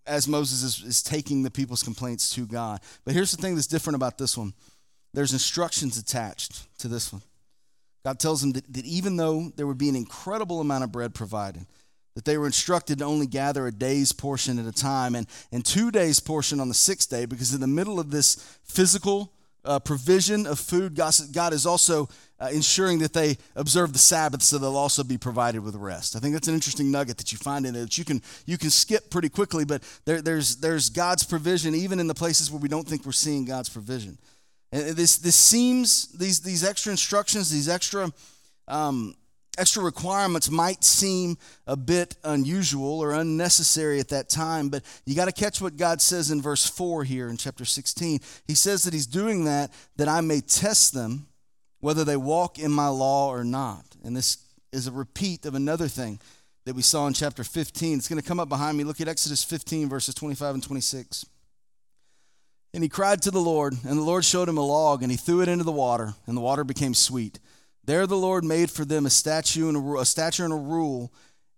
as 0.06 0.28
Moses 0.28 0.64
is, 0.64 0.84
is 0.86 1.02
taking 1.02 1.44
the 1.44 1.52
people's 1.52 1.82
complaints 1.82 2.34
to 2.36 2.46
God. 2.46 2.82
But 3.06 3.14
here's 3.14 3.32
the 3.32 3.42
thing 3.42 3.56
that's 3.56 3.68
different 3.68 3.96
about 3.96 4.18
this 4.18 4.38
one 4.38 4.54
there's 5.14 5.34
instructions 5.34 5.98
attached 5.98 6.68
to 6.80 6.88
this 6.88 7.12
one. 7.12 7.22
God 8.04 8.20
tells 8.20 8.42
them 8.42 8.52
that, 8.52 8.72
that 8.74 8.86
even 8.86 9.18
though 9.18 9.52
there 9.56 9.66
would 9.66 9.78
be 9.78 9.90
an 9.90 9.96
incredible 9.96 10.62
amount 10.62 10.84
of 10.84 10.92
bread 10.92 11.14
provided, 11.14 11.66
that 12.16 12.26
they 12.26 12.38
were 12.38 12.46
instructed 12.46 13.00
to 13.00 13.06
only 13.06 13.28
gather 13.28 13.66
a 13.66 13.72
day's 13.72 14.12
portion 14.12 14.60
at 14.60 14.66
a 14.66 14.72
time 14.72 15.16
and, 15.16 15.26
and 15.52 15.66
two 15.66 15.90
days' 15.90 16.20
portion 16.20 16.60
on 16.60 16.68
the 16.68 16.74
sixth 16.74 17.10
day, 17.10 17.26
because 17.26 17.54
in 17.54 17.62
the 17.62 17.68
middle 17.68 18.00
of 18.00 18.12
this 18.12 18.36
physical 18.64 19.32
uh, 19.70 19.80
provision 19.80 20.48
of 20.48 20.60
food, 20.60 20.96
God, 20.96 21.14
God 21.32 21.54
is 21.54 21.68
also 21.68 22.10
uh, 22.40 22.50
ensuring 22.52 23.00
that 23.00 23.14
they 23.14 23.38
observe 23.56 23.94
the 23.94 24.00
Sabbath 24.00 24.42
so 24.42 24.58
they'll 24.58 24.76
also 24.76 25.04
be 25.04 25.18
provided 25.18 25.60
with 25.60 25.76
rest. 25.76 26.16
I 26.16 26.20
think 26.20 26.34
that's 26.34 26.48
an 26.48 26.56
interesting 26.56 26.90
nugget 26.90 27.18
that 27.18 27.32
you 27.32 27.38
find 27.38 27.68
in 27.68 27.76
it 27.76 27.82
that 27.82 27.98
you 27.98 28.04
can, 28.04 28.22
you 28.48 28.58
can 28.58 28.72
skip 28.72 29.12
pretty 29.12 29.30
quickly, 29.30 29.66
but 29.66 29.84
there, 30.06 30.24
there's, 30.24 30.56
there's 30.56 30.90
God's 30.90 31.24
provision 31.24 31.76
even 31.76 32.00
in 32.00 32.08
the 32.08 32.16
places 32.16 32.52
where 32.52 32.60
we 32.60 32.68
don't 32.68 32.88
think 32.88 33.06
we're 33.06 33.12
seeing 33.12 33.46
God's 33.46 33.70
provision. 33.70 34.18
And 34.72 34.96
this, 34.96 35.18
this 35.18 35.36
seems, 35.36 36.08
these, 36.14 36.42
these 36.42 36.64
extra 36.64 36.92
instructions, 36.92 37.52
these 37.52 37.70
extra, 37.70 38.12
um, 38.68 39.14
extra 39.60 39.84
requirements 39.84 40.50
might 40.50 40.84
seem 40.84 41.38
a 41.68 41.76
bit 41.76 42.16
unusual 42.24 43.00
or 43.00 43.14
unnecessary 43.14 44.00
at 44.00 44.10
that 44.10 44.30
time, 44.30 44.70
but 44.70 44.84
you 45.06 45.16
got 45.16 45.26
to 45.26 45.32
catch 45.32 45.62
what 45.62 45.78
God 45.78 46.02
says 46.02 46.32
in 46.32 46.42
verse 46.42 46.66
4 46.66 47.04
here 47.04 47.30
in 47.30 47.38
chapter 47.38 47.66
16. 47.66 48.20
He 48.48 48.56
says 48.56 48.84
that 48.84 48.94
He's 48.94 49.08
doing 49.08 49.46
that 49.46 49.72
that 49.98 50.08
I 50.08 50.22
may 50.22 50.42
test 50.42 50.94
them 50.94 51.28
whether 51.80 52.04
they 52.04 52.18
walk 52.18 52.60
in 52.60 52.72
my 52.72 52.88
law 52.88 53.30
or 53.30 53.44
not. 53.44 53.86
And 54.04 54.16
this 54.16 54.38
is 54.72 54.88
a 54.88 54.92
repeat 54.92 55.46
of 55.46 55.56
another 55.56 55.88
thing 55.88 56.20
that 56.66 56.76
we 56.76 56.82
saw 56.82 57.08
in 57.08 57.14
chapter 57.14 57.44
15. 57.44 57.98
It's 57.98 58.08
going 58.08 58.22
to 58.22 58.28
come 58.28 58.40
up 58.40 58.50
behind 58.50 58.78
me. 58.78 58.84
Look 58.84 59.02
at 59.02 59.08
Exodus 59.08 59.44
15, 59.44 59.90
verses 59.90 60.16
25 60.16 60.56
and 60.56 60.64
26. 60.64 61.26
And 62.74 62.84
he 62.84 62.90
cried 62.90 63.22
to 63.24 63.32
the 63.32 63.40
Lord, 63.40 63.74
and 63.84 63.98
the 63.98 64.04
Lord 64.04 64.24
showed 64.24 64.48
him 64.48 64.58
a 64.58 64.66
log, 64.66 65.02
and 65.02 65.12
he 65.12 65.18
threw 65.18 65.42
it 65.42 65.48
into 65.48 65.64
the 65.64 65.72
water, 65.72 66.14
and 66.28 66.38
the 66.38 66.42
water 66.42 66.64
became 66.64 66.94
sweet. 66.94 67.40
There 67.86 68.06
the 68.06 68.18
Lord 68.18 68.44
made 68.44 68.70
for 68.70 68.86
them 68.86 69.06
a 69.06 69.10
statue 69.10 69.68
and 69.68 69.78
a, 69.78 69.80
a 69.80 70.44
and 70.44 70.54
a 70.54 70.56
rule, 70.56 71.12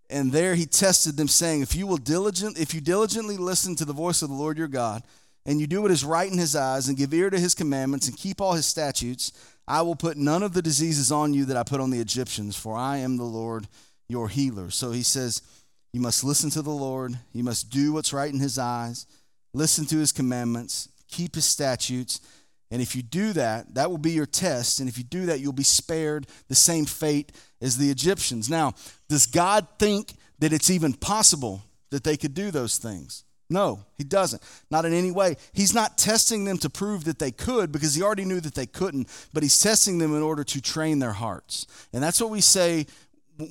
and 0.08 0.32
there 0.32 0.54
he 0.54 0.66
tested 0.66 1.16
them, 1.16 1.28
saying, 1.28 1.62
If 1.62 1.74
you 1.74 1.86
will 1.86 1.96
diligent, 1.96 2.58
if 2.58 2.74
you 2.74 2.80
diligently 2.80 3.36
listen 3.36 3.74
to 3.76 3.84
the 3.84 3.92
voice 3.92 4.22
of 4.22 4.28
the 4.28 4.34
Lord 4.34 4.58
your 4.58 4.68
God, 4.68 5.02
and 5.44 5.60
you 5.60 5.66
do 5.66 5.82
what 5.82 5.90
is 5.90 6.04
right 6.04 6.30
in 6.30 6.38
his 6.38 6.54
eyes, 6.54 6.88
and 6.88 6.96
give 6.96 7.12
ear 7.12 7.30
to 7.30 7.38
his 7.38 7.54
commandments, 7.54 8.08
and 8.08 8.16
keep 8.16 8.40
all 8.40 8.52
his 8.52 8.66
statutes, 8.66 9.32
I 9.66 9.82
will 9.82 9.96
put 9.96 10.16
none 10.16 10.42
of 10.42 10.52
the 10.52 10.62
diseases 10.62 11.10
on 11.10 11.34
you 11.34 11.44
that 11.46 11.56
I 11.56 11.62
put 11.62 11.80
on 11.80 11.90
the 11.90 12.00
Egyptians, 12.00 12.56
for 12.56 12.76
I 12.76 12.98
am 12.98 13.16
the 13.16 13.24
Lord 13.24 13.68
your 14.08 14.28
healer. 14.28 14.70
So 14.70 14.92
he 14.92 15.02
says, 15.02 15.42
You 15.92 16.00
must 16.00 16.24
listen 16.24 16.50
to 16.50 16.62
the 16.62 16.70
Lord, 16.70 17.18
you 17.32 17.42
must 17.42 17.70
do 17.70 17.92
what's 17.92 18.12
right 18.12 18.32
in 18.32 18.40
his 18.40 18.58
eyes, 18.58 19.06
listen 19.54 19.86
to 19.86 19.98
his 19.98 20.12
commandments, 20.12 20.88
keep 21.08 21.34
his 21.34 21.44
statutes. 21.44 22.20
And 22.72 22.80
if 22.80 22.96
you 22.96 23.02
do 23.02 23.34
that, 23.34 23.74
that 23.74 23.90
will 23.90 23.98
be 23.98 24.12
your 24.12 24.26
test. 24.26 24.80
And 24.80 24.88
if 24.88 24.96
you 24.96 25.04
do 25.04 25.26
that, 25.26 25.40
you'll 25.40 25.52
be 25.52 25.62
spared 25.62 26.26
the 26.48 26.54
same 26.54 26.86
fate 26.86 27.30
as 27.60 27.76
the 27.76 27.90
Egyptians. 27.90 28.48
Now, 28.48 28.72
does 29.10 29.26
God 29.26 29.68
think 29.78 30.14
that 30.38 30.54
it's 30.54 30.70
even 30.70 30.94
possible 30.94 31.62
that 31.90 32.02
they 32.02 32.16
could 32.16 32.32
do 32.32 32.50
those 32.50 32.78
things? 32.78 33.24
No, 33.50 33.84
he 33.98 34.04
doesn't. 34.04 34.42
Not 34.70 34.86
in 34.86 34.94
any 34.94 35.10
way. 35.10 35.36
He's 35.52 35.74
not 35.74 35.98
testing 35.98 36.46
them 36.46 36.56
to 36.58 36.70
prove 36.70 37.04
that 37.04 37.18
they 37.18 37.30
could 37.30 37.70
because 37.70 37.94
he 37.94 38.02
already 38.02 38.24
knew 38.24 38.40
that 38.40 38.54
they 38.54 38.64
couldn't, 38.64 39.08
but 39.34 39.42
he's 39.42 39.60
testing 39.60 39.98
them 39.98 40.16
in 40.16 40.22
order 40.22 40.42
to 40.42 40.60
train 40.62 40.98
their 40.98 41.12
hearts. 41.12 41.66
And 41.92 42.02
that's 42.02 42.22
what 42.22 42.30
we 42.30 42.40
say 42.40 42.86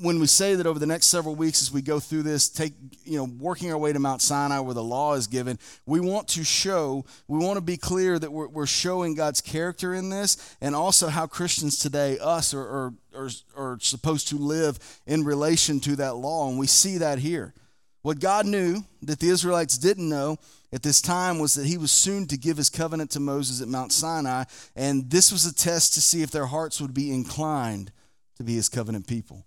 when 0.02 0.20
we 0.20 0.28
say 0.28 0.56
that 0.56 0.66
over 0.66 0.80
the 0.80 0.86
next 0.86 1.08
several 1.08 1.36
weeks 1.36 1.62
as 1.62 1.72
we 1.72 1.82
go 1.82 2.00
through 2.00 2.24
this 2.24 2.50
take 2.50 2.74
you 3.04 3.18
know 3.18 3.28
working 3.40 3.72
our 3.72 3.78
way 3.78 3.92
to 3.92 4.00
mount 4.00 4.22
sinai 4.22 4.60
where 4.60 4.74
the 4.74 4.84
law 4.84 5.14
is 5.14 5.28
given 5.28 5.58
we 5.86 6.00
want 6.00 6.28
to 6.28 6.44
show 6.44 7.06
we 7.28 7.40
want 7.40 7.58
to 7.58 7.62
be 7.62 7.78
clear 7.78 8.18
that 8.18 8.32
we're, 8.32 8.48
we're 8.48 8.66
showing 8.66 9.16
god's 9.16 9.42
character 9.42 9.94
in 9.94 10.10
this 10.10 10.56
and 10.62 10.76
also 10.76 11.08
how 11.08 11.26
christians 11.26 11.78
today 11.80 12.18
us 12.20 12.54
are, 12.54 12.62
are, 12.62 12.94
are, 13.16 13.30
are 13.56 13.78
supposed 13.80 14.28
to 14.30 14.38
live 14.38 14.80
in 15.06 15.24
relation 15.24 15.80
to 15.82 15.96
that 15.98 16.16
law. 16.16 16.50
And 16.50 16.58
we 16.58 16.68
see 16.68 16.98
that 17.00 17.20
here. 17.20 17.54
What 18.02 18.20
god 18.20 18.46
knew 18.46 18.84
that 19.04 19.20
the 19.20 19.30
israelites 19.30 19.78
didn't 19.78 20.10
know 20.10 20.38
at 20.74 20.84
this 20.84 21.02
time 21.02 21.40
was 21.40 21.54
that 21.56 21.66
he 21.66 21.78
was 21.78 21.92
soon 21.92 22.28
to 22.28 22.38
give 22.38 22.58
his 22.58 22.70
covenant 22.70 23.12
to 23.12 23.20
moses 23.20 23.62
at 23.62 23.68
mount 23.68 23.92
sinai. 23.92 24.46
And 24.76 25.10
this 25.10 25.32
was 25.32 25.46
a 25.46 25.54
test 25.54 25.94
to 25.94 26.02
see 26.02 26.22
if 26.22 26.32
their 26.32 26.48
hearts 26.48 26.82
would 26.82 26.94
be 26.94 27.12
inclined 27.12 27.92
to 28.38 28.44
be 28.44 28.56
his 28.56 28.70
covenant 28.70 29.08
people 29.08 29.46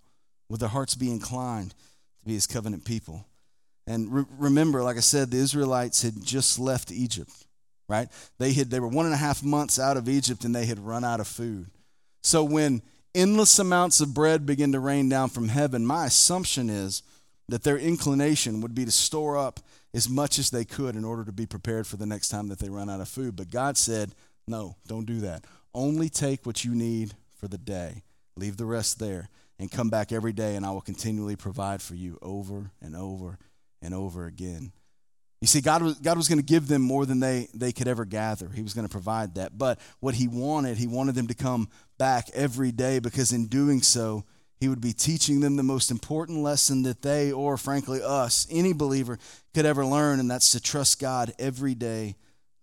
would 0.49 0.59
their 0.59 0.69
hearts 0.69 0.95
be 0.95 1.11
inclined 1.11 1.71
to 1.71 2.25
be 2.25 2.33
his 2.33 2.47
covenant 2.47 2.85
people? 2.85 3.25
And 3.87 4.11
re- 4.11 4.25
remember, 4.37 4.81
like 4.83 4.97
I 4.97 5.01
said, 5.01 5.31
the 5.31 5.37
Israelites 5.37 6.01
had 6.01 6.23
just 6.23 6.59
left 6.59 6.91
Egypt, 6.91 7.31
right? 7.87 8.09
They 8.39 8.53
had 8.53 8.69
they 8.69 8.79
were 8.79 8.87
one 8.87 9.05
and 9.05 9.13
a 9.13 9.17
half 9.17 9.43
months 9.43 9.79
out 9.79 9.97
of 9.97 10.09
Egypt 10.09 10.43
and 10.43 10.55
they 10.55 10.65
had 10.65 10.79
run 10.79 11.03
out 11.03 11.19
of 11.19 11.27
food. 11.27 11.67
So 12.23 12.43
when 12.43 12.81
endless 13.13 13.59
amounts 13.59 14.01
of 14.01 14.13
bread 14.13 14.45
begin 14.45 14.71
to 14.71 14.79
rain 14.79 15.09
down 15.09 15.29
from 15.29 15.49
heaven, 15.49 15.85
my 15.85 16.05
assumption 16.05 16.69
is 16.69 17.03
that 17.47 17.63
their 17.63 17.77
inclination 17.77 18.61
would 18.61 18.73
be 18.73 18.85
to 18.85 18.91
store 18.91 19.37
up 19.37 19.59
as 19.93 20.09
much 20.09 20.39
as 20.39 20.49
they 20.49 20.65
could 20.65 20.95
in 20.95 21.05
order 21.05 21.23
to 21.23 21.31
be 21.31 21.45
prepared 21.45 21.85
for 21.85 21.97
the 21.97 22.07
next 22.07 22.29
time 22.29 22.47
that 22.47 22.59
they 22.59 22.69
run 22.69 22.89
out 22.89 23.01
of 23.01 23.07
food. 23.07 23.35
But 23.35 23.51
God 23.51 23.77
said, 23.77 24.15
no, 24.47 24.75
don't 24.87 25.05
do 25.05 25.19
that. 25.21 25.45
Only 25.73 26.09
take 26.09 26.45
what 26.45 26.65
you 26.65 26.73
need 26.73 27.13
for 27.37 27.47
the 27.47 27.57
day, 27.57 28.01
leave 28.35 28.57
the 28.57 28.65
rest 28.65 28.99
there 28.99 29.29
and 29.59 29.71
come 29.71 29.89
back 29.89 30.11
every 30.11 30.33
day, 30.33 30.55
and 30.55 30.65
I 30.65 30.71
will 30.71 30.81
continually 30.81 31.35
provide 31.35 31.81
for 31.81 31.95
you 31.95 32.17
over 32.21 32.71
and 32.81 32.95
over 32.95 33.37
and 33.81 33.93
over 33.93 34.25
again. 34.25 34.71
You 35.41 35.47
see, 35.47 35.61
God 35.61 35.83
was, 35.83 35.99
God 35.99 36.17
was 36.17 36.27
going 36.27 36.39
to 36.39 36.45
give 36.45 36.67
them 36.67 36.81
more 36.81 37.05
than 37.05 37.19
they, 37.19 37.47
they 37.53 37.71
could 37.71 37.87
ever 37.87 38.05
gather. 38.05 38.49
He 38.49 38.63
was 38.63 38.73
going 38.73 38.87
to 38.87 38.91
provide 38.91 39.35
that. 39.35 39.57
But 39.57 39.79
what 39.99 40.15
He 40.15 40.27
wanted, 40.27 40.77
He 40.77 40.87
wanted 40.87 41.15
them 41.15 41.27
to 41.27 41.33
come 41.33 41.69
back 41.97 42.29
every 42.33 42.71
day 42.71 42.99
because 42.99 43.31
in 43.31 43.47
doing 43.47 43.81
so, 43.81 44.25
He 44.59 44.67
would 44.67 44.81
be 44.81 44.93
teaching 44.93 45.41
them 45.41 45.55
the 45.55 45.63
most 45.63 45.91
important 45.91 46.39
lesson 46.39 46.83
that 46.83 47.01
they, 47.01 47.31
or 47.31 47.57
frankly, 47.57 48.01
us, 48.03 48.47
any 48.49 48.73
believer, 48.73 49.19
could 49.53 49.65
ever 49.65 49.85
learn, 49.85 50.19
and 50.19 50.31
that's 50.31 50.51
to 50.51 50.59
trust 50.59 50.99
God 50.99 51.33
every 51.37 51.75
day, 51.75 52.15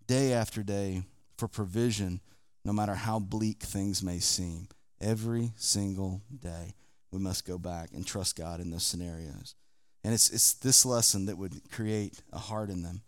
day 0.05 0.33
after 0.33 0.61
day, 0.61 1.03
for 1.37 1.47
provision, 1.47 2.19
no 2.65 2.73
matter 2.73 2.95
how 2.95 3.19
bleak 3.19 3.63
things 3.63 4.03
may 4.03 4.19
seem. 4.19 4.67
Every 4.99 5.51
single 5.57 6.21
day 6.41 6.75
we 7.13 7.19
must 7.19 7.45
go 7.45 7.57
back 7.57 7.89
and 7.93 8.05
trust 8.05 8.35
God 8.35 8.59
in 8.59 8.71
those 8.71 8.83
scenarios. 8.83 9.55
And 10.03 10.13
it's, 10.13 10.29
it's 10.31 10.53
this 10.53 10.85
lesson 10.85 11.27
that 11.27 11.37
would 11.37 11.71
create 11.71 12.21
a 12.33 12.39
heart 12.39 12.69
in 12.69 12.81
them 12.81 13.01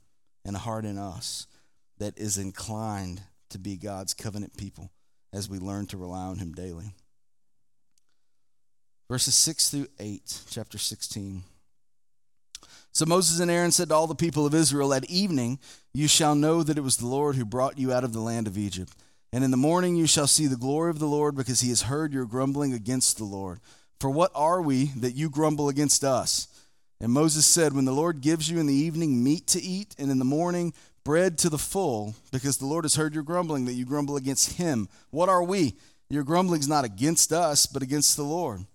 and 0.46 0.56
a 0.56 0.60
heart 0.60 0.86
in 0.86 0.98
us 0.98 1.48
that 1.98 2.18
is 2.18 2.38
inclined 2.38 3.22
to 3.50 3.58
be 3.58 3.76
God's 3.76 4.14
covenant 4.14 4.56
people 4.58 4.92
as 5.34 5.50
we 5.50 5.60
learn 5.60 5.88
to 5.88 5.98
rely 5.98 6.26
on 6.26 6.38
Him 6.38 6.54
daily. 6.54 6.94
Verses 9.10 9.36
6 9.36 9.70
through 9.70 9.88
8, 10.00 10.42
chapter 10.50 10.78
16. 10.78 11.44
So 12.92 13.06
Moses 13.06 13.40
and 13.40 13.52
Aaron 13.52 13.72
said 13.72 13.90
to 13.90 13.96
all 13.96 14.08
the 14.08 14.16
people 14.16 14.46
of 14.46 14.56
Israel, 14.56 14.94
At 14.94 15.10
evening 15.10 15.60
you 15.94 16.08
shall 16.08 16.34
know 16.36 16.64
that 16.64 16.78
it 16.78 16.82
was 16.82 16.98
the 16.98 17.08
Lord 17.08 17.36
who 17.36 17.46
brought 17.46 17.78
you 17.78 17.92
out 17.92 18.04
of 18.04 18.14
the 18.14 18.22
land 18.22 18.48
of 18.48 18.58
Egypt. 18.58 18.94
And 19.34 19.44
in 19.44 19.52
the 19.52 19.58
morning 19.58 19.98
you 19.98 20.08
shall 20.08 20.28
see 20.28 20.48
the 20.48 20.56
glory 20.56 20.90
of 20.90 21.00
the 21.00 21.08
Lord, 21.08 21.36
because 21.36 21.60
he 21.60 21.70
has 21.70 21.84
heard 21.84 22.14
your 22.14 22.26
grumbling 22.26 22.72
against 22.72 23.18
the 23.18 23.26
Lord. 23.26 23.60
For 24.00 24.10
what 24.10 24.32
are 24.36 24.62
we 24.62 24.86
that 24.98 25.16
you 25.16 25.30
grumble 25.30 25.70
against 25.70 26.04
us? 26.04 26.48
And 27.00 27.12
Moses 27.12 27.46
said, 27.46 27.74
When 27.74 27.86
the 27.86 27.92
Lord 27.92 28.22
gives 28.22 28.50
you 28.50 28.60
in 28.60 28.68
the 28.68 28.74
evening 28.74 29.24
meat 29.24 29.48
to 29.48 29.62
eat, 29.62 29.96
and 29.98 30.12
in 30.12 30.20
the 30.20 30.26
morning 30.26 30.74
bread 31.04 31.38
to 31.38 31.50
the 31.50 31.58
full, 31.58 32.16
because 32.32 32.58
the 32.58 32.66
Lord 32.66 32.84
has 32.84 32.96
heard 32.96 33.14
your 33.14 33.24
grumbling, 33.24 33.66
that 33.66 33.74
you 33.74 33.86
grumble 33.86 34.18
against 34.18 34.54
him. 34.54 34.90
What 35.12 35.30
are 35.30 35.44
we? 35.44 35.76
Your 36.10 36.24
grumbling 36.24 36.62
is 36.62 36.68
not 36.68 36.86
against 36.86 37.32
us, 37.32 37.66
but 37.66 37.84
against 37.84 38.18
the 38.18 38.24
Lord. 38.24 38.66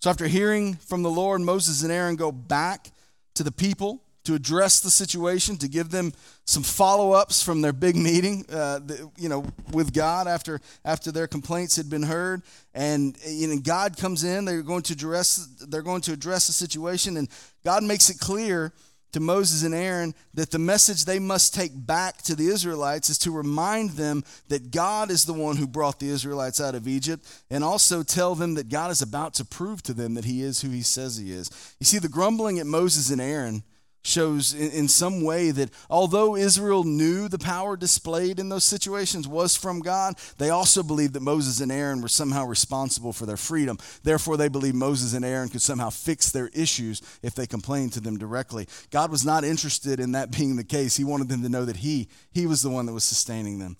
So 0.00 0.10
after 0.10 0.26
hearing 0.26 0.74
from 0.74 1.02
the 1.02 1.10
Lord, 1.10 1.40
Moses 1.40 1.82
and 1.82 1.92
Aaron 1.92 2.16
go 2.16 2.30
back 2.30 2.90
to 3.34 3.42
the 3.42 3.52
people 3.52 4.02
to 4.26 4.34
address 4.34 4.80
the 4.80 4.90
situation, 4.90 5.56
to 5.56 5.68
give 5.68 5.90
them 5.90 6.12
some 6.44 6.62
follow-ups 6.62 7.42
from 7.42 7.62
their 7.62 7.72
big 7.72 7.96
meeting, 7.96 8.44
uh, 8.52 8.80
you 9.16 9.28
know, 9.28 9.44
with 9.72 9.92
God 9.92 10.26
after 10.26 10.60
after 10.84 11.12
their 11.12 11.26
complaints 11.26 11.76
had 11.76 11.88
been 11.88 12.02
heard, 12.02 12.42
and 12.74 13.16
you 13.26 13.46
know, 13.46 13.58
God 13.58 13.96
comes 13.96 14.24
in. 14.24 14.44
They're 14.44 14.62
going 14.62 14.82
to 14.82 14.94
address 14.94 15.46
they're 15.68 15.82
going 15.82 16.02
to 16.02 16.12
address 16.12 16.48
the 16.48 16.52
situation, 16.52 17.16
and 17.16 17.28
God 17.64 17.84
makes 17.84 18.10
it 18.10 18.18
clear 18.18 18.72
to 19.12 19.20
Moses 19.20 19.62
and 19.62 19.74
Aaron 19.74 20.12
that 20.34 20.50
the 20.50 20.58
message 20.58 21.04
they 21.04 21.20
must 21.20 21.54
take 21.54 21.70
back 21.74 22.18
to 22.22 22.34
the 22.34 22.48
Israelites 22.48 23.08
is 23.08 23.18
to 23.18 23.30
remind 23.30 23.90
them 23.90 24.24
that 24.48 24.72
God 24.72 25.10
is 25.10 25.24
the 25.24 25.32
one 25.32 25.56
who 25.56 25.66
brought 25.66 26.00
the 26.00 26.08
Israelites 26.08 26.60
out 26.60 26.74
of 26.74 26.88
Egypt 26.88 27.24
and 27.48 27.62
also 27.62 28.02
tell 28.02 28.34
them 28.34 28.54
that 28.54 28.68
God 28.68 28.90
is 28.90 29.02
about 29.02 29.34
to 29.34 29.44
prove 29.44 29.82
to 29.84 29.94
them 29.94 30.14
that 30.14 30.24
he 30.24 30.42
is 30.42 30.60
who 30.60 30.68
he 30.68 30.82
says 30.82 31.16
he 31.16 31.32
is. 31.32 31.48
You 31.80 31.86
see, 31.86 31.98
the 31.98 32.08
grumbling 32.08 32.58
at 32.58 32.66
Moses 32.66 33.10
and 33.10 33.20
Aaron 33.20 33.62
shows 34.06 34.54
in, 34.54 34.70
in, 34.70 34.88
some 34.88 35.22
way 35.22 35.50
that 35.50 35.70
although 35.90 36.36
Israel 36.36 36.84
knew 36.84 37.28
the 37.28 37.38
power 37.38 37.76
displayed 37.76 38.38
in 38.38 38.48
those 38.48 38.64
situations 38.64 39.26
was 39.26 39.56
from 39.56 39.80
God, 39.80 40.14
they 40.38 40.50
also 40.50 40.82
believed 40.82 41.14
that 41.14 41.22
Moses 41.22 41.60
and 41.60 41.72
Aaron 41.72 42.00
were 42.00 42.08
somehow 42.08 42.46
responsible 42.46 43.12
for 43.12 43.26
their 43.26 43.36
freedom. 43.36 43.78
Therefore, 44.02 44.36
they 44.36 44.48
believed 44.48 44.76
Moses 44.76 45.14
and 45.14 45.24
Aaron 45.24 45.48
could 45.48 45.62
somehow 45.62 45.90
fix 45.90 46.30
their 46.30 46.48
issues 46.48 47.02
if 47.22 47.34
they 47.34 47.46
complained 47.46 47.92
to 47.94 48.00
them 48.00 48.16
directly. 48.16 48.68
God 48.90 49.10
was 49.10 49.24
not 49.24 49.44
interested 49.44 50.00
in 50.00 50.12
that 50.12 50.30
being 50.30 50.56
the 50.56 50.64
case. 50.64 50.96
He 50.96 51.04
wanted 51.04 51.28
them 51.28 51.42
to 51.42 51.48
know 51.48 51.64
that 51.64 51.78
He, 51.78 52.08
He 52.32 52.46
was 52.46 52.62
the 52.62 52.70
one 52.70 52.86
that 52.86 52.92
was 52.92 53.04
sustaining 53.04 53.58
them. 53.58 53.76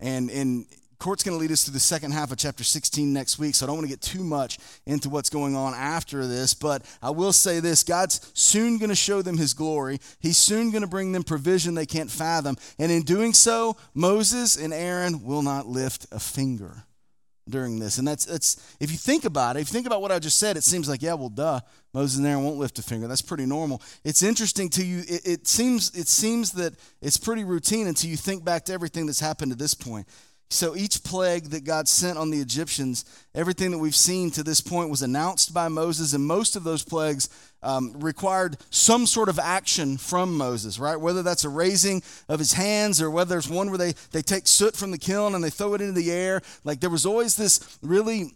And 0.00 0.28
in 0.28 0.66
Court's 0.98 1.22
going 1.22 1.36
to 1.36 1.40
lead 1.40 1.52
us 1.52 1.64
through 1.64 1.74
the 1.74 1.80
second 1.80 2.12
half 2.12 2.32
of 2.32 2.38
chapter 2.38 2.64
16 2.64 3.12
next 3.12 3.38
week, 3.38 3.54
so 3.54 3.64
I 3.64 3.66
don't 3.66 3.76
want 3.76 3.86
to 3.86 3.92
get 3.92 4.00
too 4.00 4.24
much 4.24 4.58
into 4.86 5.10
what's 5.10 5.30
going 5.30 5.54
on 5.54 5.74
after 5.74 6.26
this, 6.26 6.54
but 6.54 6.82
I 7.02 7.10
will 7.10 7.32
say 7.32 7.60
this 7.60 7.82
God's 7.82 8.30
soon 8.34 8.78
going 8.78 8.88
to 8.88 8.94
show 8.94 9.22
them 9.22 9.36
his 9.36 9.54
glory. 9.54 10.00
He's 10.20 10.38
soon 10.38 10.70
going 10.70 10.82
to 10.82 10.88
bring 10.88 11.12
them 11.12 11.22
provision 11.22 11.74
they 11.74 11.86
can't 11.86 12.10
fathom. 12.10 12.56
And 12.78 12.90
in 12.90 13.02
doing 13.02 13.32
so, 13.32 13.76
Moses 13.94 14.56
and 14.56 14.72
Aaron 14.72 15.24
will 15.24 15.42
not 15.42 15.66
lift 15.66 16.06
a 16.12 16.18
finger 16.18 16.84
during 17.48 17.78
this. 17.78 17.98
And 17.98 18.06
that's, 18.06 18.24
that's 18.24 18.76
if 18.80 18.90
you 18.90 18.96
think 18.96 19.24
about 19.24 19.56
it, 19.56 19.60
if 19.60 19.68
you 19.68 19.72
think 19.72 19.86
about 19.86 20.02
what 20.02 20.12
I 20.12 20.18
just 20.18 20.38
said, 20.38 20.56
it 20.56 20.64
seems 20.64 20.88
like, 20.88 21.02
yeah, 21.02 21.14
well, 21.14 21.28
duh, 21.28 21.60
Moses 21.94 22.18
and 22.18 22.26
Aaron 22.26 22.44
won't 22.44 22.58
lift 22.58 22.78
a 22.78 22.82
finger. 22.82 23.06
That's 23.06 23.22
pretty 23.22 23.46
normal. 23.46 23.82
It's 24.04 24.22
interesting 24.22 24.68
to 24.70 24.84
you, 24.84 25.02
it, 25.06 25.26
it 25.26 25.46
seems, 25.46 25.94
it 25.96 26.08
seems 26.08 26.52
that 26.52 26.74
it's 27.00 27.16
pretty 27.16 27.44
routine 27.44 27.86
until 27.86 28.10
you 28.10 28.16
think 28.16 28.44
back 28.44 28.64
to 28.66 28.72
everything 28.72 29.06
that's 29.06 29.20
happened 29.20 29.52
to 29.52 29.58
this 29.58 29.74
point. 29.74 30.06
So 30.48 30.76
each 30.76 31.02
plague 31.02 31.46
that 31.46 31.64
God 31.64 31.88
sent 31.88 32.18
on 32.18 32.30
the 32.30 32.40
Egyptians, 32.40 33.04
everything 33.34 33.72
that 33.72 33.78
we've 33.78 33.96
seen 33.96 34.30
to 34.32 34.44
this 34.44 34.60
point 34.60 34.90
was 34.90 35.02
announced 35.02 35.52
by 35.52 35.66
Moses, 35.68 36.12
and 36.12 36.24
most 36.24 36.54
of 36.54 36.62
those 36.62 36.84
plagues 36.84 37.28
um, 37.64 37.92
required 37.98 38.56
some 38.70 39.06
sort 39.06 39.28
of 39.28 39.40
action 39.40 39.96
from 39.96 40.36
Moses, 40.36 40.78
right? 40.78 41.00
Whether 41.00 41.24
that's 41.24 41.44
a 41.44 41.48
raising 41.48 42.00
of 42.28 42.38
his 42.38 42.52
hands 42.52 43.02
or 43.02 43.10
whether 43.10 43.30
there's 43.30 43.48
one 43.48 43.70
where 43.70 43.78
they, 43.78 43.94
they 44.12 44.22
take 44.22 44.46
soot 44.46 44.76
from 44.76 44.92
the 44.92 44.98
kiln 44.98 45.34
and 45.34 45.42
they 45.42 45.50
throw 45.50 45.74
it 45.74 45.80
into 45.80 45.92
the 45.92 46.12
air. 46.12 46.42
Like 46.62 46.78
there 46.78 46.90
was 46.90 47.04
always 47.04 47.34
this 47.34 47.78
really 47.82 48.30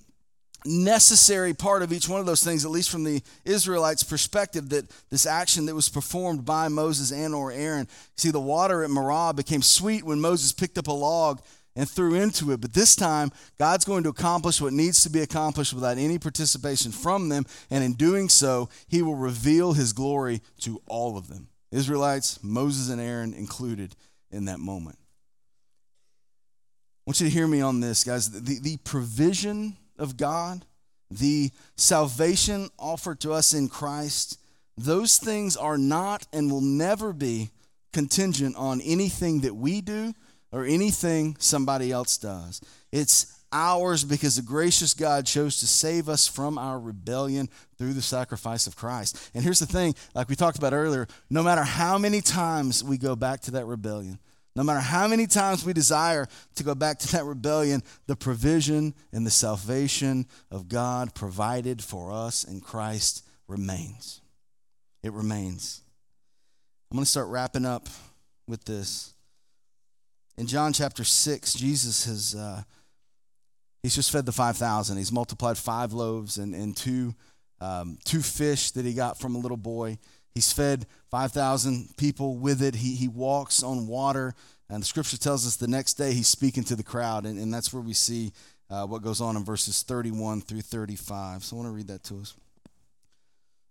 necessary 0.65 1.55
part 1.55 1.83
of 1.83 1.93
each 1.93 2.09
one 2.09 2.21
of 2.21 2.27
those 2.27 2.45
things 2.45 2.67
at 2.67 2.71
least 2.71 2.91
from 2.91 3.03
the 3.03 3.23
israelites 3.47 4.03
perspective 4.03 4.69
that 4.69 4.85
this 5.09 5.25
action 5.25 5.65
that 5.65 5.75
was 5.75 5.89
performed 5.89 6.45
by 6.45 6.69
moses 6.69 7.11
and 7.13 7.35
or 7.35 7.51
aaron 7.51 7.89
see 8.19 8.31
the 8.31 8.39
water 8.39 8.85
at 8.85 8.91
marah 8.91 9.33
became 9.33 9.63
sweet 9.63 10.05
when 10.05 10.21
moses 10.21 10.53
picked 10.53 10.77
up 10.77 10.87
a 10.87 10.93
log 10.93 11.41
and 11.77 11.89
threw 11.89 12.15
into 12.15 12.53
it. 12.53 12.61
But 12.61 12.75
this 12.75 12.97
time, 12.97 13.31
God's 13.59 13.85
going 13.85 14.03
to 14.05 14.11
accomplish 14.11 14.61
what 14.61 14.73
needs 14.73 15.03
to 15.03 15.11
be 15.11 15.21
accomplished 15.21 15.73
without 15.73 15.99
any 15.99 16.19
participation 16.19 16.93
from 16.93 17.29
them. 17.29 17.47
And 17.71 17.85
in 17.85 17.95
doing 17.95 18.29
so, 18.29 18.69
he 18.89 19.03
will 19.03 19.15
reveal 19.15 19.73
his 19.73 19.93
glory 19.93 20.43
to 20.61 20.83
all 20.87 21.17
of 21.17 21.29
them 21.29 21.49
Israelites, 21.73 22.43
Moses, 22.43 22.91
and 22.91 23.01
Aaron 23.01 23.33
included 23.33 23.95
in 24.31 24.47
that 24.47 24.59
moment. 24.59 24.99
I 25.01 27.03
want 27.07 27.21
you 27.21 27.29
to 27.29 27.33
hear 27.33 27.47
me 27.47 27.61
on 27.61 27.81
this, 27.81 28.05
guys. 28.05 28.31
The, 28.31 28.59
the 28.61 28.77
provision 28.79 29.77
of 29.99 30.17
God, 30.17 30.65
the 31.11 31.51
salvation 31.77 32.69
offered 32.79 33.21
to 33.21 33.33
us 33.33 33.55
in 33.55 33.69
Christ, 33.69 34.39
those 34.77 35.19
things 35.19 35.57
are 35.57 35.79
not 35.79 36.27
and 36.33 36.51
will 36.51 36.61
never 36.61 37.13
be 37.13 37.51
contingent 37.93 38.57
on 38.57 38.81
anything 38.81 39.41
that 39.41 39.55
we 39.55 39.81
do 39.81 40.15
or 40.53 40.65
anything 40.65 41.37
somebody 41.39 41.93
else 41.93 42.19
does. 42.19 42.61
It's 42.93 43.41
ours 43.53 44.05
because 44.05 44.37
the 44.37 44.43
gracious 44.43 44.95
God 44.95 45.27
chose 45.27 45.59
to 45.61 45.67
save 45.67 46.09
us 46.09 46.29
from 46.29 46.59
our 46.59 46.79
rebellion 46.79 47.49
through 47.79 47.95
the 47.95 48.03
sacrifice 48.03 48.67
of 48.67 48.77
Christ. 48.77 49.31
And 49.35 49.43
here's 49.43 49.59
the 49.59 49.67
thing 49.67 49.95
like 50.15 50.29
we 50.29 50.37
talked 50.37 50.59
about 50.59 50.73
earlier 50.73 51.09
no 51.29 51.43
matter 51.43 51.63
how 51.63 51.99
many 51.99 52.21
times 52.21 52.85
we 52.85 52.99
go 52.99 53.17
back 53.17 53.41
to 53.43 53.51
that 53.53 53.67
rebellion, 53.67 54.19
no 54.55 54.63
matter 54.63 54.81
how 54.81 55.09
many 55.09 55.27
times 55.27 55.65
we 55.65 55.73
desire 55.73 56.29
to 56.57 56.65
go 56.65 56.75
back 56.75 56.99
to 57.01 57.13
that 57.13 57.25
rebellion, 57.25 57.83
the 58.07 58.17
provision 58.17 58.95
and 59.13 59.27
the 59.27 59.31
salvation 59.31 60.27
of 60.51 60.69
God 60.69 61.15
provided 61.15 61.83
for 61.83 62.13
us 62.13 62.45
in 62.45 62.61
Christ 62.61 63.25
remains. 63.49 64.21
It 65.03 65.13
remains. 65.13 65.83
I'm 66.91 66.97
going 66.97 67.05
to 67.05 67.11
start 67.11 67.29
wrapping 67.29 67.65
up 67.65 67.89
with 68.47 68.65
this. 68.65 69.15
In 70.41 70.47
John 70.47 70.73
chapter 70.73 71.05
6, 71.05 71.53
Jesus 71.53 72.07
has 72.07 72.35
uh, 72.35 72.63
he's 73.83 73.95
just 73.95 74.11
fed 74.11 74.25
the 74.25 74.33
5,000. 74.33 74.97
He's 74.97 75.13
multiplied 75.13 75.59
five 75.59 75.93
loaves 75.93 76.39
and, 76.39 76.55
and 76.55 76.75
two, 76.75 77.15
um, 77.61 77.99
two 78.07 78.23
fish 78.23 78.71
that 78.71 78.87
he 78.87 78.95
got 78.95 79.21
from 79.21 79.35
a 79.35 79.39
little 79.39 79.59
boy. 79.59 79.99
He's 80.35 80.51
fed 80.51 80.87
5,000 81.11 81.95
people 81.99 82.39
with 82.39 82.63
it. 82.63 82.77
He, 82.77 82.95
he 82.95 83.07
walks 83.07 83.63
on 83.63 83.87
water. 83.87 84.35
And 84.71 84.81
the 84.81 84.87
scripture 84.87 85.19
tells 85.19 85.47
us 85.47 85.57
the 85.57 85.69
next 85.69 85.95
day 85.95 86.15
he's 86.15 86.29
speaking 86.29 86.65
to 86.65 86.75
the 86.75 86.83
crowd. 86.83 87.27
And, 87.27 87.39
and 87.39 87.53
that's 87.53 87.71
where 87.75 87.83
we 87.83 87.93
see 87.93 88.33
uh, 88.71 88.87
what 88.87 89.03
goes 89.03 89.21
on 89.21 89.37
in 89.37 89.45
verses 89.45 89.83
31 89.83 90.41
through 90.41 90.63
35. 90.63 91.45
So 91.45 91.55
I 91.55 91.59
want 91.59 91.69
to 91.69 91.77
read 91.77 91.89
that 91.89 92.03
to 92.05 92.19
us. 92.19 92.35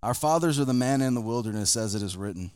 Our 0.04 0.14
fathers 0.14 0.60
are 0.60 0.66
the 0.66 0.74
manna 0.76 1.08
in 1.08 1.16
the 1.16 1.22
wilderness, 1.22 1.76
as 1.76 1.96
it 1.96 2.04
is 2.04 2.16
written. 2.16 2.52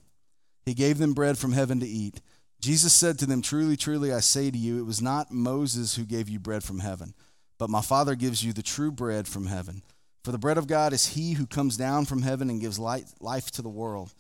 He 0.67 0.75
gave 0.75 0.99
them 0.99 1.13
bread 1.13 1.39
from 1.39 1.53
heaven 1.53 1.79
to 1.79 1.87
eat. 1.87 2.21
Jesus 2.63 2.93
said 2.93 3.19
to 3.19 3.25
them, 3.25 3.41
Truly, 3.41 3.75
truly, 3.75 4.13
I 4.13 4.21
say 4.21 4.49
to 4.49 4.57
you, 4.57 4.79
it 4.79 4.85
was 4.85 5.01
not 5.01 5.33
Moses 5.33 5.95
who 5.95 6.05
gave 6.05 6.29
you 6.29 6.39
bread 6.39 6.63
from 6.63 6.79
heaven, 6.79 7.13
but 7.57 7.69
my 7.69 7.81
Father 7.81 8.15
gives 8.15 8.41
you 8.41 8.53
the 8.53 8.63
true 8.63 8.89
bread 8.89 9.27
from 9.27 9.47
heaven. 9.47 9.83
For 10.23 10.31
the 10.31 10.37
bread 10.37 10.57
of 10.57 10.65
God 10.65 10.93
is 10.93 11.07
he 11.07 11.33
who 11.33 11.45
comes 11.45 11.75
down 11.75 12.05
from 12.05 12.21
heaven 12.21 12.49
and 12.49 12.61
gives 12.61 12.79
life 12.79 13.51
to 13.51 13.61
the 13.61 13.67
world. 13.67 14.13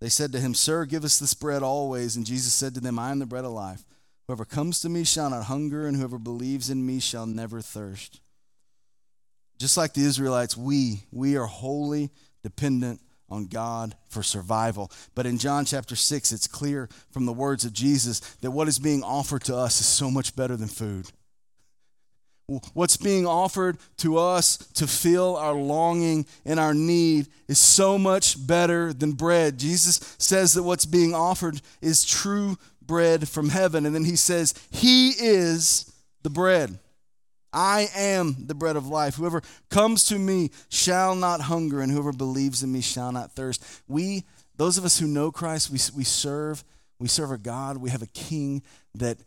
They 0.00 0.08
said 0.08 0.32
to 0.32 0.40
him, 0.40 0.52
Sir, 0.52 0.84
give 0.84 1.04
us 1.04 1.20
this 1.20 1.32
bread 1.32 1.62
always. 1.62 2.16
And 2.16 2.26
Jesus 2.26 2.52
said 2.52 2.74
to 2.74 2.80
them, 2.80 2.98
I 2.98 3.12
am 3.12 3.20
the 3.20 3.24
bread 3.24 3.44
of 3.44 3.52
life. 3.52 3.84
Whoever 4.26 4.44
comes 4.44 4.80
to 4.80 4.88
me 4.88 5.04
shall 5.04 5.30
not 5.30 5.44
hunger, 5.44 5.86
and 5.86 5.96
whoever 5.96 6.18
believes 6.18 6.70
in 6.70 6.84
me 6.84 6.98
shall 6.98 7.26
never 7.26 7.60
thirst. 7.60 8.20
Just 9.60 9.76
like 9.76 9.94
the 9.94 10.04
Israelites, 10.04 10.56
we, 10.56 11.04
we 11.12 11.36
are 11.36 11.46
wholly 11.46 12.10
dependent 12.42 13.00
on 13.28 13.46
God 13.46 13.96
for 14.08 14.22
survival. 14.22 14.90
But 15.14 15.26
in 15.26 15.38
John 15.38 15.64
chapter 15.64 15.96
6, 15.96 16.32
it's 16.32 16.46
clear 16.46 16.88
from 17.10 17.26
the 17.26 17.32
words 17.32 17.64
of 17.64 17.72
Jesus 17.72 18.20
that 18.40 18.50
what 18.50 18.68
is 18.68 18.78
being 18.78 19.02
offered 19.02 19.44
to 19.44 19.56
us 19.56 19.80
is 19.80 19.86
so 19.86 20.10
much 20.10 20.36
better 20.36 20.56
than 20.56 20.68
food. 20.68 21.10
What's 22.74 22.96
being 22.96 23.26
offered 23.26 23.76
to 23.98 24.18
us 24.18 24.56
to 24.74 24.86
fill 24.86 25.34
our 25.34 25.54
longing 25.54 26.26
and 26.44 26.60
our 26.60 26.74
need 26.74 27.26
is 27.48 27.58
so 27.58 27.98
much 27.98 28.46
better 28.46 28.92
than 28.92 29.12
bread. 29.12 29.58
Jesus 29.58 30.14
says 30.18 30.52
that 30.52 30.62
what's 30.62 30.86
being 30.86 31.12
offered 31.12 31.60
is 31.82 32.04
true 32.04 32.56
bread 32.80 33.28
from 33.28 33.48
heaven. 33.48 33.84
And 33.84 33.92
then 33.92 34.04
he 34.04 34.14
says, 34.14 34.54
He 34.70 35.10
is 35.10 35.92
the 36.22 36.30
bread. 36.30 36.78
I 37.56 37.88
am 37.96 38.36
the 38.46 38.54
bread 38.54 38.76
of 38.76 38.86
life. 38.86 39.14
Whoever 39.14 39.42
comes 39.70 40.04
to 40.04 40.18
me 40.18 40.50
shall 40.68 41.14
not 41.14 41.40
hunger, 41.40 41.80
and 41.80 41.90
whoever 41.90 42.12
believes 42.12 42.62
in 42.62 42.70
me 42.70 42.82
shall 42.82 43.10
not 43.12 43.32
thirst. 43.32 43.64
We, 43.88 44.24
those 44.56 44.76
of 44.76 44.84
us 44.84 44.98
who 44.98 45.06
know 45.06 45.32
Christ, 45.32 45.70
we, 45.70 45.78
we 45.96 46.04
serve, 46.04 46.62
we 46.98 47.08
serve 47.08 47.30
a 47.30 47.38
God, 47.38 47.78
we 47.78 47.88
have 47.88 48.02
a 48.02 48.08
king 48.08 48.62
that 48.94 49.18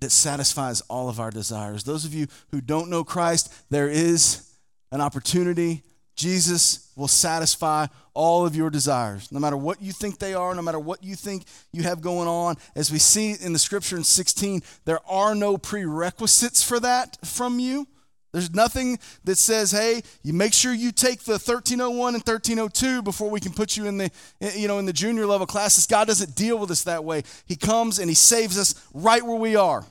that 0.00 0.10
satisfies 0.10 0.80
all 0.88 1.10
of 1.10 1.20
our 1.20 1.30
desires. 1.30 1.84
Those 1.84 2.06
of 2.06 2.14
you 2.14 2.26
who 2.52 2.62
don't 2.62 2.88
know 2.88 3.04
Christ, 3.04 3.52
there 3.68 3.86
is 3.86 4.50
an 4.90 5.02
opportunity 5.02 5.82
Jesus 6.20 6.90
will 6.96 7.08
satisfy 7.08 7.86
all 8.12 8.44
of 8.44 8.54
your 8.54 8.68
desires, 8.68 9.32
no 9.32 9.40
matter 9.40 9.56
what 9.56 9.80
you 9.80 9.90
think 9.90 10.18
they 10.18 10.34
are, 10.34 10.54
no 10.54 10.60
matter 10.60 10.78
what 10.78 11.02
you 11.02 11.16
think 11.16 11.44
you 11.72 11.82
have 11.82 12.02
going 12.02 12.28
on. 12.28 12.56
As 12.76 12.92
we 12.92 12.98
see 12.98 13.34
in 13.40 13.54
the 13.54 13.58
scripture 13.58 13.96
in 13.96 14.04
16, 14.04 14.62
there 14.84 15.00
are 15.08 15.34
no 15.34 15.56
prerequisites 15.56 16.62
for 16.62 16.78
that 16.80 17.16
from 17.24 17.58
you. 17.58 17.86
There's 18.32 18.52
nothing 18.52 18.98
that 19.24 19.38
says, 19.38 19.70
"Hey, 19.70 20.02
you 20.22 20.34
make 20.34 20.52
sure 20.52 20.74
you 20.74 20.92
take 20.92 21.24
the 21.24 21.38
1301 21.38 22.14
and 22.14 22.22
1302 22.22 23.00
before 23.00 23.30
we 23.30 23.40
can 23.40 23.52
put 23.52 23.78
you 23.78 23.86
in 23.86 23.96
the 23.96 24.10
you 24.40 24.68
know 24.68 24.78
in 24.78 24.84
the 24.84 24.92
junior 24.92 25.26
level 25.26 25.46
classes." 25.46 25.86
God 25.86 26.06
doesn't 26.06 26.34
deal 26.34 26.58
with 26.58 26.70
us 26.70 26.82
that 26.82 27.02
way. 27.02 27.24
He 27.46 27.56
comes 27.56 27.98
and 27.98 28.10
he 28.10 28.14
saves 28.14 28.58
us 28.58 28.74
right 28.92 29.24
where 29.24 29.38
we 29.38 29.56
are. 29.56 29.86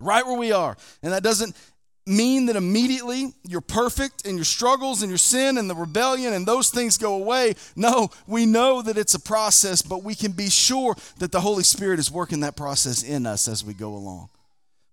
Right 0.00 0.26
where 0.26 0.36
we 0.36 0.50
are. 0.50 0.76
And 1.02 1.12
that 1.12 1.22
doesn't 1.22 1.56
mean 2.06 2.46
that 2.46 2.56
immediately 2.56 3.32
you're 3.48 3.60
perfect 3.60 4.26
and 4.26 4.36
your 4.36 4.44
struggles 4.44 5.02
and 5.02 5.10
your 5.10 5.18
sin 5.18 5.56
and 5.56 5.70
the 5.70 5.74
rebellion 5.74 6.32
and 6.32 6.46
those 6.46 6.68
things 6.70 6.98
go 6.98 7.14
away. 7.14 7.54
No, 7.76 8.10
we 8.26 8.44
know 8.46 8.82
that 8.82 8.98
it's 8.98 9.14
a 9.14 9.20
process, 9.20 9.80
but 9.80 10.02
we 10.02 10.14
can 10.14 10.32
be 10.32 10.50
sure 10.50 10.94
that 11.18 11.32
the 11.32 11.40
Holy 11.40 11.64
Spirit 11.64 11.98
is 11.98 12.10
working 12.10 12.40
that 12.40 12.56
process 12.56 13.02
in 13.02 13.26
us 13.26 13.48
as 13.48 13.64
we 13.64 13.72
go 13.72 13.94
along. 13.94 14.28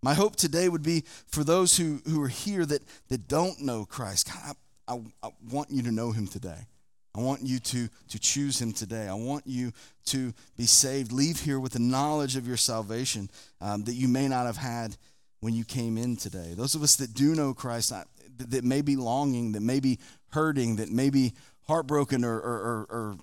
My 0.01 0.13
hope 0.13 0.35
today 0.35 0.67
would 0.67 0.83
be 0.83 1.03
for 1.27 1.43
those 1.43 1.77
who, 1.77 2.01
who 2.07 2.21
are 2.23 2.27
here 2.27 2.65
that, 2.65 2.81
that 3.09 3.27
don't 3.27 3.61
know 3.61 3.85
Christ. 3.85 4.31
God, 4.31 4.55
I, 4.87 4.93
I, 4.93 5.27
I 5.27 5.31
want 5.51 5.69
you 5.69 5.83
to 5.83 5.91
know 5.91 6.11
him 6.11 6.27
today. 6.27 6.67
I 7.13 7.19
want 7.19 7.41
you 7.41 7.59
to, 7.59 7.89
to 8.09 8.19
choose 8.19 8.61
him 8.61 8.71
today. 8.71 9.07
I 9.07 9.13
want 9.13 9.45
you 9.45 9.73
to 10.05 10.33
be 10.55 10.65
saved. 10.65 11.11
Leave 11.11 11.41
here 11.41 11.59
with 11.59 11.73
the 11.73 11.79
knowledge 11.79 12.37
of 12.37 12.47
your 12.47 12.57
salvation 12.57 13.29
um, 13.59 13.83
that 13.83 13.93
you 13.93 14.07
may 14.07 14.29
not 14.29 14.45
have 14.45 14.57
had 14.57 14.95
when 15.41 15.53
you 15.53 15.65
came 15.65 15.97
in 15.97 16.15
today. 16.15 16.53
Those 16.55 16.75
of 16.75 16.83
us 16.83 16.95
that 16.97 17.13
do 17.13 17.35
know 17.35 17.53
Christ, 17.53 17.91
that 18.37 18.63
may 18.63 18.81
be 18.81 18.95
longing, 18.95 19.51
that 19.51 19.61
may 19.61 19.79
be 19.79 19.99
hurting, 20.29 20.77
that 20.77 20.89
may 20.89 21.09
be 21.09 21.33
heartbroken 21.67 22.23
or, 22.23 22.35
or, 22.35 22.57
or, 22.59 22.87
or, 22.89 23.17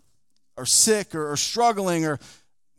or 0.59 0.67
sick 0.67 1.15
or, 1.15 1.33
or 1.33 1.37
struggling 1.37 2.05
or 2.05 2.19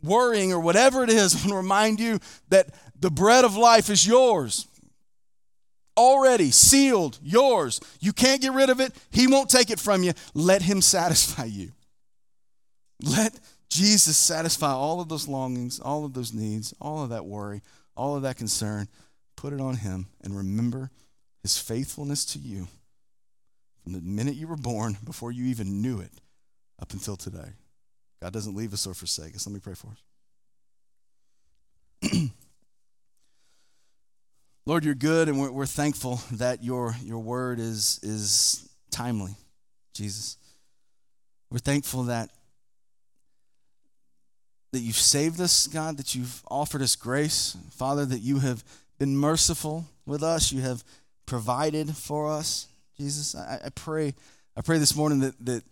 worrying 0.03 0.53
or 0.53 0.59
whatever 0.59 1.03
it 1.03 1.09
is, 1.09 1.35
I 1.35 1.39
want 1.39 1.49
to 1.49 1.55
remind 1.55 1.99
you 1.99 2.19
that 2.49 2.69
the 2.99 3.09
bread 3.09 3.45
of 3.45 3.55
life 3.55 3.89
is 3.89 4.05
yours. 4.05 4.67
Already 5.97 6.51
sealed, 6.51 7.19
yours. 7.21 7.81
You 7.99 8.13
can't 8.13 8.41
get 8.41 8.53
rid 8.53 8.69
of 8.69 8.79
it. 8.79 8.93
He 9.11 9.27
won't 9.27 9.49
take 9.49 9.69
it 9.69 9.79
from 9.79 10.03
you. 10.03 10.13
Let 10.33 10.61
Him 10.61 10.81
satisfy 10.81 11.45
you. 11.45 11.71
Let 13.03 13.37
Jesus 13.69 14.15
satisfy 14.15 14.71
all 14.71 15.01
of 15.01 15.09
those 15.09 15.27
longings, 15.27 15.79
all 15.79 16.05
of 16.05 16.13
those 16.13 16.33
needs, 16.33 16.73
all 16.79 17.03
of 17.03 17.09
that 17.09 17.25
worry, 17.25 17.61
all 17.95 18.15
of 18.15 18.21
that 18.23 18.37
concern. 18.37 18.87
Put 19.39 19.53
it 19.53 19.61
on 19.61 19.77
Him 19.77 20.07
and 20.21 20.35
remember 20.35 20.91
His 21.43 21.57
faithfulness 21.57 22.25
to 22.25 22.39
you 22.39 22.67
from 23.81 23.93
the 23.93 24.01
minute 24.01 24.35
you 24.35 24.49
were 24.49 24.57
born, 24.57 24.97
before 25.05 25.31
you 25.31 25.45
even 25.45 25.81
knew 25.81 26.01
it, 26.01 26.11
up 26.81 26.91
until 26.91 27.15
today. 27.15 27.53
God 28.21 28.33
doesn't 28.33 28.53
leave 28.53 28.73
us 28.73 28.85
or 28.85 28.93
forsake 28.93 29.33
us. 29.35 29.47
Let 29.47 29.53
me 29.53 29.61
pray 29.61 29.75
for 29.75 29.93
us. 32.11 32.11
Lord, 34.65 34.83
you're 34.83 34.93
good, 34.93 35.29
and 35.29 35.39
we're, 35.39 35.51
we're, 35.51 35.65
thankful 35.65 36.19
that 36.33 36.61
your, 36.61 36.93
your 37.01 37.19
word 37.19 37.59
is, 37.59 38.01
is 38.03 38.67
timely, 38.91 39.37
Jesus. 39.93 40.35
We're 41.49 41.59
thankful 41.59 42.03
that, 42.03 42.29
that 44.73 44.81
you've 44.81 44.97
saved 44.97 45.39
us, 45.39 45.65
God, 45.67 45.95
that 45.95 46.13
you've 46.13 46.43
offered 46.51 46.81
us 46.81 46.97
grace. 46.97 47.55
Father, 47.71 48.05
that 48.05 48.19
you 48.19 48.39
have 48.39 48.65
been 48.99 49.17
merciful 49.17 49.85
with 50.05 50.21
us. 50.21 50.51
You 50.51 50.61
have 50.61 50.83
provided 51.25 51.95
for 51.95 52.31
us, 52.31 52.67
Jesus. 52.97 53.33
I, 53.33 53.59
I 53.65 53.69
pray, 53.69 54.13
I 54.55 54.61
pray 54.61 54.77
this 54.77 54.95
morning 54.95 55.19
that, 55.21 55.45
that 55.45 55.63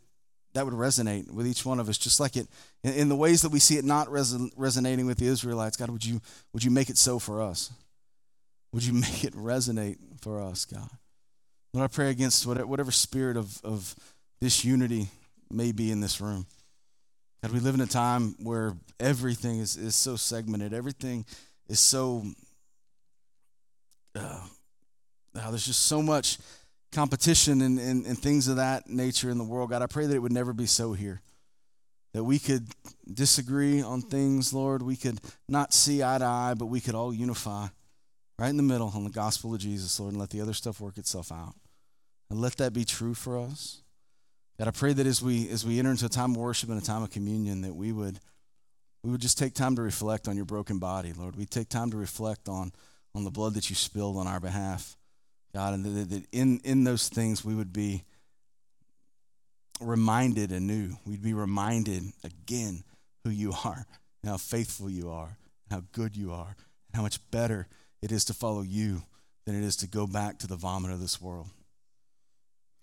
that 0.54 0.66
would 0.66 0.74
resonate 0.74 1.30
with 1.30 1.46
each 1.46 1.66
one 1.66 1.80
of 1.80 1.88
us, 1.88 2.00
just 2.00 2.20
like 2.20 2.36
it 2.36 2.48
in, 2.84 2.94
in 2.94 3.10
the 3.10 3.16
ways 3.16 3.44
that 3.44 3.52
we 3.52 3.60
see 3.60 3.78
it 3.78 3.86
not 3.86 4.10
res- 4.10 4.36
resonating 4.56 5.06
with 5.06 5.20
the 5.20 5.28
Israelites. 5.28 5.78
God, 5.78 5.92
would 5.92 6.04
you 6.04 6.20
would 6.54 6.64
you 6.64 6.72
make 6.72 6.90
it 6.90 6.98
so 6.98 7.20
for 7.20 7.42
us? 7.44 7.72
Would 8.74 8.84
you 8.84 8.94
make 9.06 9.24
it 9.24 9.34
resonate 9.34 9.98
for 10.22 10.42
us, 10.42 10.66
God? 10.66 10.90
Lord, 11.74 11.92
I 11.92 11.94
pray 11.94 12.10
against 12.10 12.48
whatever, 12.48 12.66
whatever 12.66 12.92
spirit 12.92 13.38
of, 13.38 13.64
of 13.64 13.94
disunity 14.42 15.10
may 15.52 15.72
be 15.72 15.92
in 15.92 16.00
this 16.00 16.20
room. 16.20 16.48
God, 17.44 17.52
we 17.52 17.60
live 17.60 17.76
in 17.76 17.82
a 17.82 17.88
time 17.88 18.36
where 18.40 18.74
everything 19.00 19.60
is, 19.60 19.76
is 19.78 19.96
so 19.96 20.16
segmented, 20.16 20.74
everything 20.74 21.26
is 21.70 21.80
so 21.80 22.24
uh, 24.18 25.49
there's 25.49 25.65
just 25.65 25.84
so 25.84 26.01
much 26.01 26.38
competition 26.91 27.61
and, 27.61 27.80
and, 27.80 28.05
and 28.05 28.18
things 28.18 28.47
of 28.47 28.57
that 28.57 28.89
nature 28.89 29.30
in 29.30 29.38
the 29.38 29.43
world. 29.43 29.70
God, 29.70 29.82
I 29.82 29.88
pray 29.88 30.05
that 30.05 30.15
it 30.15 30.20
would 30.20 30.32
never 30.32 30.53
be 30.53 30.65
so 30.65 30.93
here. 30.93 31.22
That 32.13 32.24
we 32.24 32.39
could 32.39 32.68
disagree 33.13 33.82
on 33.82 34.01
things, 34.01 34.53
Lord. 34.53 34.82
We 34.82 34.95
could 34.95 35.20
not 35.47 35.74
see 35.74 36.01
eye 36.01 36.18
to 36.18 36.26
eye, 36.26 36.55
but 36.57 36.65
we 36.68 36.82
could 36.82 36.95
all 36.95 37.13
unify 37.13 37.68
right 38.39 38.49
in 38.49 38.57
the 38.57 38.63
middle 38.63 38.91
on 38.95 39.03
the 39.03 39.09
gospel 39.09 39.53
of 39.53 39.59
Jesus, 39.59 39.99
Lord, 39.99 40.13
and 40.13 40.20
let 40.20 40.30
the 40.30 40.41
other 40.41 40.53
stuff 40.53 40.80
work 40.80 40.97
itself 40.97 41.32
out. 41.32 41.55
And 42.30 42.41
let 42.41 42.57
that 42.57 42.74
be 42.74 42.86
true 42.86 43.13
for 43.13 43.38
us. 43.38 43.82
God, 44.57 44.68
I 44.68 44.72
pray 44.72 44.93
that 44.93 45.05
as 45.05 45.22
we 45.22 45.49
as 45.49 45.65
we 45.65 45.78
enter 45.80 45.91
into 45.91 46.07
a 46.07 46.09
time 46.09 46.32
of 46.32 46.38
worship 46.38 46.70
and 46.70 46.82
a 46.82 46.86
time 46.86 47.03
of 47.03 47.11
communion, 47.11 47.61
that 47.61 47.76
we 47.76 47.91
would 47.91 48.20
we 49.03 49.11
would 49.11 49.22
just 49.22 49.38
take 49.38 49.53
time 49.53 49.76
to 49.76 49.82
reflect 49.82 50.28
on 50.28 50.36
your 50.36 50.45
broken 50.45 50.80
body, 50.80 51.13
Lord. 51.13 51.36
We 51.36 51.45
take 51.45 51.70
time 51.70 51.91
to 51.91 51.97
reflect 51.97 52.49
on 52.49 52.72
on 53.18 53.24
the 53.24 53.32
blood 53.32 53.55
that 53.55 53.68
you 53.68 53.76
spilled 53.76 54.15
on 54.15 54.28
our 54.28 54.39
behalf, 54.39 54.95
God, 55.51 55.74
and 55.74 55.84
that, 56.11 56.24
in, 56.32 56.61
in 56.63 56.84
those 56.84 57.09
things 57.09 57.43
we 57.43 57.55
would 57.55 57.74
be 57.74 58.03
reminded 59.82 60.51
anew. 60.51 60.91
We'd 61.03 61.24
be 61.24 61.34
reminded 61.34 62.03
again 62.24 62.84
who 63.24 63.32
you 63.32 63.53
are, 63.65 63.88
and 64.22 64.30
how 64.30 64.38
faithful 64.38 64.88
you 64.88 65.09
are, 65.09 65.36
and 65.70 65.82
how 65.82 65.84
good 65.93 66.15
you 66.15 66.32
are, 66.32 66.55
and 66.55 66.95
how 66.95 67.01
much 67.01 67.20
better 67.32 67.68
it 68.03 68.11
is 68.11 68.24
to 68.26 68.36
follow 68.36 68.61
you 68.61 69.01
than 69.45 69.55
it 69.55 69.65
is 69.65 69.78
to 69.78 69.88
go 69.88 70.05
back 70.05 70.38
to 70.39 70.47
the 70.47 70.55
vomit 70.55 70.91
of 70.91 71.01
this 71.01 71.20
world. 71.20 71.47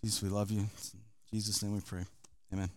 Jesus, 0.03 0.21
we 0.21 0.31
love 0.31 0.51
you. 0.51 0.61
In 0.61 0.69
Jesus' 1.33 1.63
name 1.63 1.75
we 1.75 1.81
pray. 1.81 2.05
Amen. 2.53 2.71